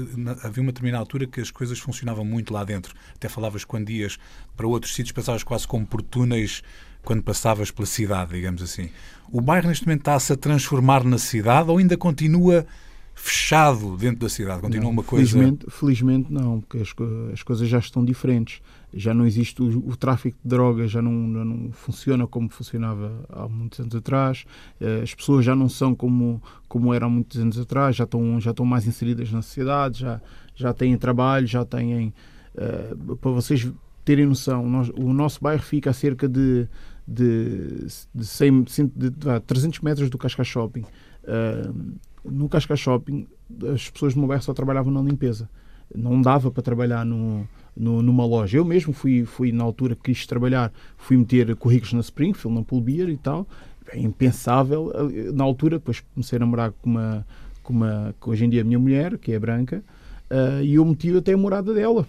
havia 0.44 0.62
uma 0.62 0.72
determinada 0.72 1.02
altura 1.02 1.26
que 1.26 1.40
as 1.40 1.50
coisas 1.50 1.80
funcionavam 1.80 2.26
muito 2.26 2.54
lá 2.54 2.64
dentro. 2.64 2.94
Até 3.16 3.30
falavas 3.30 3.64
quando 3.64 3.90
ias 3.90 4.18
para 4.56 4.68
outros 4.68 4.94
sítios, 4.94 5.14
passavas 5.14 5.44
quase 5.44 5.68
como 5.68 5.86
por 5.86 6.02
túneis 6.02 6.62
quando 7.04 7.24
passavas 7.24 7.72
pela 7.72 7.86
cidade, 7.86 8.34
digamos 8.34 8.62
assim. 8.62 8.90
O 9.32 9.40
bairro 9.40 9.70
neste 9.70 9.86
momento 9.86 10.02
está-se 10.02 10.34
a 10.34 10.36
transformar 10.36 11.04
na 11.06 11.18
cidade 11.18 11.70
ou 11.70 11.78
ainda 11.78 11.96
continua 11.96 12.66
fechado 13.16 13.96
dentro 13.98 14.20
da 14.20 14.30
cidade? 14.30 14.62
Continua 14.62 14.84
não, 14.84 14.92
uma 14.92 15.04
coisa. 15.04 15.32
Felizmente, 15.32 15.66
felizmente 15.70 16.32
não, 16.32 16.62
porque 16.62 16.80
as, 16.80 16.94
as 17.34 17.44
coisas 17.44 17.68
já 17.68 17.80
estão 17.80 18.04
diferentes 18.04 18.62
já 18.98 19.14
não 19.14 19.26
existe 19.26 19.62
o, 19.62 19.90
o 19.90 19.96
tráfico 19.96 20.38
de 20.44 20.50
drogas, 20.50 20.90
já 20.90 21.02
não, 21.02 21.12
não, 21.12 21.72
funciona 21.72 22.26
como 22.26 22.50
funcionava 22.50 23.24
há 23.30 23.48
muitos 23.48 23.80
anos 23.80 23.96
atrás, 23.96 24.46
eh, 24.82 25.02
as 25.04 25.14
pessoas 25.14 25.46
já 25.46 25.56
não 25.56 25.70
são 25.70 25.94
como, 25.94 26.42
como 26.68 26.94
eram 26.94 27.08
há 27.08 27.10
muitos 27.10 27.40
anos 27.40 27.60
atrás, 27.60 27.96
já 27.96 28.06
estão, 28.06 28.40
já 28.40 28.52
estão 28.52 28.66
mais 28.66 28.88
inseridas 28.88 29.32
na 29.32 29.42
sociedade, 29.42 30.00
já, 30.00 30.20
já 30.56 30.74
têm 30.74 30.98
trabalho, 30.98 31.46
já 31.46 31.64
têm. 31.64 32.14
Uh, 32.56 33.16
para 33.18 33.30
vocês 33.30 33.72
terem 34.04 34.26
noção, 34.26 34.68
nós, 34.68 34.90
o 34.90 35.14
nosso 35.14 35.40
bairro 35.40 35.62
fica 35.62 35.92
a 35.92 35.94
cerca 35.94 36.28
de, 36.28 36.68
de, 37.08 37.86
de, 38.16 38.26
100, 38.26 38.64
de, 38.96 39.10
de 39.12 39.40
300 39.46 39.80
metros 39.82 40.10
do 40.10 40.18
Cascais 40.18 40.48
Shopping. 40.48 40.82
Uh, 41.24 41.98
no 42.26 42.50
Cascais 42.50 42.80
Shopping, 42.80 43.28
as 43.72 43.90
pessoas 43.92 44.16
do 44.16 44.20
meu 44.20 44.28
bairro 44.28 44.42
só 44.42 44.54
trabalhavam 44.54 44.92
na 44.92 45.02
limpeza. 45.02 45.48
Não 45.96 46.22
dava 46.22 46.52
para 46.52 46.62
trabalhar 46.62 47.06
no, 47.06 47.48
no, 47.76 48.02
numa 48.02 48.26
loja. 48.26 48.58
Eu 48.58 48.66
mesmo 48.66 48.94
fui, 48.94 49.24
fui, 49.26 49.52
na 49.52 49.64
altura 49.64 49.96
que 49.96 50.14
quis 50.14 50.26
trabalhar, 50.26 50.72
fui 50.98 51.16
meter 51.16 51.56
currículos 51.56 51.94
na 51.94 52.02
Springfield, 52.02 52.58
na 52.58 52.64
Pulbeer 52.64 53.10
e 53.10 53.18
tal. 53.18 53.48
É 53.92 54.00
impensável. 54.00 54.92
Na 55.34 55.44
altura, 55.44 55.78
depois 55.78 56.04
comecei 56.14 56.38
a 56.38 56.40
namorar 56.40 56.72
com 56.72 56.90
uma, 56.90 57.26
com 57.64 57.74
uma 57.74 58.14
que 58.22 58.30
hoje 58.30 58.46
em 58.46 58.50
dia 58.50 58.62
é 58.62 58.64
a 58.64 58.66
minha 58.66 58.80
mulher, 58.80 59.18
que 59.18 59.32
é 59.32 59.40
branca, 59.40 59.84
uh, 60.30 60.62
e 60.62 60.76
eu 60.76 60.84
meti 60.84 61.16
até 61.16 61.34
a 61.34 61.38
morada 61.38 61.74
dela. 61.74 62.06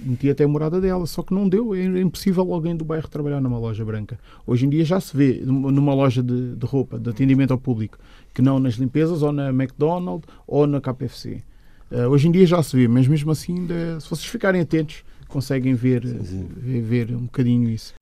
Meti 0.00 0.30
até 0.30 0.44
a 0.44 0.48
morada 0.48 0.80
dela, 0.80 1.06
só 1.06 1.22
que 1.22 1.34
não 1.34 1.48
deu. 1.48 1.74
É 1.74 2.00
impossível 2.00 2.52
alguém 2.52 2.76
do 2.76 2.84
bairro 2.84 3.08
trabalhar 3.08 3.40
numa 3.40 3.58
loja 3.58 3.84
branca. 3.84 4.18
Hoje 4.46 4.64
em 4.64 4.68
dia 4.68 4.84
já 4.84 5.00
se 5.00 5.14
vê 5.16 5.42
numa 5.44 5.92
loja 5.92 6.22
de, 6.22 6.54
de 6.54 6.66
roupa, 6.66 6.98
de 6.98 7.10
atendimento 7.10 7.50
ao 7.50 7.58
público, 7.58 7.98
que 8.32 8.40
não 8.40 8.58
nas 8.60 8.74
limpezas, 8.74 9.22
ou 9.22 9.32
na 9.32 9.48
McDonald's, 9.48 10.28
ou 10.46 10.66
na 10.66 10.80
KPFC. 10.80 11.42
Uh, 11.90 12.08
hoje 12.08 12.28
em 12.28 12.30
dia 12.30 12.46
já 12.46 12.62
se 12.62 12.76
vê, 12.76 12.86
mas 12.86 13.08
mesmo 13.08 13.30
assim, 13.30 13.64
de, 13.64 14.00
se 14.00 14.10
vocês 14.10 14.26
ficarem 14.26 14.60
atentos, 14.60 15.04
conseguem 15.26 15.74
ver, 15.74 16.06
sim, 16.06 16.22
sim. 16.24 16.82
ver, 16.82 17.10
um 17.14 17.24
bocadinho 17.24 17.70
isso. 17.70 17.94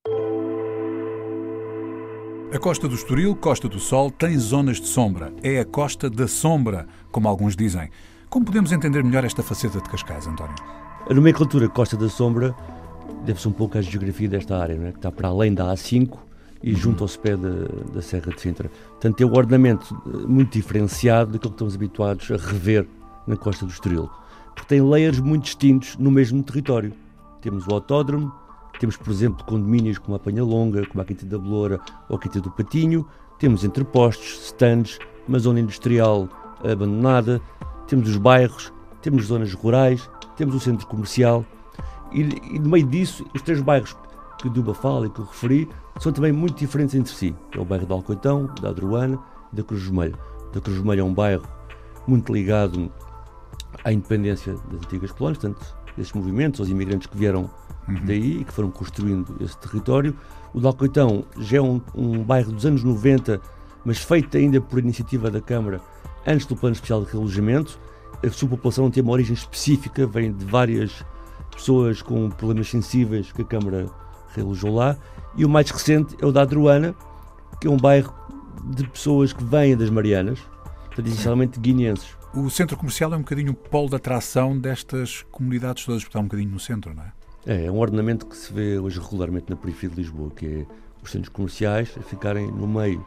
A 2.52 2.58
Costa 2.58 2.88
do 2.88 2.94
Estoril, 2.94 3.34
Costa 3.36 3.68
do 3.68 3.78
Sol, 3.78 4.10
tem 4.10 4.36
zonas 4.38 4.80
de 4.80 4.86
sombra. 4.88 5.32
É 5.42 5.60
a 5.60 5.64
Costa 5.64 6.08
da 6.08 6.26
Sombra, 6.26 6.86
como 7.10 7.28
alguns 7.28 7.54
dizem. 7.54 7.90
Como 8.28 8.44
podemos 8.44 8.72
entender 8.72 9.04
melhor 9.04 9.24
esta 9.24 9.42
faceta 9.42 9.80
de 9.80 9.88
Cascais, 9.88 10.26
António? 10.26 10.54
A 11.08 11.14
nomenclatura 11.14 11.68
Costa 11.68 11.96
da 11.96 12.08
Sombra 12.08 12.54
deve-se 13.24 13.46
um 13.46 13.52
pouco 13.52 13.78
à 13.78 13.82
geografia 13.82 14.28
desta 14.28 14.56
área, 14.56 14.76
não 14.76 14.86
é? 14.86 14.92
que 14.92 14.98
está 14.98 15.12
para 15.12 15.28
além 15.28 15.54
da 15.54 15.72
A5 15.72 16.16
e 16.62 16.72
uhum. 16.72 16.76
junto 16.76 17.04
ao 17.04 17.10
pé 17.10 17.36
da, 17.36 17.66
da 17.92 18.02
Serra 18.02 18.32
de 18.32 18.40
Sintra. 18.40 18.68
Portanto, 18.90 19.16
tem 19.16 19.26
um 19.26 19.32
ordenamento 19.34 19.94
eh, 20.06 20.26
muito 20.26 20.52
diferenciado 20.52 21.32
daquilo 21.32 21.50
que 21.50 21.56
estamos 21.56 21.74
habituados 21.74 22.30
a 22.30 22.36
rever 22.36 22.86
na 23.26 23.36
Costa 23.36 23.64
do 23.64 23.72
Estoril, 23.72 24.10
porque 24.54 24.68
tem 24.68 24.80
layers 24.80 25.20
muito 25.20 25.44
distintos 25.44 25.96
no 25.96 26.10
mesmo 26.10 26.42
território. 26.42 26.92
Temos 27.40 27.66
o 27.66 27.74
autódromo, 27.74 28.32
Temos, 28.78 28.96
por 28.96 29.10
exemplo, 29.10 29.44
condomínios 29.44 29.98
como 29.98 30.16
a 30.16 30.18
Panha 30.18 30.44
Longa, 30.44 30.86
como 30.86 31.00
a 31.00 31.04
Quinta 31.04 31.24
da 31.24 31.38
Beloura 31.38 31.80
ou 32.08 32.16
a 32.16 32.20
Quinta 32.20 32.40
do 32.40 32.50
Patinho. 32.50 33.06
Temos 33.38 33.64
entrepostos, 33.64 34.46
stands, 34.46 34.98
uma 35.26 35.38
zona 35.38 35.60
industrial 35.60 36.28
abandonada. 36.62 37.40
Temos 37.86 38.08
os 38.08 38.16
bairros, 38.16 38.72
temos 39.00 39.26
zonas 39.26 39.54
rurais, 39.54 40.10
temos 40.36 40.54
o 40.54 40.60
centro 40.60 40.86
comercial. 40.86 41.44
E, 42.12 42.20
e 42.20 42.58
no 42.58 42.68
meio 42.68 42.86
disso, 42.86 43.24
os 43.34 43.42
três 43.42 43.60
bairros 43.60 43.96
que 44.38 44.46
o 44.46 44.50
Duba 44.50 44.74
fala 44.74 45.06
e 45.06 45.10
que 45.10 45.20
eu 45.20 45.24
referi 45.24 45.68
são 45.98 46.12
também 46.12 46.32
muito 46.32 46.58
diferentes 46.58 46.94
entre 46.94 47.12
si. 47.12 47.34
É 47.52 47.60
o 47.60 47.64
bairro 47.64 47.86
de 47.86 47.92
Alcoitão, 47.92 48.50
da 48.60 48.68
Adruana 48.68 49.18
e 49.52 49.56
da 49.56 49.62
Cruz 49.62 49.84
Vermelha. 49.84 50.18
Da 50.52 50.60
Cruz 50.60 50.76
Vermelha 50.76 51.00
é 51.00 51.04
um 51.04 51.14
bairro 51.14 51.44
muito 52.06 52.32
ligado 52.32 52.92
à 53.84 53.92
independência 53.92 54.54
das 54.70 54.82
antigas 54.84 55.12
colónias, 55.12 55.38
portanto, 55.38 55.76
esses 55.98 56.12
movimentos, 56.12 56.60
os 56.60 56.68
imigrantes 56.68 57.06
que 57.06 57.16
vieram 57.16 57.50
uhum. 57.88 58.04
daí 58.04 58.40
e 58.40 58.44
que 58.44 58.52
foram 58.52 58.70
construindo 58.70 59.36
esse 59.40 59.56
território. 59.58 60.14
O 60.52 60.60
de 60.60 60.66
Alcoitão 60.66 61.24
já 61.38 61.58
é 61.58 61.60
um, 61.60 61.80
um 61.94 62.22
bairro 62.22 62.52
dos 62.52 62.66
anos 62.66 62.82
90, 62.82 63.40
mas 63.84 63.98
feito 63.98 64.36
ainda 64.36 64.60
por 64.60 64.78
iniciativa 64.78 65.30
da 65.30 65.40
Câmara 65.40 65.80
antes 66.26 66.46
do 66.46 66.56
Plano 66.56 66.74
Especial 66.74 67.04
de 67.04 67.12
Realojamento. 67.12 67.78
A 68.24 68.30
sua 68.30 68.48
população 68.48 68.84
não 68.84 68.90
tem 68.90 69.02
uma 69.02 69.12
origem 69.12 69.34
específica, 69.34 70.06
vem 70.06 70.32
de 70.32 70.44
várias 70.44 71.04
pessoas 71.50 72.02
com 72.02 72.28
problemas 72.30 72.68
sensíveis 72.68 73.30
que 73.32 73.42
a 73.42 73.44
Câmara 73.44 73.86
relojou 74.34 74.74
lá. 74.74 74.96
E 75.36 75.44
o 75.44 75.48
mais 75.48 75.70
recente 75.70 76.16
é 76.20 76.26
o 76.26 76.32
da 76.32 76.42
Adruana, 76.42 76.94
que 77.60 77.66
é 77.66 77.70
um 77.70 77.76
bairro 77.76 78.12
de 78.64 78.86
pessoas 78.88 79.32
que 79.32 79.44
vêm 79.44 79.76
das 79.76 79.90
Marianas, 79.90 80.40
portanto, 80.86 81.06
essencialmente 81.06 81.60
guineenses. 81.60 82.16
O 82.36 82.50
centro 82.50 82.76
comercial 82.76 83.14
é 83.14 83.16
um 83.16 83.20
bocadinho 83.20 83.52
o 83.52 83.54
polo 83.54 83.88
de 83.88 83.96
atração 83.96 84.58
destas 84.58 85.22
comunidades 85.32 85.86
todas, 85.86 86.02
porque 86.02 86.10
está 86.10 86.20
um 86.20 86.24
bocadinho 86.24 86.50
no 86.50 86.60
centro, 86.60 86.92
não 86.92 87.02
é? 87.02 87.12
É, 87.46 87.64
é 87.64 87.72
um 87.72 87.78
ordenamento 87.78 88.26
que 88.26 88.36
se 88.36 88.52
vê 88.52 88.78
hoje 88.78 89.00
regularmente 89.00 89.48
na 89.48 89.56
periferia 89.56 89.96
de 89.96 90.02
Lisboa, 90.02 90.30
que 90.36 90.46
é 90.46 90.66
os 91.02 91.10
centros 91.10 91.30
comerciais 91.30 91.94
a 91.98 92.02
ficarem 92.02 92.46
no 92.52 92.68
meio 92.68 93.02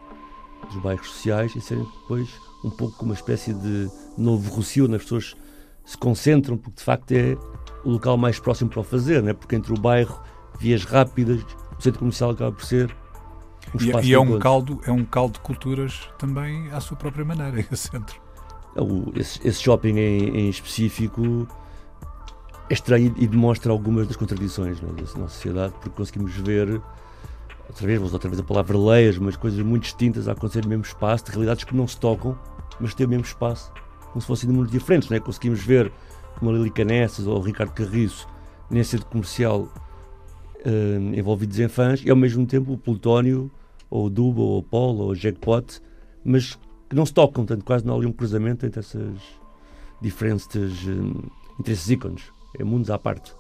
dos 0.72 0.82
bairros 0.82 1.08
sociais 1.12 1.56
e 1.56 1.62
serem 1.62 1.86
depois 2.02 2.28
um 2.64 2.72
pouco 2.72 2.98
como 2.98 3.12
uma 3.12 3.16
espécie 3.16 3.54
de 3.54 3.88
novo 4.18 4.50
Rocio, 4.50 4.88
nas 4.88 5.04
pessoas 5.04 5.38
se 5.86 5.96
concentram, 5.96 6.58
porque 6.58 6.78
de 6.78 6.84
facto 6.84 7.12
é 7.12 7.38
o 7.86 7.92
local 7.92 8.18
mais 8.18 8.40
próximo 8.40 8.72
para 8.72 8.80
o 8.80 8.84
fazer, 8.84 9.22
né? 9.22 9.34
porque 9.34 9.56
entre 9.56 9.72
o 9.72 9.80
bairro, 9.80 10.24
vias 10.60 10.84
rápidas, 10.86 11.46
o 11.78 11.80
centro 11.80 12.00
comercial 12.00 12.32
acaba 12.32 12.52
por 12.52 12.66
ser 12.66 12.90
um 13.76 13.78
espaço 13.78 14.08
e, 14.08 14.10
e 14.10 14.14
é 14.16 14.20
um 14.20 14.40
caldo 14.40 14.82
é 14.88 14.92
um 14.92 15.06
caldo 15.06 15.34
de 15.34 15.42
culturas 15.42 16.10
também 16.18 16.72
à 16.72 16.80
sua 16.80 16.98
própria 16.98 17.24
maneira 17.24 17.60
esse 17.72 17.90
centro 17.90 18.29
é 18.80 19.20
esse, 19.20 19.48
esse 19.48 19.62
shopping 19.62 19.98
em, 19.98 20.38
em, 20.38 20.50
específico 20.50 21.48
é 22.70 22.74
estranho 22.74 23.14
e 23.18 23.28
demonstra 23.28 23.72
algumas 23.72 24.08
das 24.08 24.16
contradições 24.16 24.80
né, 24.82 24.90
da 24.90 25.02
nossa 25.02 25.34
sociedade 25.34 25.74
porque 25.74 25.90
conseguimos 25.90 26.36
ver 26.36 26.82
outra 27.68 27.86
vez, 27.86 28.00
vou 28.00 28.12
outra 28.12 28.30
vez 28.30 28.40
a 28.40 28.44
palavra 28.44 28.78
leias, 28.78 29.18
mas 29.18 29.36
coisas 29.36 29.60
muito 29.60 29.84
distintas 29.84 30.28
a 30.28 30.32
acontecer 30.32 30.64
no 30.64 30.70
mesmo 30.70 30.84
espaço, 30.84 31.26
de 31.26 31.32
realidades 31.32 31.64
que 31.64 31.76
não 31.76 31.88
se 31.88 31.98
tocam, 31.98 32.38
mas 32.80 32.94
têm 32.94 33.06
o 33.06 33.10
mesmo 33.10 33.26
espaço, 33.26 33.72
como 34.12 34.22
se 34.22 34.28
fossem 34.28 34.50
de 34.50 34.56
mundos 34.56 34.72
diferentes. 34.72 35.10
Né? 35.10 35.20
Conseguimos 35.20 35.62
ver 35.62 35.92
como 36.38 36.52
a 36.52 36.54
Lili 36.54 36.72
Canessas 36.72 37.28
ou 37.28 37.38
o 37.38 37.42
Ricardo 37.42 37.72
Carriço, 37.72 38.28
nesse 38.70 38.92
centro 38.92 39.08
comercial 39.08 39.62
uh, 40.66 41.16
envolvidos 41.16 41.60
em 41.60 41.68
fãs, 41.68 42.02
e 42.04 42.10
ao 42.10 42.16
mesmo 42.16 42.46
tempo 42.46 42.74
o 42.74 42.78
Plutónio, 42.78 43.52
ou 43.90 44.08
o 44.08 44.10
Duba, 44.10 44.42
ou 44.42 44.60
o 44.60 44.64
Polo, 44.64 45.04
ou 45.04 45.12
o 45.12 45.16
Jackpot, 45.16 45.82
mas 46.24 46.58
que 46.90 46.96
não 46.96 47.06
se 47.06 47.14
tocam, 47.14 47.46
tanto 47.46 47.64
quase 47.64 47.86
não 47.86 47.94
há 47.94 47.98
ali 47.98 48.08
um 48.08 48.12
cruzamento 48.12 48.66
entre 48.66 48.80
essas 48.80 49.16
diferentes, 50.02 50.48
uh, 50.56 51.32
entre 51.60 51.74
esses 51.74 51.90
ícones. 51.90 52.24
É 52.58 52.64
mundos 52.64 52.90
à 52.90 52.98
parte. 52.98 53.32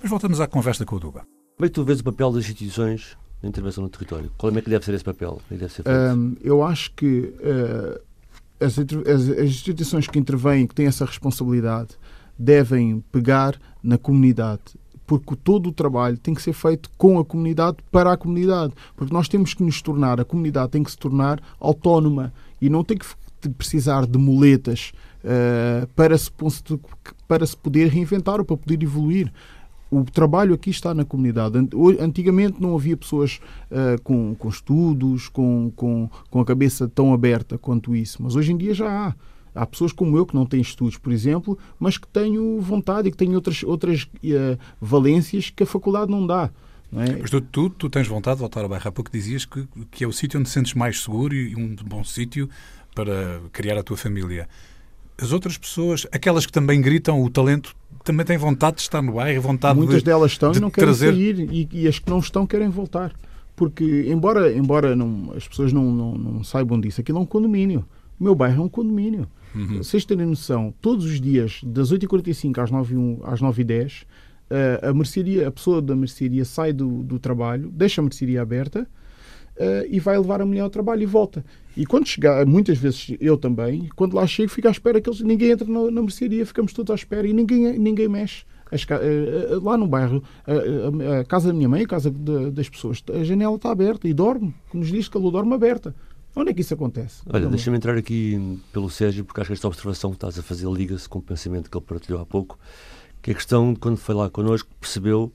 Mas 0.00 0.10
voltamos 0.10 0.40
à 0.40 0.46
conversa 0.46 0.84
com 0.84 0.96
o 0.96 1.00
Duba. 1.00 1.24
Como 1.56 1.66
é 1.66 1.68
que 1.68 1.74
tu 1.74 1.84
vês 1.84 2.00
o 2.00 2.04
papel 2.04 2.32
das 2.32 2.44
instituições 2.44 3.16
na 3.42 3.48
intervenção 3.48 3.84
no 3.84 3.88
território? 3.88 4.30
Qual 4.36 4.52
é 4.54 4.60
que 4.60 4.68
deve 4.68 4.84
ser 4.84 4.94
esse 4.94 5.04
papel? 5.04 5.40
É 5.50 5.54
deve 5.54 5.72
ser 5.72 5.84
um, 5.88 6.36
eu 6.42 6.62
acho 6.62 6.92
que 6.92 7.32
uh, 7.40 8.00
as, 8.60 8.78
as, 8.78 9.38
as, 9.38 9.46
instituições 9.46 10.06
que 10.06 10.18
intervêm, 10.18 10.66
que 10.66 10.74
têm 10.74 10.86
essa 10.86 11.04
responsabilidade, 11.04 11.90
devem 12.38 13.00
pegar 13.12 13.58
na 13.82 13.96
comunidade. 13.96 14.62
Porque 15.06 15.36
todo 15.36 15.68
o 15.68 15.72
trabalho 15.72 16.18
tem 16.18 16.34
que 16.34 16.42
ser 16.42 16.52
feito 16.52 16.90
com 16.98 17.18
a 17.20 17.24
comunidade, 17.24 17.76
para 17.92 18.12
a 18.12 18.16
comunidade. 18.16 18.74
Porque 18.96 19.14
nós 19.14 19.28
temos 19.28 19.54
que 19.54 19.62
nos 19.62 19.80
tornar, 19.80 20.20
a 20.20 20.24
comunidade 20.24 20.72
tem 20.72 20.82
que 20.82 20.90
se 20.90 20.98
tornar 20.98 21.40
autónoma 21.60 22.32
e 22.60 22.68
não 22.68 22.82
tem 22.84 22.96
que 22.96 23.06
precisar 23.50 24.06
de 24.06 24.18
muletas 24.18 24.92
uh, 25.22 25.86
para, 25.94 26.16
se, 26.16 26.30
para 27.28 27.46
se 27.46 27.56
poder 27.56 27.88
reinventar 27.88 28.38
ou 28.38 28.44
para 28.44 28.56
poder 28.56 28.82
evoluir 28.82 29.32
o 29.90 30.04
trabalho 30.04 30.54
aqui 30.54 30.70
está 30.70 30.92
na 30.92 31.04
comunidade. 31.04 31.58
Antigamente 32.00 32.60
não 32.60 32.74
havia 32.74 32.96
pessoas 32.96 33.40
uh, 33.70 34.00
com, 34.02 34.34
com 34.34 34.48
estudos, 34.48 35.28
com, 35.28 35.70
com, 35.74 36.10
com 36.30 36.40
a 36.40 36.44
cabeça 36.44 36.88
tão 36.88 37.12
aberta 37.12 37.56
quanto 37.56 37.94
isso, 37.94 38.22
mas 38.22 38.34
hoje 38.34 38.52
em 38.52 38.56
dia 38.56 38.74
já 38.74 39.08
há. 39.08 39.14
Há 39.54 39.64
pessoas 39.64 39.90
como 39.90 40.18
eu 40.18 40.26
que 40.26 40.34
não 40.34 40.44
têm 40.44 40.60
estudos, 40.60 40.98
por 40.98 41.10
exemplo, 41.10 41.58
mas 41.78 41.96
que 41.96 42.06
têm 42.08 42.58
vontade 42.58 43.08
e 43.08 43.10
que 43.10 43.16
têm 43.16 43.34
outras, 43.34 43.62
outras 43.62 44.02
uh, 44.02 44.58
valências 44.78 45.48
que 45.48 45.62
a 45.62 45.66
faculdade 45.66 46.10
não 46.10 46.26
dá. 46.26 46.50
É? 46.92 47.16
Mas 47.20 47.30
tu, 47.30 47.40
tu, 47.40 47.70
tu, 47.70 47.90
tens 47.90 48.06
vontade 48.06 48.36
de 48.36 48.40
voltar 48.40 48.62
ao 48.62 48.68
bairro. 48.68 48.88
Há 48.88 48.92
pouco 48.92 49.10
dizias 49.10 49.44
que, 49.44 49.66
que 49.90 50.04
é 50.04 50.06
o 50.06 50.12
sítio 50.12 50.38
onde 50.38 50.48
te 50.48 50.52
sentes 50.52 50.74
mais 50.74 51.02
seguro 51.02 51.34
e 51.34 51.54
um 51.56 51.74
bom 51.84 52.04
sítio 52.04 52.48
para 52.94 53.40
criar 53.52 53.78
a 53.78 53.82
tua 53.82 53.96
família. 53.96 54.48
As 55.20 55.32
outras 55.32 55.58
pessoas, 55.58 56.06
aquelas 56.12 56.46
que 56.46 56.52
também 56.52 56.80
gritam 56.80 57.22
o 57.22 57.30
talento 57.30 57.74
também 58.04 58.24
têm 58.24 58.38
vontade 58.38 58.76
de 58.76 58.82
estar 58.82 59.02
no 59.02 59.14
bairro, 59.14 59.42
vontade 59.42 59.76
Muitas 59.76 59.98
de, 59.98 60.04
delas 60.04 60.30
estão 60.30 60.52
de 60.52 60.58
e 60.58 60.60
não 60.60 60.70
querem 60.70 60.86
trazer... 60.86 61.12
sair 61.12 61.40
e, 61.52 61.68
e, 61.72 61.88
as 61.88 61.98
que 61.98 62.08
não 62.08 62.20
estão 62.20 62.46
querem 62.46 62.68
voltar. 62.68 63.12
Porque, 63.56 64.06
embora, 64.08 64.52
embora 64.52 64.94
não, 64.94 65.32
as 65.34 65.48
pessoas 65.48 65.72
não, 65.72 65.90
não, 65.90 66.14
não, 66.14 66.44
saibam 66.44 66.78
disso, 66.78 67.00
aquilo 67.00 67.18
é 67.18 67.20
um 67.20 67.26
condomínio. 67.26 67.84
O 68.20 68.24
meu 68.24 68.34
bairro 68.34 68.62
é 68.62 68.64
um 68.64 68.68
condomínio. 68.68 69.26
Uhum. 69.54 69.78
Vocês 69.78 70.04
terem 70.04 70.26
noção, 70.26 70.72
todos 70.80 71.04
os 71.04 71.20
dias, 71.20 71.60
das 71.64 71.90
8h45 71.90 72.58
às 72.62 72.70
9h10, 72.70 73.20
às 73.24 73.40
9h10 73.40 74.04
a, 74.82 74.92
mercearia, 74.92 75.48
a 75.48 75.50
pessoa 75.50 75.82
da 75.82 75.96
mercearia 75.96 76.44
sai 76.44 76.72
do, 76.72 77.02
do 77.02 77.18
trabalho, 77.18 77.70
deixa 77.70 78.00
a 78.00 78.04
mercearia 78.04 78.40
aberta 78.40 78.86
uh, 79.56 79.86
e 79.88 79.98
vai 79.98 80.16
levar 80.18 80.40
a 80.40 80.46
mulher 80.46 80.60
ao 80.60 80.70
trabalho 80.70 81.02
e 81.02 81.06
volta. 81.06 81.44
E 81.76 81.84
quando 81.84 82.06
chegar, 82.06 82.46
muitas 82.46 82.78
vezes 82.78 83.14
eu 83.20 83.36
também, 83.36 83.88
quando 83.96 84.14
lá 84.14 84.26
chego, 84.26 84.50
fico 84.50 84.68
à 84.68 84.70
espera 84.70 85.00
que 85.00 85.08
eles, 85.08 85.20
ninguém 85.20 85.50
entra 85.50 85.66
na, 85.66 85.90
na 85.90 86.02
mercearia, 86.02 86.44
ficamos 86.46 86.72
todos 86.72 86.90
à 86.90 86.94
espera 86.94 87.26
e 87.26 87.32
ninguém, 87.32 87.78
ninguém 87.78 88.08
mexe. 88.08 88.44
As, 88.70 88.82
uh, 88.82 89.62
lá 89.62 89.76
no 89.76 89.86
bairro, 89.86 90.22
a, 91.20 91.24
casa 91.24 91.48
da 91.48 91.54
minha 91.54 91.68
mãe, 91.68 91.82
a 91.82 91.86
casa 91.86 92.10
de, 92.10 92.50
das 92.50 92.68
pessoas, 92.68 93.02
a 93.14 93.22
janela 93.22 93.56
está 93.56 93.70
aberta 93.70 94.08
e 94.08 94.14
dorme, 94.14 94.54
como 94.68 94.82
nos 94.82 94.92
diz 94.92 95.08
que 95.08 95.16
ela 95.16 95.30
dorme 95.30 95.54
aberta. 95.54 95.94
Onde 96.34 96.50
é 96.50 96.52
que 96.54 96.60
isso 96.60 96.74
acontece? 96.74 97.22
Olha, 97.32 97.46
deixa-me 97.46 97.78
entrar 97.78 97.96
aqui 97.96 98.60
pelo 98.70 98.90
Sérgio, 98.90 99.24
porque 99.24 99.40
acho 99.40 99.48
que 99.48 99.54
esta 99.54 99.68
observação 99.68 100.10
que 100.10 100.16
estás 100.16 100.38
a 100.38 100.42
fazer 100.42 100.68
liga-se 100.68 101.08
com 101.08 101.18
o 101.18 101.22
pensamento 101.22 101.70
que 101.70 101.78
ele 101.78 101.84
partilhou 101.86 102.20
há 102.20 102.26
pouco, 102.26 102.58
que 103.26 103.32
a 103.32 103.34
questão 103.34 103.72
de 103.72 103.80
quando 103.80 103.96
foi 103.96 104.14
lá 104.14 104.30
connosco, 104.30 104.68
percebeu 104.80 105.32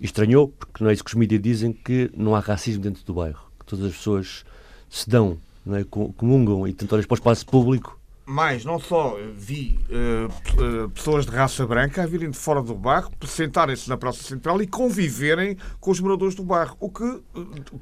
e 0.00 0.04
estranhou, 0.04 0.48
porque 0.48 0.82
não 0.82 0.90
é 0.90 0.92
isso 0.92 1.04
que 1.04 1.10
os 1.10 1.14
mídias 1.14 1.40
dizem, 1.40 1.72
que 1.72 2.10
não 2.16 2.34
há 2.34 2.40
racismo 2.40 2.82
dentro 2.82 3.04
do 3.04 3.14
bairro, 3.14 3.40
que 3.60 3.66
todas 3.66 3.84
as 3.84 3.92
pessoas 3.92 4.44
se 4.88 5.08
dão, 5.08 5.38
não 5.64 5.76
é, 5.76 5.84
comungam 5.84 6.66
e 6.66 6.72
tentam 6.72 6.98
olhar 6.98 7.06
para 7.06 7.14
o 7.14 7.18
espaço 7.18 7.46
público 7.46 8.00
mais, 8.26 8.64
não 8.64 8.78
só 8.78 9.16
vi 9.34 9.76
uh, 9.90 10.88
pessoas 10.90 11.26
de 11.26 11.32
raça 11.32 11.66
branca 11.66 12.04
a 12.04 12.06
virem 12.06 12.30
de 12.30 12.36
fora 12.36 12.62
do 12.62 12.76
bairro, 12.76 13.10
sentarem-se 13.26 13.88
na 13.88 13.96
Praça 13.96 14.22
Central 14.22 14.62
e 14.62 14.68
conviverem 14.68 15.56
com 15.80 15.90
os 15.90 15.98
moradores 15.98 16.36
do 16.36 16.44
bairro. 16.44 16.76
O 16.78 16.88
que 16.88 17.02
uh, 17.02 17.22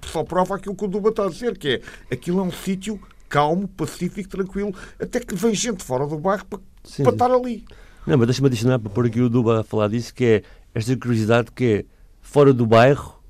só 0.06 0.24
prova 0.24 0.56
aquilo 0.56 0.74
que 0.74 0.84
o 0.86 0.88
Duba 0.88 1.10
está 1.10 1.26
a 1.26 1.28
dizer, 1.28 1.58
que 1.58 1.82
é 2.10 2.14
aquilo 2.14 2.40
é 2.40 2.42
um 2.42 2.50
sítio 2.50 2.98
calmo, 3.28 3.68
pacífico, 3.68 4.26
tranquilo, 4.26 4.74
até 4.98 5.20
que 5.20 5.34
vem 5.34 5.54
gente 5.54 5.84
fora 5.84 6.06
do 6.06 6.16
bairro 6.16 6.46
para, 6.46 6.60
para 7.02 7.12
estar 7.12 7.30
ali. 7.30 7.66
Não, 8.08 8.16
mas 8.16 8.26
deixa-me 8.26 8.46
adicionar 8.46 8.78
para 8.78 8.88
pôr 8.88 9.04
aqui 9.04 9.20
o 9.20 9.28
Duba 9.28 9.60
a 9.60 9.62
falar 9.62 9.88
disso, 9.88 10.14
que 10.14 10.24
é 10.24 10.42
esta 10.74 10.96
curiosidade 10.96 11.52
que 11.52 11.64
é 11.64 11.84
fora 12.22 12.54
do 12.54 12.66
bairro 12.66 13.20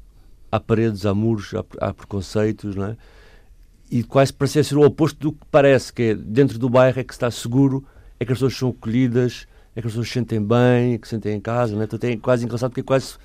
há 0.52 0.60
paredes, 0.60 1.04
há 1.04 1.12
muros, 1.12 1.52
há, 1.52 1.64
há 1.80 1.92
preconceitos, 1.92 2.76
não 2.76 2.84
é? 2.84 2.96
E 3.90 4.04
quase 4.04 4.32
parece 4.32 4.62
ser 4.62 4.76
o 4.76 4.82
oposto 4.82 5.18
do 5.18 5.32
que 5.32 5.44
parece, 5.50 5.92
que 5.92 6.02
é 6.02 6.14
dentro 6.14 6.60
do 6.60 6.70
bairro 6.70 7.00
é 7.00 7.02
que 7.02 7.12
está 7.12 7.28
seguro, 7.28 7.84
é 8.20 8.24
que 8.24 8.30
as 8.30 8.38
pessoas 8.38 8.56
são 8.56 8.68
acolhidas, 8.68 9.48
é 9.74 9.80
que 9.80 9.88
as 9.88 9.92
pessoas 9.94 10.06
se 10.06 10.14
sentem 10.14 10.40
bem, 10.40 10.96
que 10.96 11.08
se 11.08 11.16
sentem 11.16 11.34
em 11.34 11.40
casa, 11.40 11.74
não 11.74 11.82
é? 11.82 11.84
Então 11.84 11.98
é 12.08 12.16
quase 12.16 12.44
engraçado 12.44 12.70
porque 12.70 12.82
é 12.82 12.84
quase 12.84 13.16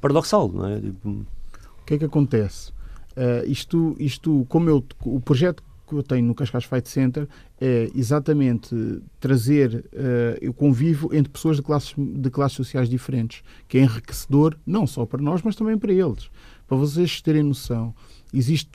paradoxal, 0.00 0.48
não 0.48 0.66
é? 0.66 0.80
Tipo... 0.80 1.10
O 1.10 1.84
que 1.86 1.94
é 1.94 1.98
que 1.98 2.06
acontece? 2.06 2.72
Uh, 3.16 3.46
isto, 3.46 3.94
isto, 4.00 4.44
como 4.48 4.68
eu, 4.68 4.84
o 5.04 5.20
projeto 5.20 5.62
que 5.88 5.94
eu 5.94 6.02
tenho 6.02 6.26
no 6.26 6.34
Cascais 6.34 6.64
Fight 6.64 6.88
Center 6.88 7.26
é 7.60 7.90
exatamente 7.94 8.74
trazer 9.18 9.84
uh, 9.92 10.48
o 10.48 10.52
convívio 10.52 11.08
entre 11.12 11.32
pessoas 11.32 11.56
de 11.56 11.62
classes, 11.62 11.94
de 11.96 12.30
classes 12.30 12.56
sociais 12.56 12.88
diferentes, 12.88 13.42
que 13.66 13.78
é 13.78 13.82
enriquecedor 13.82 14.56
não 14.66 14.86
só 14.86 15.06
para 15.06 15.22
nós, 15.22 15.42
mas 15.42 15.56
também 15.56 15.78
para 15.78 15.92
eles. 15.92 16.30
Para 16.66 16.76
vocês 16.76 17.22
terem 17.22 17.42
noção, 17.42 17.94
existem 18.32 18.70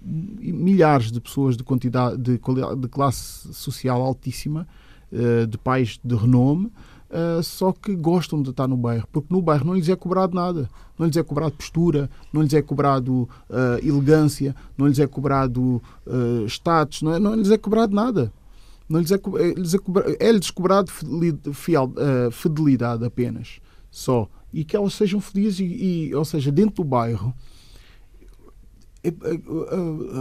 milhares 0.00 1.10
de 1.10 1.20
pessoas 1.20 1.56
de 1.56 1.64
quantidade 1.64 2.16
de, 2.16 2.38
de 2.38 2.88
classe 2.88 3.52
social 3.52 4.00
altíssima, 4.00 4.68
uh, 5.10 5.46
de 5.46 5.58
pais 5.58 5.98
de 6.02 6.14
renome, 6.14 6.70
uh, 7.12 7.42
só 7.42 7.72
que 7.72 7.94
gostam 7.94 8.42
de 8.42 8.50
estar 8.50 8.66
no 8.66 8.76
bairro, 8.76 9.06
porque 9.12 9.32
no 9.32 9.42
bairro 9.42 9.66
não 9.66 9.74
lhes 9.74 9.88
é 9.88 9.94
cobrado 9.96 10.34
nada. 10.34 10.68
Não 10.98 11.06
lhes 11.06 11.16
é 11.16 11.22
cobrado 11.22 11.52
postura, 11.52 12.10
não 12.32 12.42
lhes 12.42 12.54
é 12.54 12.62
cobrado 12.62 13.28
uh, 13.50 13.78
elegância, 13.82 14.54
não 14.76 14.86
lhes 14.86 14.98
é 14.98 15.06
cobrado 15.06 15.82
uh, 16.06 16.46
status, 16.46 17.02
não, 17.02 17.14
é, 17.14 17.18
não 17.18 17.34
lhes 17.34 17.50
é 17.50 17.58
cobrado 17.58 17.94
nada. 17.94 18.32
Não 18.88 19.00
lhes 19.00 19.10
é, 19.10 19.14
é, 19.14 19.54
lhes 19.54 19.74
é, 19.74 19.78
cobrado, 19.78 20.16
é 20.18 20.32
lhes 20.32 20.50
cobrado 20.50 20.90
fidelidade 22.30 23.04
apenas, 23.04 23.60
só. 23.90 24.28
E 24.52 24.64
que 24.64 24.76
elas 24.76 24.94
sejam 24.94 25.20
felizes, 25.20 25.60
e, 25.60 26.08
e 26.08 26.14
ou 26.14 26.24
seja, 26.24 26.52
dentro 26.52 26.76
do 26.76 26.84
bairro, 26.84 27.34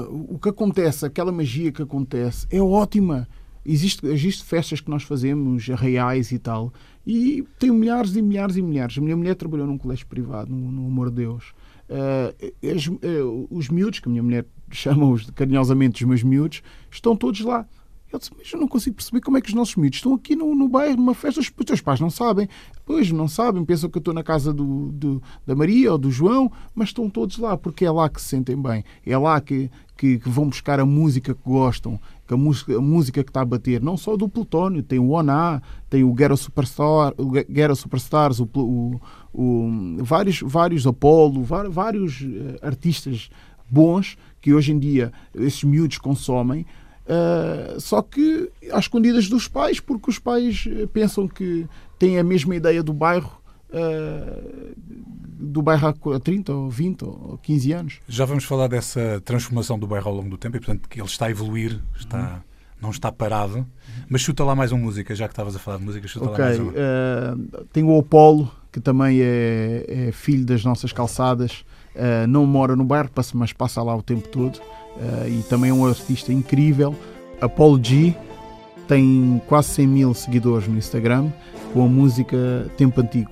o 0.10 0.40
que 0.40 0.50
acontece, 0.50 1.06
aquela 1.06 1.32
magia 1.32 1.72
que 1.72 1.82
acontece, 1.82 2.48
é 2.50 2.62
ótima. 2.62 3.28
Existe, 3.66 4.06
existe 4.08 4.44
festas 4.44 4.82
que 4.82 4.90
nós 4.90 5.04
fazemos, 5.04 5.68
reais 5.68 6.32
e 6.32 6.40
tal, 6.40 6.74
e 7.06 7.44
tem 7.60 7.72
milhares 7.72 8.16
e 8.16 8.22
milhares 8.22 8.56
e 8.56 8.62
milhares. 8.62 8.98
A 8.98 9.02
minha 9.02 9.16
mulher 9.16 9.36
trabalhou 9.36 9.68
num 9.68 9.78
colégio 9.78 10.08
privado, 10.08 10.52
no, 10.52 10.72
no 10.72 10.88
Amor 10.88 11.10
de 11.10 11.18
Deus. 11.18 11.54
Uh, 11.90 12.74
as, 12.76 12.88
uh, 12.88 13.48
os 13.50 13.70
miúdos, 13.70 14.00
que 14.00 14.08
a 14.08 14.12
minha 14.12 14.24
mulher 14.24 14.46
chama-os 14.72 15.30
carinhosamente 15.32 16.04
os 16.04 16.10
meus 16.10 16.24
miúdos, 16.24 16.64
estão 16.90 17.16
todos 17.16 17.42
lá. 17.42 17.68
Eu 18.12 18.20
disse, 18.20 18.32
mas 18.38 18.52
eu 18.52 18.60
não 18.60 18.68
consigo 18.68 18.98
perceber 18.98 19.22
como 19.22 19.38
é 19.38 19.42
que 19.42 19.48
os 19.48 19.54
nossos 19.56 19.76
miúdos 19.78 20.00
estão 20.00 20.14
aqui 20.14 20.36
no, 20.36 20.54
no 20.54 20.68
bairro, 20.68 20.98
numa 20.98 21.14
festa, 21.14 21.40
os 21.40 21.50
teus 21.50 21.80
pais 21.80 22.00
não 22.00 22.10
sabem. 22.10 22.48
Pois, 22.86 23.10
não 23.12 23.28
sabem, 23.28 23.64
pensam 23.64 23.90
que 23.90 23.98
eu 23.98 24.02
estou 24.02 24.14
na 24.14 24.24
casa 24.24 24.54
do, 24.54 24.92
do, 24.92 25.24
da 25.46 25.56
Maria 25.56 25.94
ou 25.94 25.98
do 25.98 26.12
João, 26.12 26.52
mas 26.76 26.90
estão 26.90 27.10
todos 27.10 27.38
lá, 27.38 27.56
porque 27.56 27.86
é 27.86 27.92
lá 27.92 28.10
que 28.10 28.22
se 28.22 28.28
sentem 28.28 28.62
bem. 28.62 28.84
É 29.06 29.18
lá 29.18 29.40
que, 29.40 29.72
que, 29.98 30.20
que 30.20 30.30
vão 30.30 30.50
buscar 30.50 30.78
a 30.80 30.86
música 30.86 31.34
que 31.34 31.42
gostam, 31.46 31.98
que 32.32 32.34
a, 32.34 32.38
música, 32.38 32.78
a 32.78 32.82
música 32.82 33.24
que 33.24 33.30
está 33.30 33.42
a 33.42 33.46
bater, 33.46 33.82
não 33.82 33.98
só 33.98 34.16
do 34.16 34.30
Plutónio, 34.30 34.82
tem 34.82 34.98
o 34.98 35.10
Oná, 35.10 35.62
tem 35.90 36.04
o 36.04 36.14
Ghetto 36.14 36.38
Superstar, 36.38 37.14
o 37.18 37.30
Ghetto 37.30 37.76
Superstars, 37.76 38.40
o, 38.40 38.50
o, 38.56 39.02
o, 39.34 39.98
vários, 40.00 40.40
vários 40.42 40.88
Apollo, 40.88 41.44
vários 41.44 42.24
eh, 42.24 42.66
artistas 42.66 43.30
bons 43.70 44.18
que 44.40 44.54
hoje 44.54 44.72
em 44.72 44.80
dia 44.80 45.12
esses 45.36 45.64
miúdos 45.64 45.98
consomem 45.98 46.66
Uh, 47.02 47.82
só 47.82 48.02
que 48.02 48.50
às 48.72 48.86
escondidas 48.86 49.28
dos 49.28 49.48
pais, 49.48 49.80
porque 49.80 50.10
os 50.10 50.20
pais 50.20 50.66
eh, 50.70 50.86
pensam 50.86 51.28
que 51.28 51.68
têm 51.98 52.20
a 52.20 52.24
mesma 52.24 52.56
ideia 52.56 52.82
do 52.82 52.94
bairro 52.94 53.41
uh, 53.74 54.76
do 55.40 55.62
bairro 55.62 55.88
há 55.88 56.20
30 56.20 56.54
ou 56.54 56.70
20 56.70 57.04
ou 57.04 57.40
15 57.42 57.72
anos. 57.74 58.00
Já 58.08 58.26
vamos 58.26 58.44
falar 58.44 58.68
dessa 58.68 59.22
transformação 59.26 59.78
do 59.78 59.88
bairro 59.88 60.10
ao 60.10 60.16
longo 60.16 60.30
do 60.30 60.38
tempo 60.38 60.58
e, 60.58 60.60
portanto, 60.60 60.88
que 60.88 61.00
ele 61.00 61.08
está 61.08 61.26
a 61.26 61.32
evoluir, 61.32 61.80
está, 61.96 62.20
uhum. 62.20 62.40
não 62.82 62.90
está 62.92 63.12
parado. 63.12 63.66
Mas 64.08 64.22
chuta 64.22 64.44
lá 64.44 64.56
mais 64.56 64.72
uma 64.72 64.82
música, 64.82 65.16
já 65.16 65.28
que 65.28 65.34
estavas 65.34 65.56
a 65.56 65.60
falar 65.60 65.78
de 65.78 65.86
música, 65.86 66.08
chuta 66.08 66.30
okay. 66.30 66.44
lá 66.44 66.46
mais 66.46 66.60
uma. 66.60 66.72
Uh, 66.72 67.66
tem 67.74 67.84
o 67.84 67.98
Apolo, 67.98 68.52
que 68.72 68.80
também 68.80 69.20
é, 69.22 69.86
é 69.88 70.12
filho 70.12 70.46
das 70.46 70.64
nossas 70.64 70.94
calçadas. 70.94 71.66
não 72.30 72.46
mora 72.46 72.76
no 72.76 72.84
bairro, 72.84 73.10
mas 73.34 73.52
passa 73.52 73.82
lá 73.82 73.96
o 73.96 74.02
tempo 74.02 74.28
todo 74.28 74.58
uh, 74.58 75.28
e 75.28 75.44
também 75.50 75.72
é 75.72 75.74
um 75.74 75.86
artista 75.86 76.32
incrível. 76.32 76.96
Apollo 77.42 77.84
G 77.84 78.16
tem 78.88 79.42
quase 79.48 79.70
100 79.70 79.88
mil 79.88 80.14
seguidores 80.14 80.68
no 80.68 80.78
Instagram 80.78 81.32
com 81.74 81.86
a 81.86 81.88
música 81.88 82.70
Tempo 82.78 83.02
Antigo. 83.02 83.32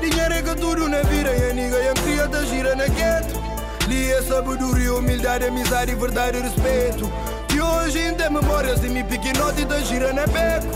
Dinheiro 0.00 0.34
é 0.34 0.40
que 0.42 0.54
tudo 0.54 0.88
na 0.88 1.02
vida 1.02 1.30
e 1.34 1.88
a 1.88 1.94
cria 1.94 2.28
da 2.28 2.44
gira 2.44 2.76
na 2.76 2.86
gueto. 2.86 3.42
é 3.90 4.22
sabedoria, 4.22 4.94
humildade, 4.94 5.46
amizade, 5.46 5.92
verdade 5.96 6.38
e 6.38 6.42
respeito. 6.42 7.12
E 7.52 7.60
hoje 7.60 7.98
ainda 7.98 8.30
memórias 8.30 8.80
de 8.80 8.88
me 8.88 9.02
pequenote 9.02 9.64
da 9.64 9.80
gira 9.80 10.12
na 10.12 10.28
beco. 10.28 10.68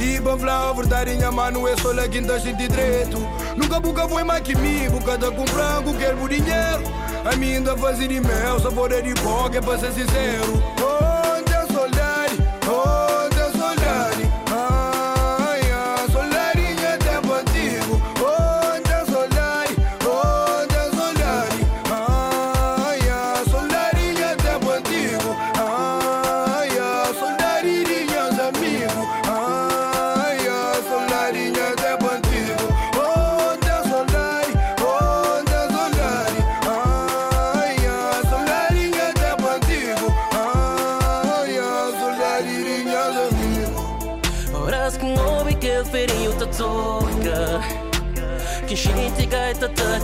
E 0.00 0.18
pra 0.18 0.38
falar 0.38 0.70
a 0.70 0.72
verdade, 0.72 1.14
minha 1.14 1.30
mano 1.30 1.68
é 1.68 1.76
só 1.76 1.92
lá 1.92 2.08
quinta 2.08 2.38
gente 2.38 2.66
direito. 2.66 3.18
Nunca 3.54 3.78
buca 3.78 4.08
foi 4.08 4.24
mais 4.24 4.42
que 4.42 4.56
mim, 4.56 4.88
buca 4.88 5.18
tá 5.18 5.30
comprando, 5.30 5.98
quero 5.98 6.26
dinheiro. 6.26 6.82
A 7.30 7.36
mim 7.36 7.56
ainda 7.56 7.76
fazer 7.76 8.08
de 8.08 8.18
mel, 8.18 8.58
sabor 8.60 8.92
é 8.92 9.02
de 9.02 9.12
boca, 9.20 9.58
é 9.58 9.60
pra 9.60 9.78
ser 9.78 9.92
sincero. 9.92 10.75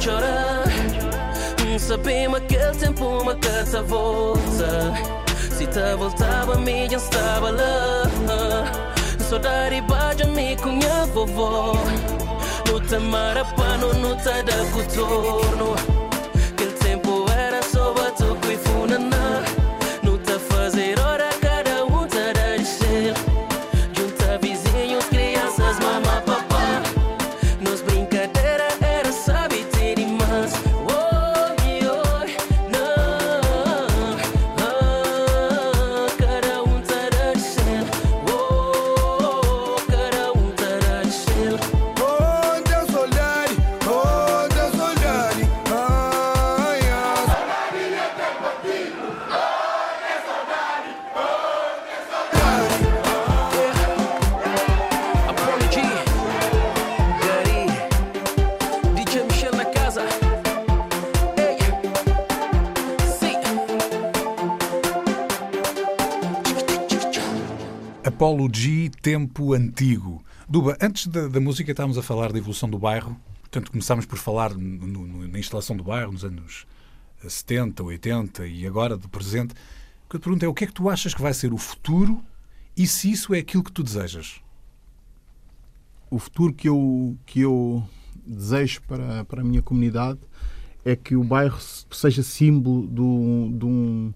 Chorar. 0.01 0.65
Sabemos 1.79 2.39
aquele 2.39 2.75
tempo 2.77 3.05
uma 3.05 3.35
carta 3.35 3.83
volta. 3.83 4.93
Se 5.51 5.67
tá 5.67 5.95
voltava, 5.97 6.57
me 6.57 6.89
já 6.89 6.97
estava 6.97 7.51
lá. 7.51 8.65
Saudade 9.19 9.81
baixa 9.83 10.27
me 10.27 10.57
com 10.57 10.71
minha 10.73 11.07
vovó. 11.07 11.75
No 12.71 12.81
tamara 12.81 13.45
pano, 13.45 13.93
no 13.95 14.17
tá 14.17 14.43
da 14.43 14.57
contorno. 14.73 16.03
Apollo 68.23 68.49
G, 68.55 68.89
Tempo 69.03 69.53
Antigo. 69.53 70.25
Duba, 70.49 70.77
antes 70.81 71.09
da, 71.09 71.27
da, 71.27 71.41
música 71.41 71.73
estávamos 71.73 71.99
a 71.99 72.03
falar 72.05 72.31
da 72.31 72.39
evolução 72.39 72.71
do 72.71 72.79
bairro. 72.79 73.21
Portanto, 73.41 73.73
começámos 73.73 74.07
por 74.07 74.17
falar 74.17 74.55
no, 74.55 74.87
no, 74.87 75.27
na 75.27 75.41
instalação 75.41 75.77
do 75.77 75.83
bairro 75.83 76.13
nos 76.13 76.25
anos 76.25 76.65
70, 77.27 77.83
80 77.83 78.47
e 78.47 78.65
agora 78.65 78.97
do 78.97 79.09
presente. 79.09 79.55
O 80.07 80.09
que 80.09 80.15
eu 80.15 80.21
te 80.21 80.23
pergunto 80.23 80.45
é 80.45 80.49
o 80.49 80.55
que 80.55 80.63
é 80.63 80.67
que 80.69 80.73
tu 80.73 80.89
achas 80.89 81.13
que 81.13 81.21
vai 81.21 81.35
ser 81.35 81.53
o 81.53 81.59
futuro 81.59 82.23
e 82.77 82.87
se 82.87 83.11
isso 83.11 83.35
é 83.35 83.41
aquilo 83.41 83.65
que 83.65 83.73
tu 83.73 83.83
desejas? 83.83 84.41
O 86.09 86.21
futuro 86.21 86.55
que 86.55 86.69
eu, 86.69 87.17
que 87.27 87.41
eu 87.41 87.83
desejo 88.25 88.83
para, 88.83 89.25
para 89.25 89.41
a 89.41 89.45
minha 89.45 89.63
comunidade 89.63 90.21
é 90.85 90.95
que 90.95 91.17
o 91.17 91.25
bairro 91.25 91.59
seja 91.91 92.23
símbolo 92.23 92.89
um, 93.03 94.15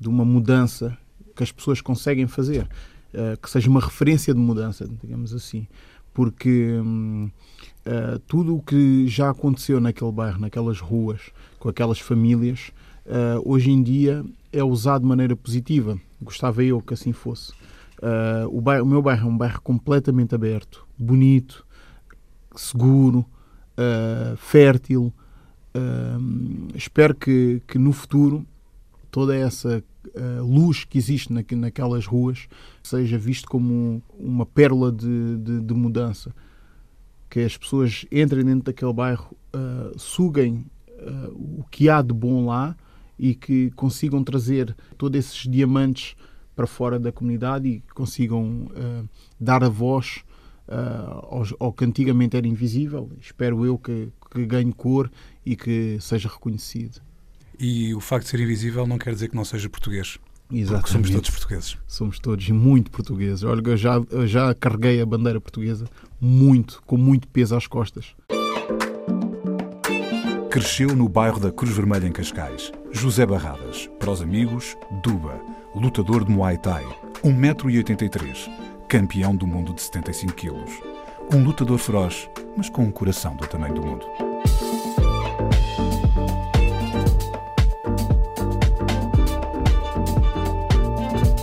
de 0.00 0.08
uma 0.08 0.24
mudança 0.24 0.96
que 1.36 1.42
as 1.42 1.52
pessoas 1.52 1.82
conseguem 1.82 2.26
fazer. 2.26 2.66
Eh, 3.14 3.36
que 3.36 3.50
seja 3.50 3.68
uma 3.68 3.80
referência 3.80 4.32
de 4.32 4.40
mudança, 4.40 4.88
digamos 5.02 5.34
assim, 5.34 5.66
porque 6.14 6.78
uh, 6.80 8.18
tudo 8.26 8.56
o 8.56 8.62
que 8.62 9.06
já 9.06 9.28
aconteceu 9.28 9.80
naquele 9.80 10.10
bairro, 10.10 10.40
naquelas 10.40 10.80
ruas, 10.80 11.20
com 11.58 11.68
aquelas 11.68 11.98
famílias, 11.98 12.70
uh, 13.04 13.42
hoje 13.44 13.70
em 13.70 13.82
dia 13.82 14.24
é 14.50 14.64
usado 14.64 15.02
de 15.02 15.08
maneira 15.08 15.36
positiva. 15.36 16.00
Gostava 16.22 16.64
eu 16.64 16.80
que 16.80 16.94
assim 16.94 17.12
fosse. 17.12 17.52
o, 18.50 18.60
bairro, 18.60 18.84
o 18.84 18.88
meu 18.88 19.02
bairro 19.02 19.28
é 19.28 19.30
um 19.30 19.36
bairro 19.36 19.60
completamente 19.60 20.34
aberto, 20.34 20.86
bonito, 20.96 21.66
seguro, 22.54 23.26
fértil. 24.36 25.12
espero 26.74 27.14
que, 27.14 27.60
que 27.66 27.78
no 27.78 27.92
futuro 27.92 28.46
toda 29.10 29.36
essa 29.36 29.82
uh, 30.08 30.44
luz 30.44 30.84
que 30.84 30.98
existe 30.98 31.32
na, 31.32 31.42
naquelas 31.56 32.06
ruas 32.06 32.48
seja 32.82 33.18
visto 33.18 33.48
como 33.48 34.02
uma 34.18 34.46
pérola 34.46 34.90
de, 34.90 35.36
de, 35.38 35.60
de, 35.60 35.74
mudança. 35.74 36.34
Que 37.30 37.40
as 37.40 37.56
pessoas 37.56 38.04
entrem 38.10 38.44
dentro 38.44 38.64
daquele 38.64 38.92
bairro, 38.92 39.36
uh, 39.54 39.98
suguem 39.98 40.66
uh, 40.88 41.60
o 41.60 41.64
que 41.70 41.88
há 41.88 42.02
de 42.02 42.12
bom 42.12 42.46
lá 42.46 42.76
e 43.18 43.34
que 43.34 43.70
consigam 43.72 44.22
trazer 44.22 44.74
todos 44.98 45.18
esses 45.18 45.48
diamantes 45.48 46.16
para 46.54 46.66
fora 46.66 46.98
da 46.98 47.12
comunidade 47.12 47.68
e 47.68 47.80
consigam 47.94 48.66
dar 49.40 49.64
a 49.64 49.68
voz 49.68 50.22
ao, 50.68 51.44
ao, 51.58 51.72
que 51.72 51.84
antigamente 51.84 52.36
era 52.36 52.46
invisível. 52.46 53.10
Espero 53.20 53.64
eu 53.64 53.78
que, 53.78 54.08
que 54.30 54.44
ganhe 54.44 54.72
cor 54.72 55.10
e 55.46 55.54
que 55.54 55.98
seja 56.00 56.28
reconhecido. 56.28 57.00
E 57.62 57.94
o 57.94 58.00
facto 58.00 58.24
de 58.24 58.30
ser 58.30 58.40
invisível 58.40 58.88
não 58.88 58.98
quer 58.98 59.14
dizer 59.14 59.28
que 59.28 59.36
não 59.36 59.44
seja 59.44 59.70
português. 59.70 60.18
Exatamente. 60.50 60.82
Porque 60.82 60.92
somos 60.92 61.10
todos 61.10 61.30
portugueses. 61.30 61.78
Somos 61.86 62.18
todos 62.18 62.48
muito 62.50 62.90
portugueses. 62.90 63.44
Olha, 63.44 63.62
eu 63.64 63.76
já, 63.76 64.02
eu 64.10 64.26
já 64.26 64.52
carreguei 64.52 65.00
a 65.00 65.06
bandeira 65.06 65.40
portuguesa 65.40 65.86
muito, 66.20 66.82
com 66.84 66.96
muito 66.96 67.28
peso 67.28 67.54
às 67.54 67.68
costas. 67.68 68.16
Cresceu 70.50 70.96
no 70.96 71.08
bairro 71.08 71.38
da 71.38 71.52
Cruz 71.52 71.72
Vermelha 71.72 72.08
em 72.08 72.12
Cascais. 72.12 72.72
José 72.90 73.24
Barradas, 73.24 73.88
para 74.00 74.10
os 74.10 74.20
amigos, 74.20 74.76
Duba, 75.04 75.40
lutador 75.72 76.24
de 76.24 76.32
Muay 76.32 76.58
Thai, 76.58 76.84
1,83m, 77.24 78.50
campeão 78.88 79.36
do 79.36 79.46
mundo 79.46 79.72
de 79.72 79.82
75 79.82 80.32
kg. 80.34 80.64
Um 81.32 81.44
lutador 81.44 81.78
feroz, 81.78 82.28
mas 82.56 82.68
com 82.68 82.82
um 82.82 82.90
coração 82.90 83.36
do 83.36 83.46
tamanho 83.46 83.76
do 83.76 83.82
mundo. 83.82 84.31